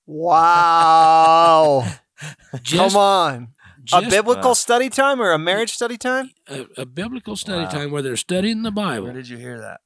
Wow. 0.05 1.83
Just, 2.63 2.93
Come 2.93 3.01
on. 3.01 3.47
A 3.93 4.01
biblical 4.09 4.49
Wow. 4.49 4.53
study 4.53 4.89
time 4.89 5.21
or 5.21 5.31
a 5.31 5.37
marriage 5.37 5.71
study 5.71 5.97
time? 5.97 6.31
a, 6.47 6.65
a 6.77 6.85
biblical 6.85 7.35
study 7.35 7.63
Wow. 7.63 7.69
time 7.69 7.91
where 7.91 8.01
they're 8.01 8.17
studying 8.17 8.63
the 8.63 8.71
Bible. 8.71 9.05
Where 9.05 9.13
did 9.13 9.29
you 9.29 9.37
hear 9.37 9.59
that? 9.59 9.81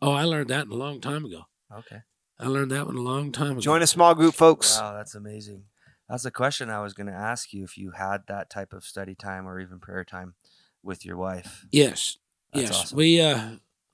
Oh, 0.00 0.12
I 0.12 0.24
learned 0.24 0.48
that 0.48 0.68
a 0.68 0.74
long 0.74 1.00
time 1.00 1.24
ago. 1.24 1.42
Okay. 1.72 2.00
I 2.38 2.46
learned 2.48 2.70
that 2.70 2.86
one 2.86 2.96
a 2.96 3.00
long 3.02 3.32
time 3.32 3.52
ago. 3.52 3.60
Join 3.60 3.82
a 3.82 3.86
small 3.86 4.14
group, 4.14 4.34
folks. 4.34 4.78
Wow, 4.78 4.94
that's 4.94 5.14
amazing. 5.14 5.64
That's 6.08 6.24
a 6.24 6.30
question 6.30 6.70
I 6.70 6.80
was 6.80 6.92
going 6.94 7.08
to 7.08 7.12
ask 7.12 7.52
you 7.52 7.64
if 7.64 7.76
you 7.76 7.92
had 7.92 8.22
that 8.28 8.48
type 8.50 8.72
of 8.72 8.84
study 8.84 9.14
time 9.14 9.46
or 9.48 9.58
even 9.60 9.78
prayer 9.80 10.04
time 10.04 10.34
with 10.82 11.04
your 11.04 11.16
wife. 11.16 11.66
Yes, 11.72 12.18
That's 12.52 12.70
yes. 12.70 12.80
awesome. 12.80 12.96
We 12.96 13.20
uh, 13.20 13.50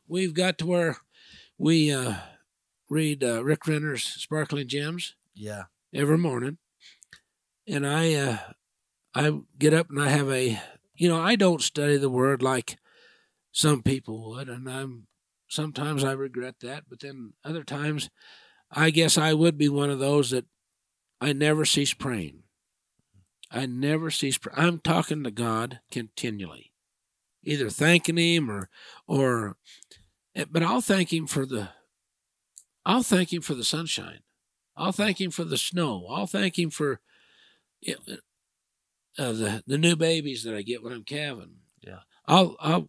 we've 0.08 0.35
got 0.35 0.58
to 0.58 0.66
where 0.66 0.98
we 1.58 1.92
uh, 1.92 2.14
read 2.90 3.22
uh, 3.24 3.42
Rick 3.44 3.66
Renner's 3.66 4.02
Sparkling 4.04 4.68
Gems 4.68 5.14
Yeah. 5.34 5.64
every 5.94 6.18
morning, 6.18 6.58
and 7.66 7.86
I 7.86 8.14
uh, 8.14 8.38
I 9.14 9.40
get 9.58 9.74
up 9.74 9.90
and 9.90 10.00
I 10.00 10.08
have 10.08 10.30
a 10.30 10.60
you 10.94 11.08
know 11.08 11.20
I 11.20 11.36
don't 11.36 11.62
study 11.62 11.96
the 11.96 12.10
Word 12.10 12.42
like 12.42 12.78
some 13.52 13.82
people 13.82 14.30
would, 14.30 14.48
and 14.48 14.68
I'm 14.68 15.06
sometimes 15.48 16.02
I 16.04 16.12
regret 16.12 16.56
that, 16.62 16.84
but 16.88 17.00
then 17.00 17.34
other 17.44 17.62
times 17.64 18.08
I 18.70 18.90
guess 18.90 19.18
I 19.18 19.34
would 19.34 19.58
be 19.58 19.68
one 19.68 19.90
of 19.90 19.98
those 19.98 20.30
that 20.30 20.46
I 21.20 21.32
never 21.32 21.64
cease 21.64 21.92
praying. 21.94 22.42
I 23.50 23.66
never 23.66 24.10
cease. 24.10 24.38
Pr- 24.38 24.48
I'm 24.56 24.78
talking 24.78 25.22
to 25.24 25.30
God 25.30 25.80
continually, 25.90 26.72
either 27.44 27.68
thanking 27.68 28.16
Him 28.16 28.50
or, 28.50 28.70
or, 29.06 29.56
but 30.51 30.62
I'll 30.62 30.81
thank 30.81 31.12
Him 31.12 31.27
for 31.27 31.47
the, 31.47 31.71
I'll 32.85 33.03
thank 33.03 33.33
Him 33.33 33.42
for 33.42 33.55
the 33.55 33.64
sunshine. 33.64 34.21
I'll 34.77 34.92
thank 34.92 35.21
Him 35.21 35.31
for 35.31 35.45
the 35.45 35.59
snow. 35.59 36.07
I'll 36.11 36.27
thank 36.27 36.59
Him 36.59 36.71
for, 36.71 37.01
you 37.81 37.97
know, 38.09 38.16
uh, 39.18 39.33
the 39.33 39.62
the 39.66 39.79
new 39.79 39.95
babies 39.95 40.42
that 40.45 40.55
I 40.55 40.62
get 40.62 40.83
when 40.83 40.92
I'm 40.92 41.05
calving. 41.05 41.57
Yeah. 41.81 42.01
I'll 42.27 42.57
I'll 42.61 42.88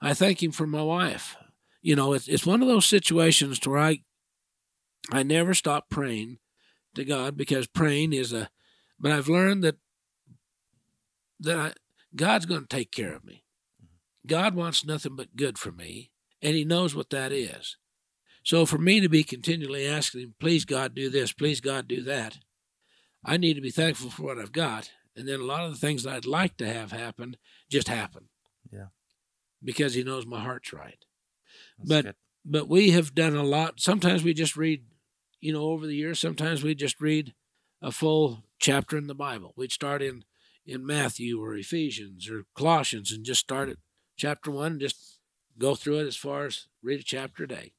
I 0.00 0.14
thank 0.14 0.42
Him 0.42 0.52
for 0.52 0.66
my 0.66 0.82
wife. 0.82 1.36
You 1.82 1.96
know, 1.96 2.12
it's 2.12 2.28
it's 2.28 2.46
one 2.46 2.62
of 2.62 2.68
those 2.68 2.86
situations 2.86 3.58
to 3.60 3.70
where 3.70 3.80
I, 3.80 3.98
I 5.10 5.22
never 5.22 5.54
stop 5.54 5.90
praying 5.90 6.38
to 6.94 7.04
God 7.04 7.36
because 7.36 7.66
praying 7.66 8.12
is 8.12 8.32
a, 8.32 8.50
but 8.98 9.12
I've 9.12 9.28
learned 9.28 9.64
that 9.64 9.76
that 11.40 11.58
I, 11.58 11.72
God's 12.14 12.46
going 12.46 12.62
to 12.62 12.66
take 12.66 12.90
care 12.90 13.14
of 13.14 13.24
me. 13.24 13.44
God 14.26 14.54
wants 14.54 14.84
nothing 14.84 15.16
but 15.16 15.36
good 15.36 15.58
for 15.58 15.72
me, 15.72 16.10
and 16.42 16.54
He 16.56 16.64
knows 16.64 16.94
what 16.94 17.10
that 17.10 17.32
is. 17.32 17.76
So 18.44 18.64
for 18.64 18.78
me 18.78 19.00
to 19.00 19.08
be 19.08 19.24
continually 19.24 19.86
asking 19.86 20.20
Him, 20.22 20.34
please 20.40 20.64
God 20.64 20.94
do 20.94 21.10
this, 21.10 21.32
please 21.32 21.60
God 21.60 21.88
do 21.88 22.02
that, 22.02 22.38
I 23.24 23.36
need 23.36 23.54
to 23.54 23.60
be 23.60 23.70
thankful 23.70 24.10
for 24.10 24.22
what 24.22 24.38
I've 24.38 24.52
got, 24.52 24.90
and 25.16 25.26
then 25.28 25.40
a 25.40 25.44
lot 25.44 25.64
of 25.64 25.72
the 25.72 25.78
things 25.78 26.04
that 26.04 26.14
I'd 26.14 26.26
like 26.26 26.56
to 26.58 26.72
have 26.72 26.92
happen 26.92 27.36
just 27.70 27.88
happen. 27.88 28.28
Yeah. 28.72 28.86
Because 29.62 29.94
He 29.94 30.04
knows 30.04 30.24
my 30.26 30.40
heart's 30.40 30.72
right 30.72 31.04
That's 31.78 31.88
But- 31.88 32.04
good. 32.04 32.14
but 32.44 32.68
we 32.68 32.90
have 32.90 33.14
done 33.14 33.34
a 33.36 33.42
lot. 33.42 33.80
Sometimes 33.80 34.22
we 34.22 34.32
just 34.34 34.56
read, 34.56 34.84
you 35.40 35.52
know, 35.52 35.62
over 35.64 35.86
the 35.86 35.96
years. 35.96 36.18
Sometimes 36.20 36.62
we 36.62 36.74
just 36.74 37.00
read 37.00 37.34
a 37.82 37.90
full 37.92 38.44
chapter 38.58 38.96
in 38.96 39.06
the 39.08 39.14
Bible. 39.14 39.52
We'd 39.56 39.72
start 39.72 40.02
in 40.02 40.24
in 40.66 40.84
Matthew 40.84 41.42
or 41.42 41.56
Ephesians 41.56 42.28
or 42.28 42.44
Colossians 42.54 43.10
and 43.10 43.24
just 43.24 43.40
start 43.40 43.70
at 43.70 43.78
chapter 44.18 44.50
one 44.50 44.72
and 44.72 44.80
just 44.82 45.07
go 45.58 45.74
through 45.74 45.98
it 46.00 46.06
as 46.06 46.16
far 46.16 46.46
as 46.46 46.66
read 46.82 47.00
a 47.00 47.02
chapter 47.02 47.44
a 47.44 47.48
day. 47.48 47.72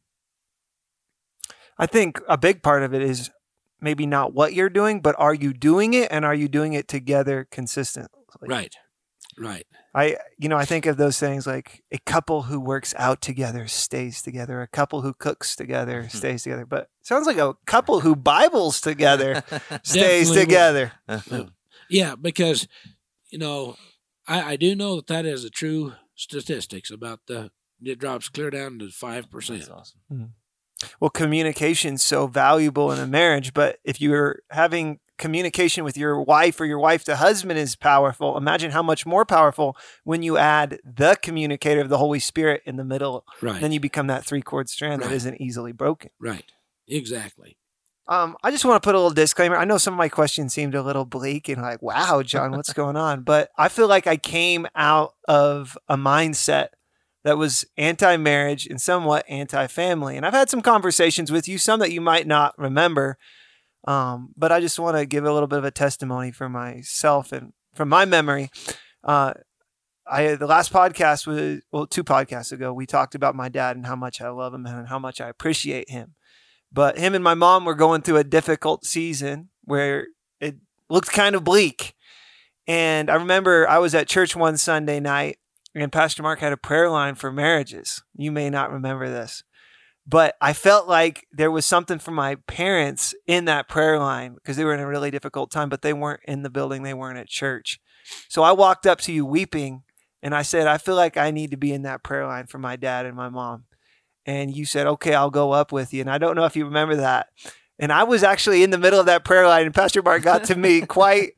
I 1.78 1.86
think 1.86 2.20
a 2.28 2.38
big 2.38 2.62
part 2.62 2.84
of 2.84 2.94
it 2.94 3.02
is 3.02 3.32
maybe 3.80 4.06
not 4.06 4.34
what 4.34 4.54
you're 4.54 4.70
doing, 4.70 5.00
but 5.02 5.16
are 5.18 5.34
you 5.34 5.54
doing 5.54 5.94
it 5.94 6.10
and 6.12 6.26
are 6.26 6.36
you 6.36 6.48
doing 6.50 6.74
it 6.74 6.88
together 6.88 7.48
consistently? 7.50 8.20
Right, 8.42 8.76
right. 9.38 9.66
I 9.96 10.18
you 10.38 10.50
know, 10.50 10.58
I 10.58 10.66
think 10.66 10.86
of 10.86 10.98
those 10.98 11.20
things 11.20 11.48
like 11.48 11.84
a 11.92 11.98
couple 12.00 12.44
who 12.44 12.60
works 12.60 12.94
out 12.98 13.22
together 13.22 13.68
stays 13.68 14.22
together, 14.22 14.62
a 14.62 14.68
couple 14.68 15.02
who 15.02 15.14
cooks 15.14 15.56
together 15.56 16.04
Hmm. 16.04 16.08
stays 16.18 16.44
together. 16.44 16.66
But 16.66 16.90
it 17.00 17.08
sounds 17.08 17.26
like 17.26 17.38
a 17.38 17.56
couple 17.66 18.02
who 18.02 18.16
Bibles 18.16 18.82
together 18.82 19.44
stays 19.84 20.32
together. 20.32 20.92
Yeah, 21.90 22.16
because 22.16 22.68
you 23.30 23.40
know, 23.40 23.78
I, 24.28 24.54
I 24.54 24.56
do 24.58 24.76
know 24.76 24.98
that 24.98 25.08
that 25.08 25.26
is 25.26 25.44
a 25.44 25.50
true 25.50 25.94
statistics 26.16 26.92
about 26.92 27.22
the 27.28 27.52
it 27.84 28.00
drops 28.00 28.30
clear 28.30 28.50
down 28.50 28.80
to 28.80 28.90
five 28.90 29.30
percent. 29.30 29.60
That's 29.60 29.70
awesome. 29.72 30.34
Well, 31.02 31.10
communication's 31.10 32.02
so 32.04 32.28
valuable 32.28 32.92
in 32.92 33.00
a 33.00 33.08
marriage, 33.08 33.54
but 33.54 33.80
if 33.84 34.00
you're 34.00 34.40
having 34.50 35.00
communication 35.18 35.84
with 35.84 35.98
your 35.98 36.22
wife 36.22 36.62
or 36.62 36.66
your 36.66 36.80
wife 36.80 37.04
to 37.04 37.18
husband 37.18 37.60
is 37.60 37.76
powerful, 37.76 38.38
imagine 38.38 38.72
how 38.72 38.82
much 38.82 39.06
more 39.06 39.26
powerful 39.26 39.76
when 40.06 40.24
you 40.24 40.38
add 40.38 40.80
the 40.86 41.18
communicator 41.22 41.82
of 41.82 41.90
the 41.90 41.98
Holy 41.98 42.20
Spirit 42.20 42.62
in 42.66 42.78
the 42.78 42.86
middle. 42.86 43.26
Right, 43.42 43.60
Then 43.60 43.74
you 43.74 43.82
become 43.82 44.08
that 44.08 44.24
three 44.24 44.42
cord 44.42 44.70
strand 44.70 45.02
that 45.02 45.08
Right. 45.08 45.16
isn't 45.16 45.42
easily 45.42 45.74
broken. 45.74 46.12
right, 46.20 46.46
exactly. 46.88 47.58
Um, 48.08 48.38
I 48.42 48.50
just 48.50 48.66
want 48.66 48.82
to 48.82 48.88
put 48.88 48.96
a 48.96 48.98
little 48.98 49.14
disclaimer. 49.14 49.56
I 49.56 49.66
know 49.66 49.78
some 49.78 49.94
of 49.94 49.98
my 50.00 50.10
questions 50.10 50.52
seemed 50.54 50.74
a 50.74 50.82
little 50.82 51.06
bleak 51.06 51.48
and 51.48 51.62
like, 51.62 51.82
wow, 51.82 52.24
John, 52.24 52.52
what's 52.52 52.74
going 52.82 52.96
on? 52.96 53.22
But 53.24 53.50
I 53.58 53.68
feel 53.68 53.88
like 53.88 54.08
I 54.08 54.18
came 54.18 54.66
out 54.74 55.14
of 55.28 55.78
a 55.88 55.96
mindset 55.98 56.70
that 57.30 57.38
was 57.38 57.64
anti 57.78 58.18
marriage 58.18 58.66
and 58.66 58.82
somewhat 58.82 59.24
anti 59.30 59.68
family. 59.68 60.18
And 60.18 60.26
I've 60.26 60.34
had 60.34 60.50
some 60.50 60.64
conversations 60.64 61.32
with 61.32 61.48
you, 61.48 61.60
some 61.60 61.80
that 61.80 61.92
you 61.92 62.02
might 62.02 62.26
not 62.26 62.58
remember. 62.58 63.20
Um, 63.88 64.30
but 64.36 64.52
I 64.52 64.60
just 64.60 64.80
want 64.80 64.98
to 64.98 65.06
give 65.06 65.26
a 65.26 65.32
little 65.32 65.46
bit 65.46 65.60
of 65.60 65.64
a 65.64 65.70
testimony 65.70 66.32
for 66.32 66.50
myself 66.50 67.32
and 67.32 67.54
from 67.76 67.88
my 67.88 68.06
memory. 68.06 68.50
Uh, 69.04 69.34
I 70.08 70.34
the 70.34 70.48
last 70.48 70.74
podcast 70.74 71.28
was 71.28 71.62
well 71.72 71.86
two 71.86 72.04
podcasts 72.04 72.52
ago. 72.52 72.74
We 72.74 72.88
talked 72.88 73.14
about 73.14 73.36
my 73.36 73.48
dad 73.48 73.76
and 73.76 73.86
how 73.86 73.96
much 73.96 74.22
I 74.22 74.30
love 74.30 74.56
him 74.56 74.66
and 74.66 74.88
how 74.88 74.98
much 74.98 75.22
I 75.22 75.30
appreciate 75.30 75.92
him. 75.92 76.16
But 76.72 76.98
him 76.98 77.14
and 77.14 77.24
my 77.24 77.36
mom 77.36 77.64
were 77.64 77.76
going 77.76 78.02
through 78.02 78.18
a 78.18 78.24
difficult 78.24 78.86
season 78.86 79.50
where 79.66 80.08
it 80.42 80.56
looked 80.90 81.12
kind 81.12 81.36
of 81.36 81.44
bleak. 81.44 81.94
And 82.66 83.12
I 83.12 83.16
remember 83.18 83.70
I 83.70 83.78
was 83.78 83.94
at 83.94 84.08
church 84.08 84.36
one 84.36 84.58
Sunday 84.58 85.00
night 85.00 85.38
and 85.76 85.92
Pastor 85.92 86.24
Mark 86.24 86.40
had 86.40 86.54
a 86.54 86.58
prayer 86.58 86.90
line 86.90 87.16
for 87.16 87.32
marriages. 87.32 88.04
You 88.16 88.32
may 88.32 88.50
not 88.50 88.72
remember 88.72 89.10
this. 89.10 89.44
But 90.08 90.36
I 90.42 90.54
felt 90.54 90.88
like 90.88 91.28
there 91.32 91.52
was 91.52 91.66
something 91.68 92.00
for 92.00 92.12
my 92.12 92.36
parents 92.48 93.14
in 93.28 93.46
that 93.46 93.70
prayer 93.70 94.00
line 94.00 94.34
because 94.34 94.58
they 94.58 94.66
were 94.66 94.74
in 94.74 94.80
a 94.80 94.88
really 94.88 95.12
difficult 95.12 95.52
time, 95.52 95.70
but 95.70 95.84
they 95.84 95.94
weren't 95.94 96.22
in 96.28 96.42
the 96.42 96.50
building, 96.50 96.82
they 96.82 96.96
weren't 96.96 97.20
at 97.20 97.28
church. 97.28 97.80
So 98.28 98.42
I 98.42 98.52
walked 98.52 98.88
up 98.88 99.00
to 99.02 99.12
you 99.12 99.24
weeping 99.24 99.84
and 100.24 100.34
I 100.34 100.42
said, 100.42 100.66
I 100.66 100.80
feel 100.80 100.96
like 100.96 101.16
I 101.16 101.30
need 101.30 101.52
to 101.52 101.58
be 101.58 101.72
in 101.72 101.84
that 101.84 102.02
prayer 102.04 102.26
line 102.26 102.48
for 102.48 102.58
my 102.58 102.76
dad 102.76 103.06
and 103.06 103.16
my 103.16 103.30
mom. 103.30 103.66
and 104.26 104.56
you 104.56 104.66
said, 104.66 104.86
"Okay, 104.86 105.14
I'll 105.16 105.32
go 105.32 105.52
up 105.54 105.72
with 105.72 105.94
you." 105.94 106.02
And 106.02 106.10
I 106.10 106.18
don't 106.20 106.36
know 106.36 106.46
if 106.46 106.56
you 106.56 106.66
remember 106.66 106.96
that. 106.98 107.28
And 107.80 107.92
I 107.92 108.04
was 108.04 108.22
actually 108.24 108.62
in 108.64 108.70
the 108.70 108.78
middle 108.78 109.00
of 109.00 109.06
that 109.08 109.24
prayer 109.24 109.48
line, 109.48 109.66
and 109.66 109.74
Pastor 109.74 110.02
Mark 110.04 110.22
got 110.24 110.44
to 110.46 110.56
me 110.56 110.82
quite 110.86 111.32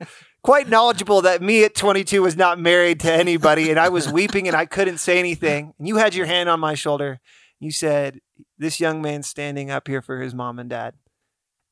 quite 0.43 0.69
knowledgeable 0.69 1.21
that 1.21 1.41
me 1.41 1.63
at 1.63 1.75
22 1.75 2.21
was 2.21 2.35
not 2.35 2.59
married 2.59 2.99
to 3.01 3.11
anybody, 3.11 3.69
and 3.69 3.79
I 3.79 3.89
was 3.89 4.11
weeping 4.11 4.47
and 4.47 4.55
I 4.55 4.65
couldn't 4.65 4.97
say 4.97 5.19
anything. 5.19 5.73
And 5.77 5.87
you 5.87 5.97
had 5.97 6.15
your 6.15 6.25
hand 6.25 6.49
on 6.49 6.59
my 6.59 6.73
shoulder. 6.73 7.19
You 7.59 7.71
said, 7.71 8.19
"This 8.57 8.79
young 8.79 9.01
man's 9.01 9.27
standing 9.27 9.69
up 9.69 9.87
here 9.87 10.01
for 10.01 10.21
his 10.21 10.33
mom 10.33 10.59
and 10.59 10.69
dad." 10.69 10.95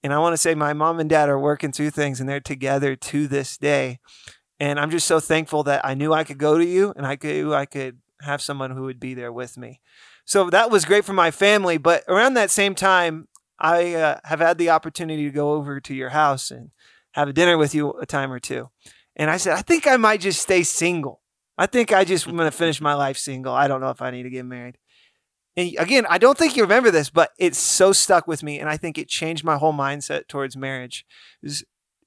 And 0.03 0.13
I 0.13 0.19
want 0.19 0.33
to 0.33 0.37
say 0.37 0.55
my 0.55 0.73
mom 0.73 0.99
and 0.99 1.09
dad 1.09 1.29
are 1.29 1.39
working 1.39 1.71
through 1.71 1.89
things, 1.89 2.19
and 2.19 2.29
they're 2.29 2.39
together 2.39 2.95
to 2.95 3.27
this 3.27 3.57
day. 3.57 3.99
And 4.59 4.79
I'm 4.79 4.91
just 4.91 5.07
so 5.07 5.19
thankful 5.19 5.63
that 5.63 5.85
I 5.85 5.93
knew 5.93 6.13
I 6.13 6.23
could 6.23 6.37
go 6.37 6.57
to 6.57 6.65
you, 6.65 6.93
and 6.95 7.05
I 7.05 7.15
could 7.15 7.51
I 7.51 7.65
could 7.65 7.99
have 8.21 8.41
someone 8.41 8.71
who 8.71 8.83
would 8.83 8.99
be 8.99 9.13
there 9.13 9.31
with 9.31 9.57
me. 9.57 9.79
So 10.25 10.49
that 10.51 10.69
was 10.69 10.85
great 10.85 11.05
for 11.05 11.13
my 11.13 11.31
family. 11.31 11.77
But 11.77 12.03
around 12.07 12.35
that 12.35 12.51
same 12.51 12.75
time, 12.75 13.27
I 13.59 13.95
uh, 13.95 14.19
have 14.25 14.39
had 14.39 14.57
the 14.57 14.69
opportunity 14.69 15.23
to 15.25 15.31
go 15.31 15.53
over 15.53 15.79
to 15.79 15.93
your 15.93 16.09
house 16.09 16.51
and 16.51 16.71
have 17.13 17.27
a 17.27 17.33
dinner 17.33 17.57
with 17.57 17.73
you 17.75 17.91
a 17.93 18.05
time 18.05 18.31
or 18.31 18.39
two. 18.39 18.69
And 19.15 19.29
I 19.29 19.37
said, 19.37 19.53
I 19.53 19.61
think 19.61 19.87
I 19.87 19.97
might 19.97 20.21
just 20.21 20.41
stay 20.41 20.63
single. 20.63 21.21
I 21.57 21.65
think 21.65 21.91
I 21.91 22.05
just 22.05 22.27
am 22.27 22.37
going 22.37 22.49
to 22.49 22.55
finish 22.55 22.79
my 22.79 22.93
life 22.93 23.17
single. 23.17 23.53
I 23.53 23.67
don't 23.67 23.81
know 23.81 23.89
if 23.89 24.01
I 24.01 24.11
need 24.11 24.23
to 24.23 24.29
get 24.29 24.45
married. 24.45 24.77
And 25.57 25.75
again, 25.77 26.05
I 26.09 26.17
don't 26.17 26.37
think 26.37 26.55
you 26.55 26.63
remember 26.63 26.89
this, 26.89 27.09
but 27.09 27.31
it's 27.37 27.57
so 27.57 27.91
stuck 27.91 28.27
with 28.27 28.43
me. 28.43 28.59
And 28.59 28.69
I 28.69 28.77
think 28.77 28.97
it 28.97 29.09
changed 29.09 29.43
my 29.43 29.57
whole 29.57 29.73
mindset 29.73 30.27
towards 30.29 30.55
marriage. 30.55 31.05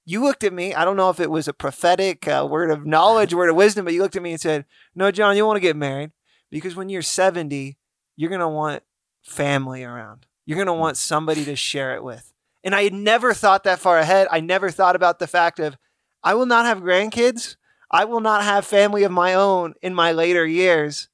You 0.06 0.22
looked 0.22 0.42
at 0.42 0.54
me. 0.54 0.72
I 0.72 0.86
don't 0.86 0.96
know 0.96 1.10
if 1.10 1.20
it 1.20 1.30
was 1.30 1.48
a 1.48 1.52
prophetic 1.52 2.26
uh, 2.26 2.46
word 2.48 2.70
of 2.70 2.86
knowledge, 2.86 3.34
word 3.34 3.50
of 3.50 3.56
wisdom, 3.56 3.84
but 3.84 3.92
you 3.92 4.00
looked 4.00 4.16
at 4.16 4.22
me 4.22 4.32
and 4.32 4.40
said, 4.40 4.64
No, 4.94 5.10
John, 5.10 5.36
you 5.36 5.44
want 5.44 5.56
to 5.56 5.60
get 5.60 5.76
married 5.76 6.12
because 6.50 6.74
when 6.74 6.88
you're 6.88 7.02
70, 7.02 7.76
you're 8.16 8.30
going 8.30 8.40
to 8.40 8.48
want 8.48 8.82
family 9.22 9.84
around. 9.84 10.26
You're 10.46 10.56
going 10.56 10.66
to 10.66 10.72
want 10.72 10.96
somebody 10.96 11.44
to 11.44 11.54
share 11.54 11.94
it 11.94 12.02
with. 12.02 12.32
And 12.64 12.75
I 12.75 12.85
had 12.85 12.94
never 12.94 13.35
thought 13.35 13.64
that 13.64 13.79
far 13.81 13.98
ahead. 13.98 14.29
I 14.31 14.40
never 14.40 14.70
thought 14.70 14.96
about 14.96 15.18
the 15.18 15.27
fact 15.27 15.59
of 15.59 15.77
I 16.22 16.35
will 16.35 16.46
not 16.46 16.66
have 16.66 16.79
grandkids. 16.79 17.57
I 17.90 18.05
will 18.05 18.20
not 18.20 18.44
have 18.44 18.64
family 18.64 19.03
of 19.03 19.12
my 19.12 19.35
own 19.35 19.75
in 19.83 19.94
my 19.94 20.12
later 20.12 20.46
years 20.46 21.09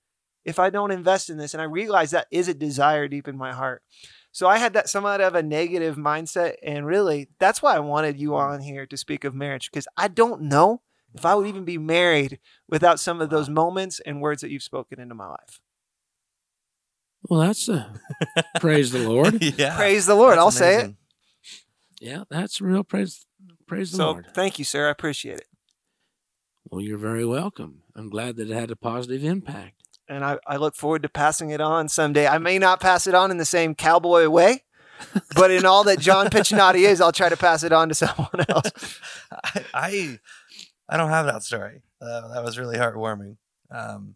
if 0.44 0.58
I 0.58 0.70
don't 0.70 0.90
invest 0.90 1.30
in 1.30 1.38
this. 1.38 1.54
And 1.54 1.60
I 1.60 1.64
realized 1.64 2.12
that 2.12 2.28
is 2.30 2.48
a 2.48 2.54
desire 2.54 3.08
deep 3.08 3.26
in 3.26 3.36
my 3.36 3.52
heart. 3.52 3.82
So 4.30 4.46
I 4.46 4.58
had 4.58 4.74
that 4.74 4.88
somewhat 4.88 5.20
of 5.20 5.34
a 5.34 5.42
negative 5.42 5.96
mindset. 5.96 6.54
And 6.62 6.86
really, 6.86 7.28
that's 7.40 7.62
why 7.62 7.74
I 7.74 7.80
wanted 7.80 8.20
you 8.20 8.36
on 8.36 8.60
here 8.60 8.86
to 8.86 8.96
speak 8.96 9.24
of 9.24 9.34
marriage 9.34 9.70
because 9.70 9.88
I 9.96 10.08
don't 10.08 10.42
know 10.42 10.82
if 11.14 11.24
I 11.24 11.34
would 11.34 11.46
even 11.46 11.64
be 11.64 11.78
married 11.78 12.38
without 12.68 13.00
some 13.00 13.20
of 13.20 13.30
those 13.30 13.48
moments 13.48 14.00
and 14.00 14.20
words 14.20 14.42
that 14.42 14.50
you've 14.50 14.62
spoken 14.62 15.00
into 15.00 15.14
my 15.14 15.26
life. 15.26 15.60
Well, 17.28 17.40
that's 17.40 17.68
a 17.68 17.94
praise 18.60 18.92
the 18.92 19.08
Lord. 19.08 19.42
yeah. 19.58 19.76
Praise 19.76 20.06
the 20.06 20.14
Lord. 20.14 20.32
That's 20.32 20.40
I'll 20.40 20.50
say 20.50 20.84
it. 20.84 20.94
Amazing. 22.00 22.16
Yeah, 22.16 22.24
that's 22.30 22.60
real 22.60 22.84
praise. 22.84 23.26
Praise 23.66 23.92
the 23.92 24.04
Lord. 24.04 24.26
So 24.26 24.32
thank 24.32 24.58
you, 24.58 24.64
sir. 24.64 24.88
I 24.88 24.90
appreciate 24.90 25.38
it. 25.38 25.46
Well, 26.70 26.80
you're 26.80 26.98
very 26.98 27.24
welcome. 27.24 27.82
I'm 27.96 28.10
glad 28.10 28.36
that 28.36 28.50
it 28.50 28.54
had 28.54 28.70
a 28.70 28.76
positive 28.76 29.24
impact. 29.24 29.74
And 30.08 30.24
I, 30.24 30.38
I 30.46 30.56
look 30.56 30.74
forward 30.74 31.02
to 31.02 31.08
passing 31.08 31.50
it 31.50 31.60
on 31.60 31.88
someday. 31.88 32.26
I 32.26 32.38
may 32.38 32.58
not 32.58 32.80
pass 32.80 33.06
it 33.06 33.14
on 33.14 33.30
in 33.30 33.36
the 33.36 33.44
same 33.44 33.74
cowboy 33.74 34.28
way, 34.28 34.64
but 35.34 35.50
in 35.50 35.66
all 35.66 35.84
that 35.84 35.98
John 35.98 36.28
Piccinati 36.28 36.86
is, 36.86 37.00
I'll 37.00 37.12
try 37.12 37.28
to 37.28 37.36
pass 37.36 37.62
it 37.62 37.72
on 37.72 37.88
to 37.88 37.94
someone 37.94 38.44
else. 38.48 39.00
I, 39.32 39.64
I 39.74 40.18
I 40.88 40.96
don't 40.96 41.10
have 41.10 41.26
that 41.26 41.42
story. 41.42 41.82
Uh, 42.00 42.32
that 42.32 42.42
was 42.42 42.58
really 42.58 42.78
heartwarming. 42.78 43.36
Um, 43.70 44.14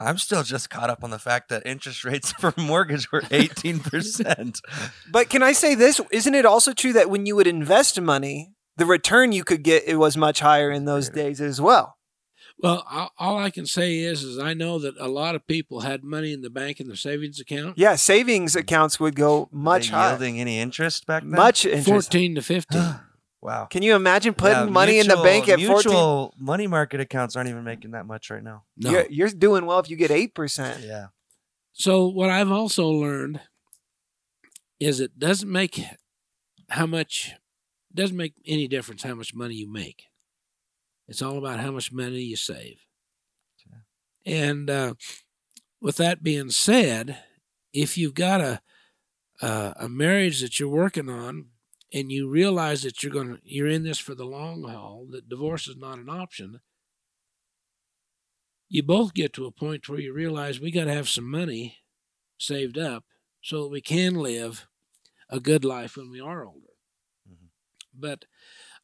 I'm 0.00 0.16
still 0.16 0.42
just 0.42 0.70
caught 0.70 0.88
up 0.88 1.04
on 1.04 1.10
the 1.10 1.18
fact 1.18 1.50
that 1.50 1.66
interest 1.66 2.04
rates 2.04 2.32
for 2.40 2.54
mortgage 2.56 3.12
were 3.12 3.22
18 3.30 3.80
percent. 3.80 4.60
But 5.10 5.28
can 5.28 5.42
I 5.42 5.52
say 5.52 5.74
this? 5.74 6.00
Isn't 6.10 6.34
it 6.34 6.46
also 6.46 6.72
true 6.72 6.94
that 6.94 7.10
when 7.10 7.26
you 7.26 7.36
would 7.36 7.46
invest 7.46 8.00
money, 8.00 8.54
the 8.76 8.86
return 8.86 9.32
you 9.32 9.44
could 9.44 9.62
get 9.62 9.84
it 9.86 9.96
was 9.96 10.16
much 10.16 10.40
higher 10.40 10.70
in 10.70 10.86
those 10.86 11.10
days 11.10 11.40
as 11.40 11.60
well? 11.60 11.98
Well, 12.62 12.84
all- 12.90 13.12
all 13.18 13.38
I 13.38 13.50
can 13.50 13.66
say 13.66 14.00
is, 14.00 14.22
is 14.22 14.38
I 14.38 14.52
know 14.54 14.78
that 14.78 14.94
a 14.98 15.08
lot 15.08 15.34
of 15.34 15.46
people 15.46 15.80
had 15.80 16.04
money 16.04 16.32
in 16.32 16.42
the 16.42 16.50
bank 16.50 16.78
in 16.78 16.88
their 16.88 16.96
savings 16.96 17.40
account. 17.40 17.78
Yeah, 17.78 17.94
savings 17.94 18.54
mm. 18.54 18.60
accounts 18.60 19.00
would 19.00 19.16
go 19.16 19.48
much 19.50 19.88
higher. 19.88 20.10
yielding 20.10 20.40
any 20.40 20.58
interest 20.58 21.06
back 21.06 21.22
then. 21.22 21.32
Much 21.32 21.64
interest. 21.64 21.86
14 22.12 22.34
to 22.34 22.42
15. 22.42 22.94
Wow. 23.42 23.66
Can 23.66 23.82
you 23.82 23.94
imagine 23.94 24.34
putting 24.34 24.56
Yeah, 24.58 24.64
money 24.66 24.98
in 24.98 25.08
the 25.08 25.16
bank 25.16 25.48
at 25.48 25.58
mutual 25.58 25.74
14? 25.76 25.90
mutual 25.92 26.34
money 26.38 26.66
market 26.66 27.00
accounts 27.00 27.36
aren't 27.36 27.48
even 27.48 27.64
making 27.64 27.92
that 27.92 28.04
much 28.04 28.30
right 28.30 28.42
now. 28.42 28.64
No. 28.76 28.90
You're, 28.90 29.06
you're 29.08 29.28
doing 29.30 29.64
well 29.64 29.78
if 29.78 29.88
you 29.88 29.96
get 29.96 30.10
8%. 30.10 30.86
Yeah. 30.86 31.06
So 31.72 32.06
what 32.06 32.28
I've 32.28 32.50
also 32.50 32.88
learned 32.88 33.40
is 34.78 35.00
it 35.00 35.18
doesn't 35.18 35.50
make 35.50 35.80
how 36.68 36.86
much 36.86 37.32
doesn't 37.94 38.16
make 38.16 38.34
any 38.46 38.68
difference 38.68 39.02
how 39.02 39.14
much 39.14 39.34
money 39.34 39.54
you 39.54 39.72
make. 39.72 40.04
It's 41.08 41.22
all 41.22 41.38
about 41.38 41.60
how 41.60 41.70
much 41.70 41.90
money 41.92 42.20
you 42.20 42.36
save. 42.36 42.76
And 44.26 44.68
uh, 44.68 44.94
with 45.80 45.96
that 45.96 46.22
being 46.22 46.50
said, 46.50 47.18
if 47.72 47.96
you've 47.96 48.14
got 48.14 48.40
a 48.40 48.60
uh, 49.40 49.72
a 49.76 49.88
marriage 49.88 50.42
that 50.42 50.60
you're 50.60 50.68
working 50.68 51.08
on 51.08 51.46
and 51.92 52.10
you 52.12 52.28
realize 52.28 52.82
that 52.82 53.02
you're 53.02 53.12
going 53.12 53.36
to 53.36 53.40
you're 53.44 53.68
in 53.68 53.82
this 53.82 53.98
for 53.98 54.14
the 54.14 54.24
long 54.24 54.62
haul, 54.62 55.06
that 55.10 55.28
divorce 55.28 55.68
is 55.68 55.76
not 55.76 55.98
an 55.98 56.08
option, 56.08 56.60
you 58.68 58.82
both 58.82 59.14
get 59.14 59.32
to 59.34 59.46
a 59.46 59.50
point 59.50 59.88
where 59.88 59.98
you 59.98 60.12
realize 60.12 60.60
we 60.60 60.70
got 60.70 60.84
to 60.84 60.94
have 60.94 61.08
some 61.08 61.28
money 61.28 61.78
saved 62.38 62.78
up 62.78 63.04
so 63.42 63.62
that 63.64 63.68
we 63.70 63.80
can 63.80 64.14
live 64.14 64.66
a 65.28 65.40
good 65.40 65.64
life 65.64 65.96
when 65.96 66.10
we 66.10 66.20
are 66.20 66.44
older. 66.44 66.74
Mhm. 67.28 67.48
But 67.92 68.24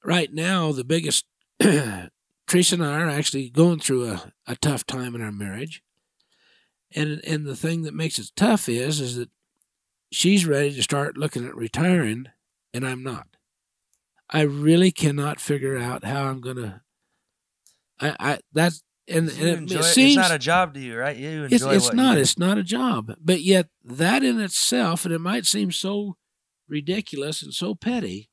right 0.04 0.32
now, 0.32 0.72
the 0.72 0.84
biggest, 0.84 1.26
Teresa 1.60 2.74
and 2.74 2.84
I 2.84 3.00
are 3.00 3.08
actually 3.08 3.50
going 3.50 3.80
through 3.80 4.10
a, 4.10 4.32
a 4.46 4.56
tough 4.56 4.86
time 4.86 5.14
in 5.14 5.22
our 5.22 5.32
marriage. 5.32 5.82
And, 6.94 7.20
and 7.26 7.46
the 7.46 7.56
thing 7.56 7.82
that 7.82 7.94
makes 7.94 8.18
it 8.18 8.30
tough 8.36 8.68
is, 8.68 9.00
is 9.00 9.16
that 9.16 9.30
she's 10.12 10.46
ready 10.46 10.74
to 10.74 10.82
start 10.82 11.16
looking 11.16 11.46
at 11.46 11.56
retiring 11.56 12.26
and 12.76 12.86
I'm 12.86 13.02
not. 13.02 13.26
I 14.28 14.42
really 14.42 14.90
cannot 14.90 15.40
figure 15.40 15.78
out 15.78 16.04
how 16.04 16.24
I'm 16.24 16.40
going 16.40 16.56
to, 16.56 16.80
I, 18.00 18.16
I, 18.18 18.38
that's, 18.52 18.82
and, 19.08 19.28
and 19.30 19.40
it, 19.48 19.58
enjoy 19.58 19.78
it 19.78 19.84
seems 19.84 20.16
it's 20.16 20.28
not 20.28 20.34
a 20.34 20.38
job 20.38 20.74
to 20.74 20.80
you, 20.80 20.96
right? 20.98 21.16
You 21.16 21.44
enjoy 21.44 21.54
it's, 21.54 21.64
it's 21.86 21.92
not 21.92 22.18
it's 22.18 22.36
not 22.38 22.58
a 22.58 22.64
job 22.64 23.12
but 23.20 23.40
yet 23.40 23.68
that 23.84 24.24
in 24.24 24.40
itself 24.40 25.04
and 25.04 25.14
it 25.14 25.20
might 25.20 25.46
seem 25.46 25.70
so 25.70 26.16
ridiculous 26.68 27.40
and 27.40 27.54
so 27.54 27.76
petty 27.76 28.28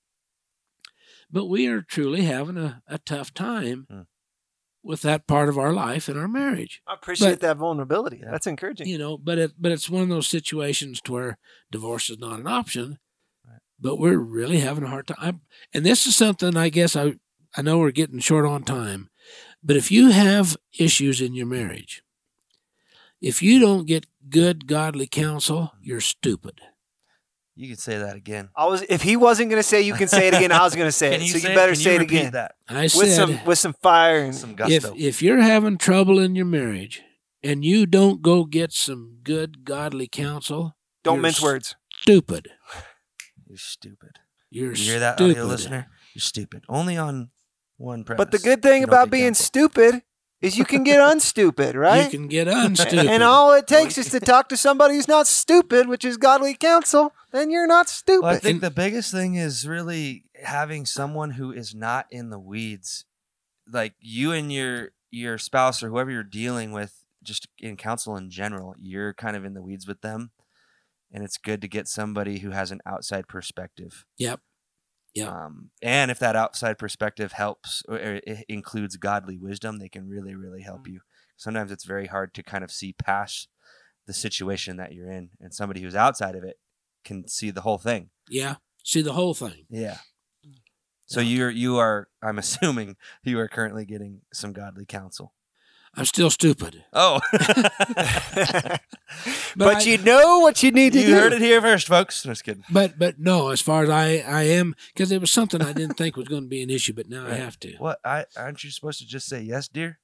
but 1.29 1.45
we 1.45 1.67
are 1.67 1.81
truly 1.83 2.21
having 2.23 2.57
a, 2.57 2.81
a 2.87 2.97
tough 2.97 3.33
time 3.35 3.85
Hmm. 3.87 4.01
with 4.83 5.03
that 5.03 5.27
part 5.27 5.47
of 5.47 5.59
our 5.59 5.73
life 5.73 6.09
and 6.09 6.17
our 6.17 6.27
marriage 6.27 6.81
I 6.87 6.95
appreciate 6.95 7.29
But- 7.33 7.39
that 7.41 7.57
vulnerability. 7.57 8.21
That's 8.25 8.47
encouraging. 8.47 8.87
you 8.87 8.97
know 8.97 9.15
but 9.19 9.37
it 9.37 9.51
but 9.59 9.71
it's 9.71 9.91
one 9.91 10.01
of 10.01 10.09
those 10.09 10.27
situations 10.27 11.01
to 11.01 11.11
where 11.11 11.37
divorce 11.71 12.09
is 12.09 12.17
not 12.17 12.39
an 12.39 12.47
option. 12.47 12.97
But 13.83 13.99
we're 13.99 14.17
really 14.17 14.59
having 14.59 14.83
a 14.85 14.87
hard 14.93 15.07
time 15.07 15.41
and 15.73 15.85
this 15.85 16.05
is 16.07 16.15
something 16.15 16.55
i 16.57 16.69
guess 16.69 16.95
i 16.95 17.13
i 17.57 17.61
know 17.61 17.77
we're 17.79 17.91
getting 18.01 18.19
short 18.19 18.45
on 18.45 18.63
time 18.63 19.09
but 19.63 19.75
if 19.77 19.91
you 19.91 20.09
have 20.11 20.55
issues 20.79 21.21
in 21.21 21.33
your 21.35 21.45
marriage 21.57 22.01
if 23.21 23.41
you 23.41 23.59
don't 23.59 23.85
get 23.87 24.05
good 24.29 24.67
godly 24.67 25.07
counsel 25.07 25.71
you're 25.81 26.01
stupid 26.15 26.59
You 27.55 27.67
can 27.67 27.77
say 27.77 27.99
that 27.99 28.15
again. 28.15 28.49
I 28.55 28.65
was 28.65 28.81
if 28.89 29.01
he 29.03 29.15
wasn't 29.15 29.49
going 29.51 29.59
to 29.61 29.67
say 29.71 29.81
you 29.89 29.93
can 29.93 30.07
say 30.07 30.27
it 30.29 30.33
again, 30.33 30.51
I 30.51 30.63
was 30.63 30.73
going 30.75 30.87
to 30.93 30.97
say 31.01 31.13
it. 31.13 31.21
So 31.21 31.37
say 31.37 31.49
you 31.49 31.55
better 31.55 31.73
Can 31.73 31.81
say 31.85 31.93
you 31.93 31.99
it 32.01 32.09
again 32.09 32.31
That 32.33 32.55
i 32.67 32.83
with 32.83 32.91
said 32.93 33.15
some 33.15 33.31
with 33.45 33.59
some 33.59 33.73
fire 33.87 34.19
and 34.25 34.33
some 34.35 34.51
if 34.57 34.83
gusto. 34.83 34.95
if 34.97 35.21
you're 35.21 35.41
having 35.53 35.77
trouble 35.77 36.17
in 36.25 36.35
your 36.35 36.47
marriage 36.59 37.03
and 37.43 37.63
you 37.63 37.85
don't 37.85 38.21
go 38.21 38.45
get 38.45 38.71
some 38.73 39.01
good 39.23 39.51
godly 39.65 40.07
counsel 40.07 40.73
don't 41.03 41.15
you're 41.17 41.21
mince 41.29 41.41
words. 41.43 41.75
stupid 42.01 42.43
You're 43.53 43.59
stupid. 43.59 44.17
you're 44.49 44.73
You 44.73 44.83
hear 44.83 44.99
that, 44.99 45.17
stupid. 45.17 45.31
audio 45.33 45.45
listener? 45.45 45.87
You're 46.15 46.21
stupid. 46.21 46.63
Only 46.67 46.97
on 46.97 47.29
one 47.77 48.03
premise. 48.03 48.17
But 48.17 48.31
the 48.31 48.39
good 48.39 48.63
thing 48.63 48.81
You 48.81 48.87
about 48.87 49.05
get 49.05 49.11
being 49.11 49.25
counsel. 49.27 49.45
stupid 49.45 50.01
is 50.41 50.57
you 50.57 50.65
can 50.65 50.83
get 50.83 50.99
unstupid, 51.11 51.75
right? 51.75 52.05
you 52.11 52.17
can 52.17 52.27
get 52.27 52.47
unstupid 52.47 53.05
and 53.09 53.21
all 53.21 53.53
it 53.53 53.67
takes 53.67 53.99
is 53.99 54.09
to 54.09 54.19
talk 54.19 54.49
to 54.49 54.57
somebody 54.57 54.95
who's 54.95 55.07
not 55.07 55.27
stupid, 55.27 55.87
which 55.87 56.03
is 56.03 56.17
godly 56.17 56.55
counsel, 56.55 57.13
then 57.31 57.51
you're 57.51 57.67
not 57.67 57.87
stupid. 57.89 58.23
Well, 58.23 58.33
I 58.33 58.39
think 58.39 58.55
And- 58.55 58.61
the 58.63 58.71
biggest 58.71 59.11
thing 59.11 59.35
is 59.35 59.67
really 59.67 60.23
having 60.43 60.87
someone 60.87 61.31
who 61.31 61.51
is 61.51 61.75
not 61.75 62.07
in 62.09 62.31
the 62.31 62.39
weeds, 62.39 63.05
like 63.71 63.93
you 63.99 64.31
and 64.31 64.51
your 64.51 64.89
your 65.11 65.37
spouse 65.37 65.83
or 65.83 65.89
whoever 65.89 66.09
you're 66.09 66.23
dealing 66.23 66.71
with, 66.71 67.05
just 67.21 67.47
in 67.59 67.77
counsel 67.77 68.17
in 68.17 68.31
general. 68.31 68.73
You're 68.81 69.13
kind 69.13 69.37
of 69.37 69.45
in 69.45 69.53
the 69.53 69.61
weeds 69.61 69.85
with 69.87 70.01
them, 70.01 70.31
and 71.13 71.23
it's 71.23 71.37
good 71.37 71.61
to 71.61 71.67
get 71.67 71.87
somebody 71.87 72.39
who 72.39 72.51
has 72.51 72.71
an 72.71 72.81
outside 72.85 73.27
perspective. 73.27 74.05
Yep. 74.17 74.39
Yep. 75.15 75.29
Um, 75.29 75.69
and 75.81 76.09
if 76.09 76.17
that 76.19 76.35
outside 76.35 76.79
perspective 76.79 77.33
helps 77.33 77.83
or 77.87 78.19
includes 78.49 78.97
godly 78.97 79.37
wisdom, 79.37 79.77
they 79.77 79.89
can 79.89 80.09
really, 80.09 80.33
really 80.33 80.63
help 80.63 80.87
you. 80.87 81.01
Sometimes 81.37 81.71
it's 81.71 81.85
very 81.85 82.07
hard 82.07 82.33
to 82.33 82.41
kind 82.43 82.63
of 82.63 82.71
see 82.71 82.93
past 82.93 83.47
the 84.07 84.13
situation 84.13 84.77
that 84.77 84.93
you're 84.93 85.09
in, 85.11 85.29
and 85.39 85.53
somebody 85.53 85.81
who's 85.81 85.95
outside 85.95 86.35
of 86.35 86.43
it 86.43 86.57
can 87.05 87.27
see 87.27 87.51
the 87.51 87.61
whole 87.61 87.77
thing. 87.77 88.09
Yeah. 88.27 88.55
See 88.83 89.01
the 89.01 89.13
whole 89.13 89.33
thing. 89.35 89.65
Yeah. 89.69 89.97
So 91.05 91.19
Yeah. 91.21 91.35
you're 91.35 91.49
you 91.51 91.77
are 91.77 92.07
I'm 92.21 92.37
assuming 92.43 92.95
you 93.23 93.39
are 93.39 93.47
currently 93.47 93.85
getting 93.85 94.21
some 94.33 94.51
godly 94.51 94.85
counsel. 94.85 95.33
I'm 95.95 96.05
still 96.05 96.31
stupid. 96.31 96.83
Oh, 96.91 97.19
but 99.55 99.75
I- 99.77 99.81
you 99.83 99.99
know 99.99 100.39
what 100.39 100.63
you 100.63 100.71
need 100.71 100.93
to 100.93 100.99
you 100.99 101.05
do. 101.05 101.11
You 101.11 101.17
heard 101.17 101.33
it 101.33 101.41
here 101.41 101.61
first, 101.61 101.87
folks. 101.87 102.23
Just 102.23 102.43
kidding. 102.43 102.63
But 102.69 102.97
but 102.97 103.19
no, 103.19 103.49
as 103.49 103.61
far 103.61 103.83
as 103.83 103.89
I 103.89 104.17
I 104.27 104.43
am, 104.43 104.75
because 104.93 105.11
it 105.11 105.21
was 105.21 105.29
something 105.31 105.61
I 105.61 105.71
didn't 105.73 105.95
think 105.97 106.15
was 106.17 106.27
going 106.27 106.43
to 106.43 106.49
be 106.49 106.63
an 106.63 106.69
issue, 106.71 106.93
but 106.93 107.09
now 107.09 107.27
I 107.27 107.35
have 107.35 107.59
to. 107.59 107.75
What? 107.77 107.99
I 108.03 108.25
aren't 108.35 108.63
you 108.63 108.71
supposed 108.71 108.99
to 108.99 109.05
just 109.07 109.27
say 109.27 109.41
yes, 109.41 109.67
dear? 109.67 109.99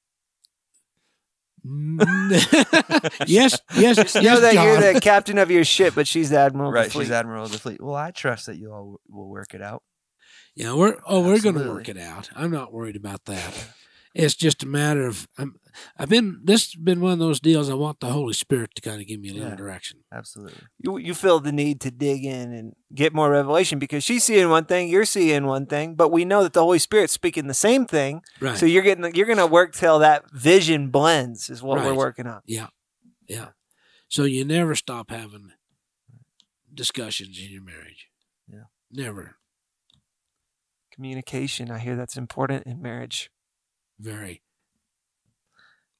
yes, 1.66 2.48
yes, 3.28 3.60
yes, 3.76 4.16
You 4.16 4.22
know 4.22 4.40
that 4.40 4.54
you're 4.54 4.94
the 4.94 5.02
captain 5.02 5.38
of 5.38 5.52
your 5.52 5.66
ship, 5.66 5.94
but 5.94 6.08
she's 6.08 6.30
the 6.30 6.40
admiral. 6.40 6.72
Right. 6.72 6.86
Of 6.86 6.88
the 6.88 6.92
fleet. 6.94 7.04
She's 7.06 7.12
admiral 7.12 7.44
of 7.46 7.52
the 7.52 7.58
fleet. 7.60 7.82
Well, 7.82 7.96
I 7.96 8.12
trust 8.12 8.46
that 8.46 8.58
you 8.58 8.72
all 8.72 9.02
will 9.10 9.28
work 9.28 9.54
it 9.54 9.62
out. 9.62 9.84
Yeah, 10.56 10.74
we're 10.74 10.98
oh 11.06 11.22
we're 11.22 11.40
going 11.42 11.56
to 11.56 11.68
work 11.70 11.90
it 11.90 11.98
out. 11.98 12.30
I'm 12.36 12.52
not 12.52 12.72
worried 12.74 12.96
about 12.96 13.26
that. 13.26 13.54
It's 14.16 14.34
just 14.36 14.64
a 14.64 14.66
matter 14.68 15.06
of 15.08 15.28
I'm, 15.38 15.60
I've 15.98 16.10
been 16.10 16.42
this 16.44 16.66
has 16.74 16.76
been 16.76 17.00
one 17.00 17.14
of 17.14 17.20
those 17.20 17.40
deals. 17.40 17.70
I 17.70 17.76
want 17.76 18.00
the 18.00 18.08
Holy 18.08 18.34
Spirit 18.34 18.72
to 18.76 18.82
kind 18.82 19.00
of 19.00 19.08
give 19.08 19.20
me 19.20 19.30
a 19.30 19.34
little 19.34 19.50
Yeah. 19.50 19.56
direction. 19.56 20.00
Absolutely. 20.12 20.64
you 20.80 20.98
you 20.98 21.14
feel 21.14 21.40
the 21.40 21.52
need 21.52 21.80
to 21.82 21.92
dig 21.92 22.26
in 22.26 22.52
and 22.52 22.74
get 22.94 23.14
more 23.14 23.30
revelation 23.30 23.78
because 23.78 24.04
she's 24.04 24.24
seeing 24.24 24.50
one 24.50 24.66
thing, 24.66 24.90
you're 24.90 25.06
seeing 25.06 25.46
one 25.46 25.68
thing, 25.68 25.94
but 25.94 26.12
we 26.12 26.26
know 26.26 26.42
that 26.42 26.54
the 26.54 26.62
Holy 26.64 26.80
Spirit's 26.80 27.14
speaking 27.14 27.46
the 27.48 27.54
same 27.54 27.86
thing. 27.86 28.22
Right. 28.42 28.58
So 28.58 28.66
you're 28.66 28.82
getting 28.84 29.14
you're 29.16 29.28
gonna 29.28 29.46
work 29.46 29.74
till 29.74 30.00
that 30.00 30.30
vision 30.32 30.90
blends 30.90 31.50
is 31.50 31.62
what 31.62 31.78
we're 31.84 31.94
working 31.94 32.26
on. 32.26 32.42
yeah, 32.48 32.68
yeah. 33.28 33.50
So 34.08 34.24
you 34.24 34.44
never 34.44 34.74
stop 34.74 35.12
having 35.12 35.52
discussions 36.74 37.38
in 37.40 37.52
your 37.52 37.62
marriage. 37.64 38.08
Yeah. 38.52 38.64
Never. 38.92 39.36
Communication, 40.92 41.70
I 41.72 41.78
hear 41.78 41.96
that's 41.96 42.18
important 42.18 42.66
in 42.66 42.82
marriage. 42.82 43.30
Very. 44.00 44.42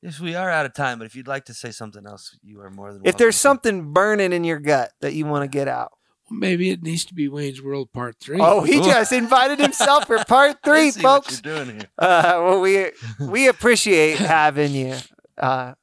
Yes, 0.02 0.20
we 0.20 0.34
are 0.34 0.50
out 0.50 0.66
of 0.66 0.74
time, 0.74 0.98
but 0.98 1.06
if 1.06 1.16
you'd 1.16 1.28
like 1.28 1.46
to 1.46 1.54
say 1.54 1.72
something 1.72 2.06
else, 2.06 2.38
you 2.42 2.62
are 2.62 2.70
more 2.70 2.94
than. 2.94 3.02
If 3.04 3.18
there's 3.18 3.36
welcome 3.44 3.60
something 3.64 3.94
burning 3.94 4.32
in 4.32 4.44
your 4.46 4.60
gut 4.60 4.92
that 5.02 5.14
you 5.14 5.26
want 5.26 5.44
to 5.44 5.48
get 5.58 5.68
out. 5.68 5.92
Well, 6.30 6.40
Maybe 6.40 6.70
it 6.70 6.82
needs 6.82 7.04
to 7.06 7.14
be 7.14 7.28
Wayne's 7.28 7.62
World 7.62 7.92
Part 7.92 8.16
Three. 8.22 8.38
Oh, 8.40 8.62
he 8.62 8.76
just 8.80 9.12
invited 9.12 9.60
himself 9.60 10.08
for 10.08 10.18
part 10.28 10.64
to. 10.64 10.72
I 10.72 10.74
three, 10.74 10.92
see 10.92 11.02
what 11.02 11.26
folks. 11.26 11.42
you're 11.44 11.56
doing 11.66 11.78
here. 11.80 11.90
Uh, 11.98 12.40
well, 12.42 12.62
we 12.62 12.92
we 13.20 13.48
appreciate 13.50 14.20
having 14.20 14.72
you. 14.72 14.96
Uh, 15.38 15.74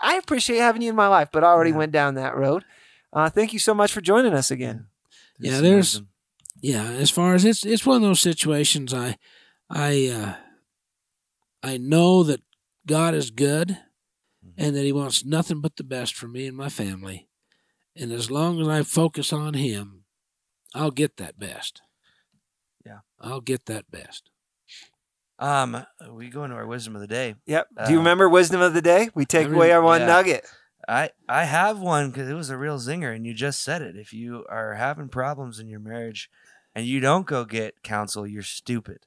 I 0.00 0.14
appreciate 0.16 0.58
having 0.58 0.82
you 0.82 0.90
in 0.90 0.96
my 0.96 1.08
life, 1.08 1.30
but 1.32 1.42
I 1.42 1.48
already 1.48 1.70
Yeah. 1.70 1.78
went 1.78 1.92
down 1.92 2.14
that 2.14 2.36
road. 2.36 2.64
Uh, 3.12 3.30
thank 3.30 3.52
you 3.52 3.58
so 3.58 3.74
much 3.74 3.90
for 3.92 4.00
joining 4.00 4.32
us 4.34 4.50
again. 4.52 4.86
Yeah, 5.40 5.54
some 5.56 5.62
there's- 5.64 6.02
yeah 6.62 6.84
as 6.84 7.10
far 7.10 7.34
as 7.34 7.44
it's 7.44 7.66
it's 7.66 7.84
one 7.84 7.96
of 7.96 8.02
those 8.02 8.18
situations 8.20 8.94
i 8.94 9.18
i 9.68 10.06
uh 10.08 10.34
i 11.62 11.76
know 11.76 12.22
that 12.22 12.40
god 12.86 13.14
is 13.14 13.30
good 13.30 13.78
and 14.56 14.74
that 14.76 14.82
he 14.84 14.92
wants 14.92 15.24
nothing 15.24 15.60
but 15.60 15.76
the 15.76 15.84
best 15.84 16.14
for 16.14 16.28
me 16.28 16.46
and 16.46 16.56
my 16.56 16.68
family 16.68 17.28
and 17.96 18.12
as 18.12 18.30
long 18.30 18.60
as 18.60 18.68
i 18.68 18.82
focus 18.82 19.32
on 19.32 19.54
him 19.54 20.04
i'll 20.74 20.90
get 20.90 21.16
that 21.16 21.38
best 21.38 21.82
Yeah. 22.84 23.00
i'll 23.20 23.40
get 23.40 23.66
that 23.66 23.90
best 23.90 24.30
Um, 25.38 25.84
we 26.12 26.30
go 26.30 26.44
into 26.44 26.56
our 26.56 26.66
wisdom 26.66 26.94
of 26.94 27.02
the 27.02 27.06
day. 27.06 27.34
Yep. 27.44 27.68
Do 27.84 27.92
you 27.92 27.98
Uh, 27.98 28.00
remember 28.00 28.26
wisdom 28.26 28.62
of 28.62 28.72
the 28.72 28.80
day? 28.80 29.10
We 29.14 29.26
take 29.26 29.48
I 29.48 29.50
away 29.50 29.70
our 29.70 29.82
one 29.82 30.00
yeah. 30.00 30.06
nugget. 30.06 30.46
I 30.88 31.10
I 31.28 31.44
have 31.44 31.78
one 31.78 32.10
because 32.10 32.30
it 32.30 32.32
was 32.34 32.48
a 32.48 32.56
real 32.56 32.78
zinger, 32.78 33.14
and 33.14 33.26
you 33.26 33.34
just 33.34 33.62
said 33.62 33.82
it. 33.82 33.96
If 33.96 34.14
you 34.14 34.46
are 34.48 34.76
having 34.76 35.10
problems 35.10 35.58
in 35.60 35.68
your 35.68 35.80
marriage, 35.80 36.30
and 36.74 36.86
you 36.86 37.00
don't 37.00 37.26
go 37.26 37.44
get 37.44 37.82
counsel, 37.82 38.26
you're 38.26 38.42
stupid. 38.42 39.00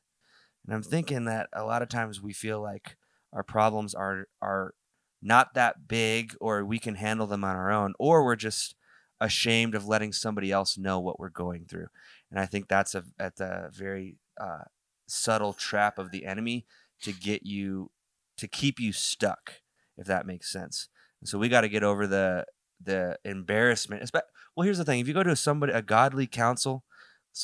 And 0.70 0.76
I'm 0.76 0.84
thinking 0.84 1.26
that 1.26 1.50
a 1.52 1.64
lot 1.64 1.82
of 1.82 1.90
times 1.90 2.22
we 2.22 2.32
feel 2.32 2.62
like 2.62 2.96
our 3.34 3.42
problems 3.42 3.96
are 3.96 4.28
are 4.40 4.76
not 5.20 5.56
that 5.56 5.88
big, 5.88 6.36
or 6.40 6.64
we 6.64 6.78
can 6.78 6.94
handle 6.94 7.26
them 7.26 7.44
on 7.44 7.56
our 7.56 7.72
own, 7.72 7.96
or 7.98 8.24
we're 8.24 8.36
just 8.36 8.76
ashamed 9.20 9.74
of 9.74 9.88
letting 9.88 10.14
somebody 10.14 10.52
else 10.52 10.78
know 10.78 11.00
what 11.00 11.20
we're 11.20 11.30
going 11.30 11.66
through. 11.66 11.88
And 12.30 12.40
I 12.40 12.46
think 12.46 12.68
that's 12.68 12.94
a 12.94 13.04
at 13.18 13.38
the 13.38 13.72
very 13.74 14.18
uh, 14.40 14.66
subtle 15.08 15.54
trap 15.54 15.98
of 15.98 16.12
the 16.12 16.28
enemy 16.28 16.68
to 17.02 17.14
get 17.14 17.48
you 17.48 17.90
to 18.38 18.48
keep 18.48 18.80
you 18.80 18.94
stuck, 18.94 19.54
if 19.98 20.06
that 20.06 20.28
makes 20.28 20.52
sense. 20.52 20.88
And 21.20 21.28
so 21.28 21.40
we 21.40 21.50
got 21.50 21.62
to 21.62 21.70
get 21.70 21.82
over 21.82 22.06
the 22.06 22.46
the 22.80 23.18
embarrassment. 23.26 24.08
Well, 24.56 24.66
here's 24.66 24.78
the 24.78 24.86
thing: 24.86 25.00
if 25.00 25.08
you 25.08 25.16
go 25.16 25.24
to 25.24 25.36
somebody, 25.36 25.74
a 25.74 25.82
godly 25.82 26.28
counsel, 26.28 26.84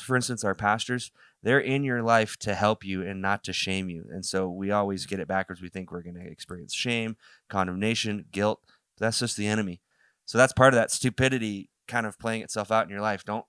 for 0.04 0.16
instance, 0.16 0.44
our 0.44 0.54
pastors, 0.54 1.12
they're 1.46 1.60
in 1.60 1.84
your 1.84 2.02
life 2.02 2.38
to 2.38 2.56
help 2.56 2.84
you 2.84 3.04
and 3.04 3.22
not 3.22 3.44
to 3.44 3.54
shame 3.54 3.88
you. 3.88 4.06
And 4.12 4.26
so 4.26 4.50
we 4.50 4.72
always 4.72 5.06
get 5.06 5.20
it 5.20 5.28
backwards. 5.28 5.62
We 5.62 5.70
think 5.70 5.92
we're 5.92 6.02
going 6.02 6.16
to 6.16 6.28
experience 6.28 6.74
shame, 6.74 7.18
condemnation, 7.50 8.26
guilt. 8.32 8.64
That's 8.98 9.20
just 9.20 9.38
the 9.38 9.46
enemy. 9.46 9.80
So 10.26 10.40
that's 10.40 10.54
part 10.54 10.74
of 10.74 10.80
that 10.80 10.90
stupidity 10.90 11.70
kind 11.88 12.08
of 12.08 12.18
playing 12.18 12.42
itself 12.42 12.72
out 12.72 12.86
in 12.86 12.90
your 12.90 13.00
life. 13.00 13.24
Don't 13.24 13.46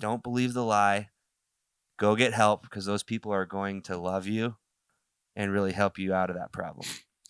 don't 0.00 0.22
believe 0.22 0.52
the 0.52 0.64
lie. 0.64 1.10
Go 1.96 2.16
get 2.16 2.34
help 2.34 2.62
because 2.62 2.86
those 2.86 3.04
people 3.04 3.32
are 3.32 3.46
going 3.46 3.82
to 3.82 3.96
love 3.96 4.26
you 4.26 4.56
and 5.36 5.52
really 5.52 5.72
help 5.72 5.96
you 5.96 6.12
out 6.12 6.30
of 6.30 6.36
that 6.36 6.52
problem. 6.52 6.88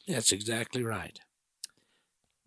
that's 0.09 0.33
exactly 0.33 0.83
right 0.83 1.21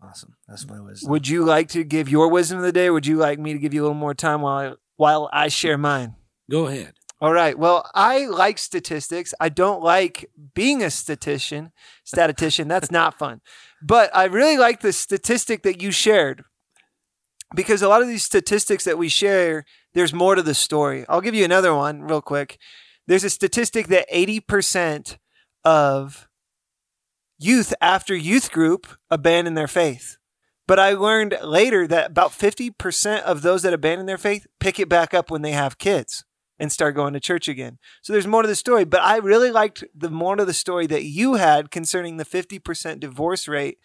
Awesome. 0.04 0.34
That's 0.48 0.66
my 0.66 0.80
wisdom. 0.80 1.10
Would 1.12 1.28
you 1.28 1.44
like 1.44 1.68
to 1.68 1.84
give 1.84 2.08
your 2.08 2.28
wisdom 2.28 2.58
of 2.58 2.64
the 2.64 2.72
day? 2.72 2.86
Or 2.86 2.92
would 2.94 3.06
you 3.06 3.18
like 3.18 3.38
me 3.38 3.52
to 3.52 3.58
give 3.60 3.72
you 3.72 3.82
a 3.82 3.84
little 3.84 3.94
more 3.94 4.14
time 4.14 4.40
while 4.40 4.72
I, 4.72 4.74
while 4.96 5.30
I 5.32 5.46
share 5.46 5.78
mine? 5.78 6.16
go 6.50 6.66
ahead 6.66 6.94
All 7.22 7.32
right. 7.32 7.56
Well, 7.56 7.88
I 7.94 8.26
like 8.26 8.58
statistics. 8.58 9.32
I 9.38 9.48
don't 9.48 9.80
like 9.80 10.28
being 10.54 10.82
a 10.82 10.90
statistician. 10.90 11.70
Statistician. 12.02 12.66
That's 12.66 12.90
not 12.90 13.16
fun. 13.16 13.40
But 13.80 14.10
I 14.12 14.24
really 14.24 14.58
like 14.58 14.80
the 14.80 14.92
statistic 14.92 15.62
that 15.62 15.80
you 15.80 15.92
shared 15.92 16.42
because 17.54 17.80
a 17.80 17.88
lot 17.88 18.02
of 18.02 18.08
these 18.08 18.24
statistics 18.24 18.82
that 18.82 18.98
we 18.98 19.08
share, 19.08 19.64
there's 19.94 20.12
more 20.12 20.34
to 20.34 20.42
the 20.42 20.52
story. 20.52 21.06
I'll 21.08 21.20
give 21.20 21.36
you 21.36 21.44
another 21.44 21.72
one 21.72 22.02
real 22.02 22.22
quick. 22.22 22.58
There's 23.06 23.22
a 23.22 23.30
statistic 23.30 23.86
that 23.86 24.10
80% 24.10 25.18
of 25.64 26.28
youth 27.38 27.72
after 27.80 28.16
youth 28.16 28.50
group 28.50 28.88
abandon 29.10 29.54
their 29.54 29.68
faith. 29.68 30.16
But 30.66 30.80
I 30.80 30.94
learned 30.94 31.38
later 31.40 31.86
that 31.86 32.10
about 32.10 32.32
50% 32.32 33.22
of 33.22 33.42
those 33.42 33.62
that 33.62 33.72
abandon 33.72 34.06
their 34.06 34.18
faith 34.18 34.48
pick 34.58 34.80
it 34.80 34.88
back 34.88 35.14
up 35.14 35.30
when 35.30 35.42
they 35.42 35.52
have 35.52 35.78
kids 35.78 36.24
and 36.62 36.70
start 36.70 36.94
going 36.94 37.12
to 37.12 37.18
church 37.18 37.48
again. 37.48 37.76
So 38.02 38.12
there's 38.12 38.26
more 38.26 38.42
to 38.42 38.48
the 38.48 38.54
story, 38.54 38.84
but 38.84 39.02
I 39.02 39.16
really 39.16 39.50
liked 39.50 39.82
the 39.92 40.08
more 40.08 40.36
to 40.36 40.44
the 40.44 40.54
story 40.54 40.86
that 40.86 41.02
you 41.02 41.34
had 41.34 41.72
concerning 41.72 42.18
the 42.18 42.24
50% 42.24 43.00
divorce 43.00 43.48
rate 43.48 43.78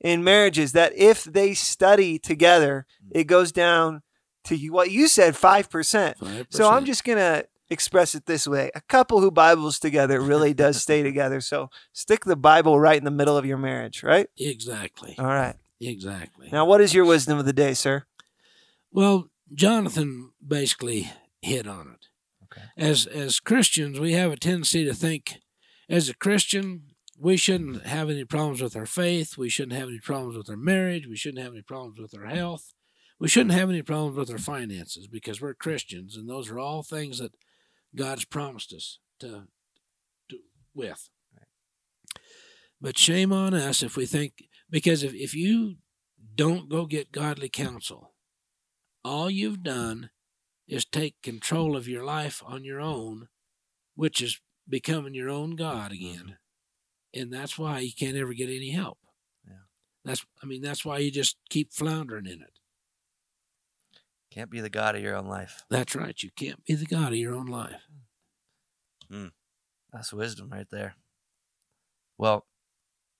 in 0.00 0.22
marriages 0.22 0.70
that 0.70 0.94
if 0.94 1.24
they 1.24 1.52
study 1.52 2.20
together, 2.20 2.86
mm. 3.04 3.10
it 3.10 3.24
goes 3.24 3.50
down 3.50 4.02
to 4.44 4.56
what 4.68 4.92
you 4.92 5.08
said 5.08 5.34
5%. 5.34 5.68
5%. 6.16 6.46
So 6.50 6.70
I'm 6.70 6.84
just 6.84 7.02
going 7.02 7.18
to 7.18 7.44
express 7.68 8.14
it 8.14 8.26
this 8.26 8.46
way. 8.46 8.70
A 8.76 8.82
couple 8.82 9.20
who 9.20 9.32
Bibles 9.32 9.80
together 9.80 10.20
really 10.20 10.54
does 10.54 10.80
stay 10.80 11.02
together. 11.10 11.40
So 11.40 11.70
stick 11.92 12.24
the 12.24 12.36
Bible 12.36 12.78
right 12.78 12.98
in 12.98 13.04
the 13.04 13.10
middle 13.10 13.36
of 13.36 13.44
your 13.44 13.58
marriage, 13.58 14.04
right? 14.04 14.28
exactly 14.38 15.16
All 15.18 15.26
right. 15.26 15.56
exactly 15.80 16.50
Now, 16.52 16.66
what 16.66 16.80
is 16.80 16.94
your 16.94 17.04
wisdom 17.04 17.36
of 17.38 17.46
the 17.46 17.52
day, 17.52 17.74
sir? 17.74 18.04
Well, 18.92 19.28
Jonathan 19.52 20.30
basically 20.46 21.10
hit 21.40 21.66
on 21.66 21.96
it. 21.96 22.01
Okay. 22.52 22.66
As 22.76 23.06
as 23.06 23.40
Christians, 23.40 23.98
we 23.98 24.12
have 24.12 24.32
a 24.32 24.36
tendency 24.36 24.84
to 24.84 24.94
think, 24.94 25.40
as 25.88 26.08
a 26.08 26.14
Christian, 26.14 26.92
we 27.18 27.36
shouldn't 27.36 27.86
have 27.86 28.10
any 28.10 28.24
problems 28.24 28.60
with 28.60 28.76
our 28.76 28.86
faith. 28.86 29.38
We 29.38 29.48
shouldn't 29.48 29.78
have 29.78 29.88
any 29.88 30.00
problems 30.00 30.36
with 30.36 30.50
our 30.50 30.56
marriage. 30.56 31.06
We 31.06 31.16
shouldn't 31.16 31.42
have 31.42 31.52
any 31.52 31.62
problems 31.62 31.98
with 31.98 32.14
our 32.14 32.26
health. 32.26 32.74
We 33.18 33.28
shouldn't 33.28 33.54
have 33.54 33.70
any 33.70 33.82
problems 33.82 34.16
with 34.16 34.30
our 34.30 34.38
finances 34.38 35.06
because 35.06 35.40
we're 35.40 35.54
Christians, 35.54 36.16
and 36.16 36.28
those 36.28 36.50
are 36.50 36.58
all 36.58 36.82
things 36.82 37.18
that 37.18 37.32
God's 37.94 38.24
promised 38.24 38.72
us 38.72 38.98
to, 39.20 39.44
to 40.30 40.38
with. 40.74 41.08
But 42.80 42.98
shame 42.98 43.32
on 43.32 43.54
us 43.54 43.82
if 43.82 43.96
we 43.96 44.06
think 44.06 44.48
because 44.68 45.04
if, 45.04 45.14
if 45.14 45.34
you 45.34 45.76
don't 46.34 46.68
go 46.68 46.86
get 46.86 47.12
godly 47.12 47.48
counsel, 47.48 48.12
all 49.04 49.30
you've 49.30 49.62
done 49.62 50.10
is 50.66 50.84
take 50.84 51.20
control 51.22 51.76
of 51.76 51.88
your 51.88 52.04
life 52.04 52.42
on 52.46 52.64
your 52.64 52.80
own, 52.80 53.28
which 53.94 54.20
is 54.22 54.40
becoming 54.68 55.14
your 55.14 55.28
own 55.28 55.56
God 55.56 55.92
again. 55.92 56.36
And 57.14 57.32
that's 57.32 57.58
why 57.58 57.80
you 57.80 57.92
can't 57.92 58.16
ever 58.16 58.32
get 58.32 58.48
any 58.48 58.70
help. 58.70 58.98
Yeah. 59.46 59.64
That's 60.04 60.24
I 60.42 60.46
mean, 60.46 60.62
that's 60.62 60.84
why 60.84 60.98
you 60.98 61.10
just 61.10 61.36
keep 61.50 61.72
floundering 61.72 62.26
in 62.26 62.40
it. 62.42 62.58
Can't 64.30 64.50
be 64.50 64.60
the 64.60 64.70
God 64.70 64.96
of 64.96 65.02
your 65.02 65.14
own 65.14 65.26
life. 65.26 65.64
That's 65.68 65.94
right. 65.94 66.20
You 66.22 66.30
can't 66.34 66.64
be 66.64 66.74
the 66.74 66.86
God 66.86 67.12
of 67.12 67.18
your 67.18 67.34
own 67.34 67.46
life. 67.46 67.82
Hmm. 69.10 69.26
That's 69.92 70.12
wisdom 70.12 70.48
right 70.50 70.68
there. 70.70 70.94
Well, 72.16 72.46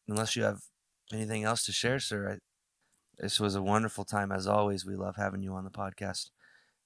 unless 0.08 0.36
you 0.36 0.44
have 0.44 0.60
anything 1.12 1.44
else 1.44 1.66
to 1.66 1.72
share, 1.72 1.98
sir, 2.00 2.30
I, 2.30 2.38
This 3.18 3.38
was 3.38 3.54
a 3.54 3.62
wonderful 3.62 4.04
time 4.04 4.32
as 4.32 4.46
always. 4.46 4.86
We 4.86 4.96
love 4.96 5.16
having 5.16 5.42
you 5.42 5.52
on 5.52 5.64
the 5.64 5.70
podcast. 5.70 6.30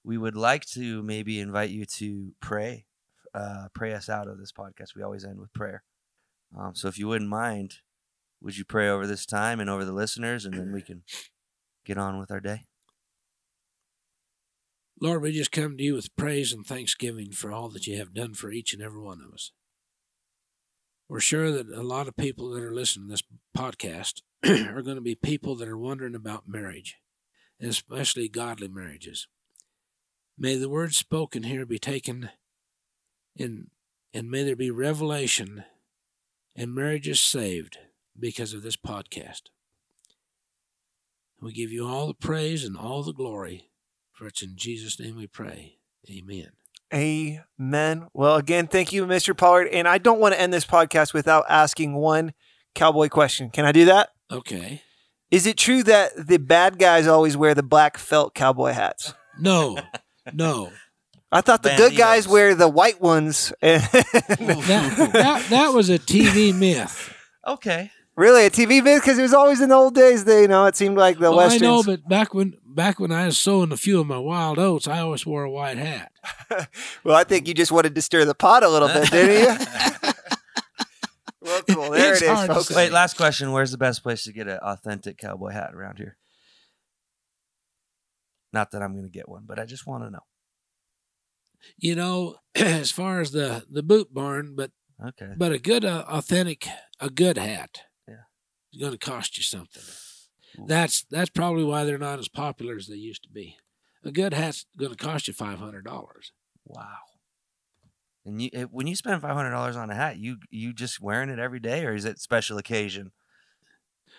We 0.07 0.19
would 0.19 0.37
like 0.37 0.65
to 0.67 1.03
maybe 1.03 1.41
invite 1.41 1.71
you 1.71 1.85
to 1.85 2.33
pray, 2.41 2.87
uh, 3.35 3.67
pray 3.75 3.93
us 3.93 4.09
out 4.09 4.29
of 4.29 4.39
this 4.39 4.53
podcast. 4.53 4.95
We 4.95 5.03
always 5.03 5.25
end 5.25 5.41
with 5.41 5.53
prayer. 5.53 5.83
Um, 6.57 6.77
so 6.77 6.87
if 6.87 6.97
you 6.97 7.09
wouldn't 7.09 7.29
mind, 7.29 7.79
would 8.41 8.57
you 8.57 8.65
pray 8.65 8.89
over 8.89 9.05
this 9.05 9.27
time 9.27 9.59
and 9.59 9.69
over 9.69 9.85
the 9.85 9.93
listeners, 9.93 10.45
and 10.45 10.55
then 10.55 10.71
we 10.71 10.81
can 10.81 11.03
get 11.85 11.99
on 11.99 12.21
with 12.21 12.31
our 12.31 12.39
day? 12.39 12.61
Lord, 15.03 15.23
we 15.23 15.33
just 15.33 15.51
come 15.51 15.77
to 15.77 15.83
you 15.83 15.95
with 15.95 16.15
praise 16.15 16.53
and 16.53 16.65
thanksgiving 16.65 17.33
for 17.33 17.51
all 17.51 17.69
that 17.71 17.89
you 17.89 17.99
have 17.99 18.15
done 18.15 18.35
for 18.35 18.53
each 18.53 18.73
and 18.73 18.81
every 18.81 19.01
one 19.01 19.21
of 19.21 19.35
us. 19.35 19.51
We're 21.09 21.19
sure 21.19 21.51
that 21.51 21.69
a 21.69 21.83
lot 21.83 22.07
of 22.07 22.17
people 22.17 22.51
that 22.51 22.63
are 22.63 22.73
listening 22.73 23.09
to 23.09 23.15
this 23.15 23.25
podcast 23.59 24.23
are 24.45 24.83
going 24.83 24.99
to 24.99 25.03
be 25.03 25.17
people 25.17 25.57
that 25.57 25.69
are 25.69 25.77
wondering 25.77 26.15
about 26.15 26.47
marriage, 26.47 26.95
and 27.59 27.71
especially 27.71 28.29
godly 28.29 28.69
marriages. 28.69 29.27
May 30.39 30.57
the 30.57 30.69
words 30.69 30.97
spoken 30.97 31.45
here 31.45 31.65
be 31.65 31.79
taken 31.79 32.31
in, 33.35 33.69
and 34.13 34.31
may 34.31 34.43
there 34.43 34.57
be 34.57 34.71
revelation 34.71 35.65
and 36.55 36.75
marriages 36.75 37.21
saved 37.21 37.79
because 38.19 38.53
of 38.53 38.63
this 38.63 38.77
podcast. 38.77 39.43
We 41.41 41.53
give 41.53 41.71
you 41.71 41.87
all 41.87 42.07
the 42.07 42.15
praise 42.15 42.65
and 42.65 42.77
all 42.77 43.03
the 43.03 43.13
glory, 43.13 43.71
for 44.13 44.27
it's 44.27 44.43
in 44.43 44.57
Jesus' 44.57 44.99
name 44.99 45.17
we 45.17 45.27
pray. 45.27 45.79
Amen. 46.11 46.53
Amen. 46.95 48.09
Well, 48.15 48.37
again, 48.37 48.69
thank 48.69 48.93
you, 48.93 49.07
Mr. 49.07 49.37
Pollard. 49.37 49.69
And 49.69 49.89
I 49.89 49.99
don't 49.99 50.21
want 50.21 50.35
to 50.35 50.41
end 50.41 50.53
this 50.53 50.65
podcast 50.65 51.13
without 51.13 51.45
asking 51.49 51.95
one 51.95 52.33
cowboy 52.75 53.09
question. 53.09 53.51
Can 53.51 53.65
I 53.65 53.73
do 53.73 53.87
that? 53.87 54.11
Okay. 54.31 54.83
Is 55.31 55.47
it 55.47 55.57
true 55.57 55.83
that 55.83 56.29
the 56.29 56.39
bad 56.39 56.79
guys 56.79 57.07
always 57.07 57.37
wear 57.37 57.55
the 57.55 57.63
black 57.63 57.99
felt 57.99 58.35
cowboy 58.35 58.73
hats? 58.73 59.15
No, 59.39 59.79
no. 60.33 60.73
I 61.33 61.41
thought 61.41 61.63
the 61.63 61.75
good 61.77 61.97
guys 61.97 62.27
Banditos. 62.27 62.31
wear 62.31 62.55
the 62.55 62.69
white 62.69 63.01
ones. 63.01 63.53
That, 63.61 65.11
that, 65.13 65.47
that 65.51 65.73
was 65.75 65.91
a 65.91 65.99
TV 65.99 66.55
myth. 66.55 67.13
Okay. 67.47 67.91
really, 68.17 68.47
a 68.47 68.51
TV 68.51 68.83
myth 68.83 69.03
because 69.03 69.19
it 69.19 69.23
was 69.23 69.35
always 69.35 69.61
in 69.61 69.69
the 69.69 69.75
old 69.75 69.95
days. 69.95 70.25
They, 70.25 70.43
you 70.43 70.49
know, 70.49 70.67
it 70.67 70.77
seemed 70.77 70.97
like 70.97 71.17
the 71.19 71.31
Well, 71.31 71.41
I 71.41 71.45
westerns. 71.45 71.63
know, 71.63 71.83
but 71.83 72.09
back 72.09 72.33
when 72.33 72.55
back 72.65 73.01
when 73.01 73.11
I 73.13 73.27
was 73.27 73.39
sowing 73.39 73.73
a 73.73 73.77
few 73.77 74.01
of 74.01 74.07
my 74.07 74.19
wild 74.19 74.59
oats, 74.59 74.87
I 74.87 75.01
always 75.01 75.27
wore 75.27 75.43
a 75.45 75.51
white 75.51 75.79
hat. 75.79 76.13
well, 77.05 77.17
I 77.17 77.25
think 77.25 77.49
you 77.49 77.55
just 77.55 77.73
wanted 77.73 77.95
to 77.97 78.03
stir 78.03 78.25
the 78.25 78.35
pot 78.35 78.63
a 78.63 78.69
little 78.69 78.89
bit, 78.89 79.11
didn't 79.11 79.59
you? 79.61 79.67
well, 81.43 81.63
cool. 81.71 81.91
There 81.91 82.13
It's 82.13 82.23
it 82.23 82.27
is, 82.27 82.31
hard 82.31 82.49
to 82.49 82.55
folks. 82.55 82.69
say. 82.69 82.77
Wait, 82.77 82.93
last 82.93 83.17
question. 83.17 83.53
Where's 83.53 83.71
the 83.73 83.79
best 83.79 84.03
place 84.03 84.25
to 84.25 84.33
get 84.33 84.47
an 84.49 84.59
authentic 84.63 85.19
cowboy 85.19 85.51
hat 85.51 85.75
around 85.75 85.99
here? 85.99 86.17
Not 88.57 88.71
that 88.71 88.81
I'm 88.81 88.93
going 88.95 89.05
to 89.05 89.11
get 89.11 89.29
one, 89.29 89.43
but 89.47 89.59
I 89.59 89.67
just 89.67 89.87
want 89.87 90.03
to 90.05 90.11
know. 90.11 90.25
You 91.77 91.95
know, 91.95 92.37
as 92.55 92.91
far 92.91 93.21
as 93.21 93.33
the 93.33 93.67
the 93.71 93.83
boot 93.83 94.15
barn, 94.15 94.55
but 94.57 94.71
Okay. 95.09 95.35
but 95.37 95.53
a 95.53 95.59
good 95.59 95.85
uh, 95.85 96.05
authentic 96.09 96.67
a 97.01 97.11
good 97.11 97.37
hat. 97.37 97.83
Yeah. 98.09 98.25
Is 98.73 98.81
going 98.81 98.93
to 98.93 98.99
cost 98.99 99.37
you 99.37 99.43
something. 99.43 99.83
Ooh. 100.59 100.65
That's 100.67 101.05
that's 101.11 101.29
probably 101.29 101.65
why 101.65 101.85
they're 101.85 101.99
not 101.99 102.19
as 102.19 102.29
popular 102.29 102.77
as 102.77 102.87
they 102.87 102.95
used 102.97 103.25
to 103.25 103.29
be. 103.29 103.59
A 104.05 104.11
good 104.11 104.33
hat's 104.33 104.65
going 104.79 104.93
to 104.93 104.97
cost 104.97 105.29
you 105.29 105.35
five 105.35 105.59
hundred 105.59 105.85
dollars. 105.85 106.33
Wow. 106.65 106.97
And 108.25 108.41
you, 108.41 108.49
eh, 108.55 108.65
when 108.71 108.87
you 108.87 108.97
spend 108.97 109.21
five 109.21 109.37
hundred 109.37 109.51
dollars 109.51 109.77
on 109.77 109.91
a 109.91 109.95
hat, 109.95 110.17
you 110.17 110.39
you 110.51 110.73
just 110.73 111.03
wearing 111.03 111.29
it 111.29 111.39
every 111.39 111.61
day, 111.61 111.85
or 111.85 111.95
is 111.95 112.07
it 112.07 112.19
special 112.19 112.57
occasion? 112.57 113.13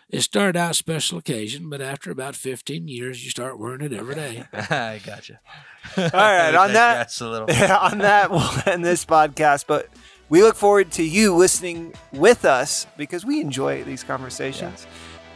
It 0.10 0.22
started 0.22 0.56
out 0.58 0.76
special 0.78 1.18
occasion, 1.18 1.70
but 1.70 1.82
after 1.82 2.12
about 2.12 2.36
fifteen 2.36 2.88
years, 2.88 3.24
you 3.26 3.30
start 3.30 3.60
wearing 3.60 3.82
it 3.82 3.92
every 3.92 4.16
day. 4.16 4.46
I 4.54 5.02
gotcha. 5.06 5.40
All 5.98 6.04
right, 6.14 6.56
on 6.56 6.72
that- 6.74 6.96
that's 6.96 7.20
a 7.20 7.28
little. 7.30 7.50
on 7.82 7.98
that, 8.00 8.32
we'll 8.32 8.50
end 8.66 8.86
this 8.86 9.04
podcast. 9.06 9.66
But 9.68 9.90
we 10.30 10.42
look 10.44 10.56
forward 10.56 10.92
to 10.94 11.04
you 11.04 11.36
listening 11.36 11.94
with 12.14 12.46
us 12.46 12.88
because 12.96 13.26
we 13.26 13.42
enjoy 13.42 13.84
these 13.84 14.04
conversations. 14.04 14.88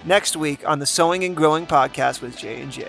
Next 0.05 0.35
week 0.37 0.67
on 0.67 0.79
the 0.79 0.85
Sowing 0.85 1.23
and 1.25 1.35
Growing 1.35 1.67
podcast 1.67 2.21
with 2.21 2.37
J 2.37 2.61
and 2.61 2.71
J. 2.71 2.87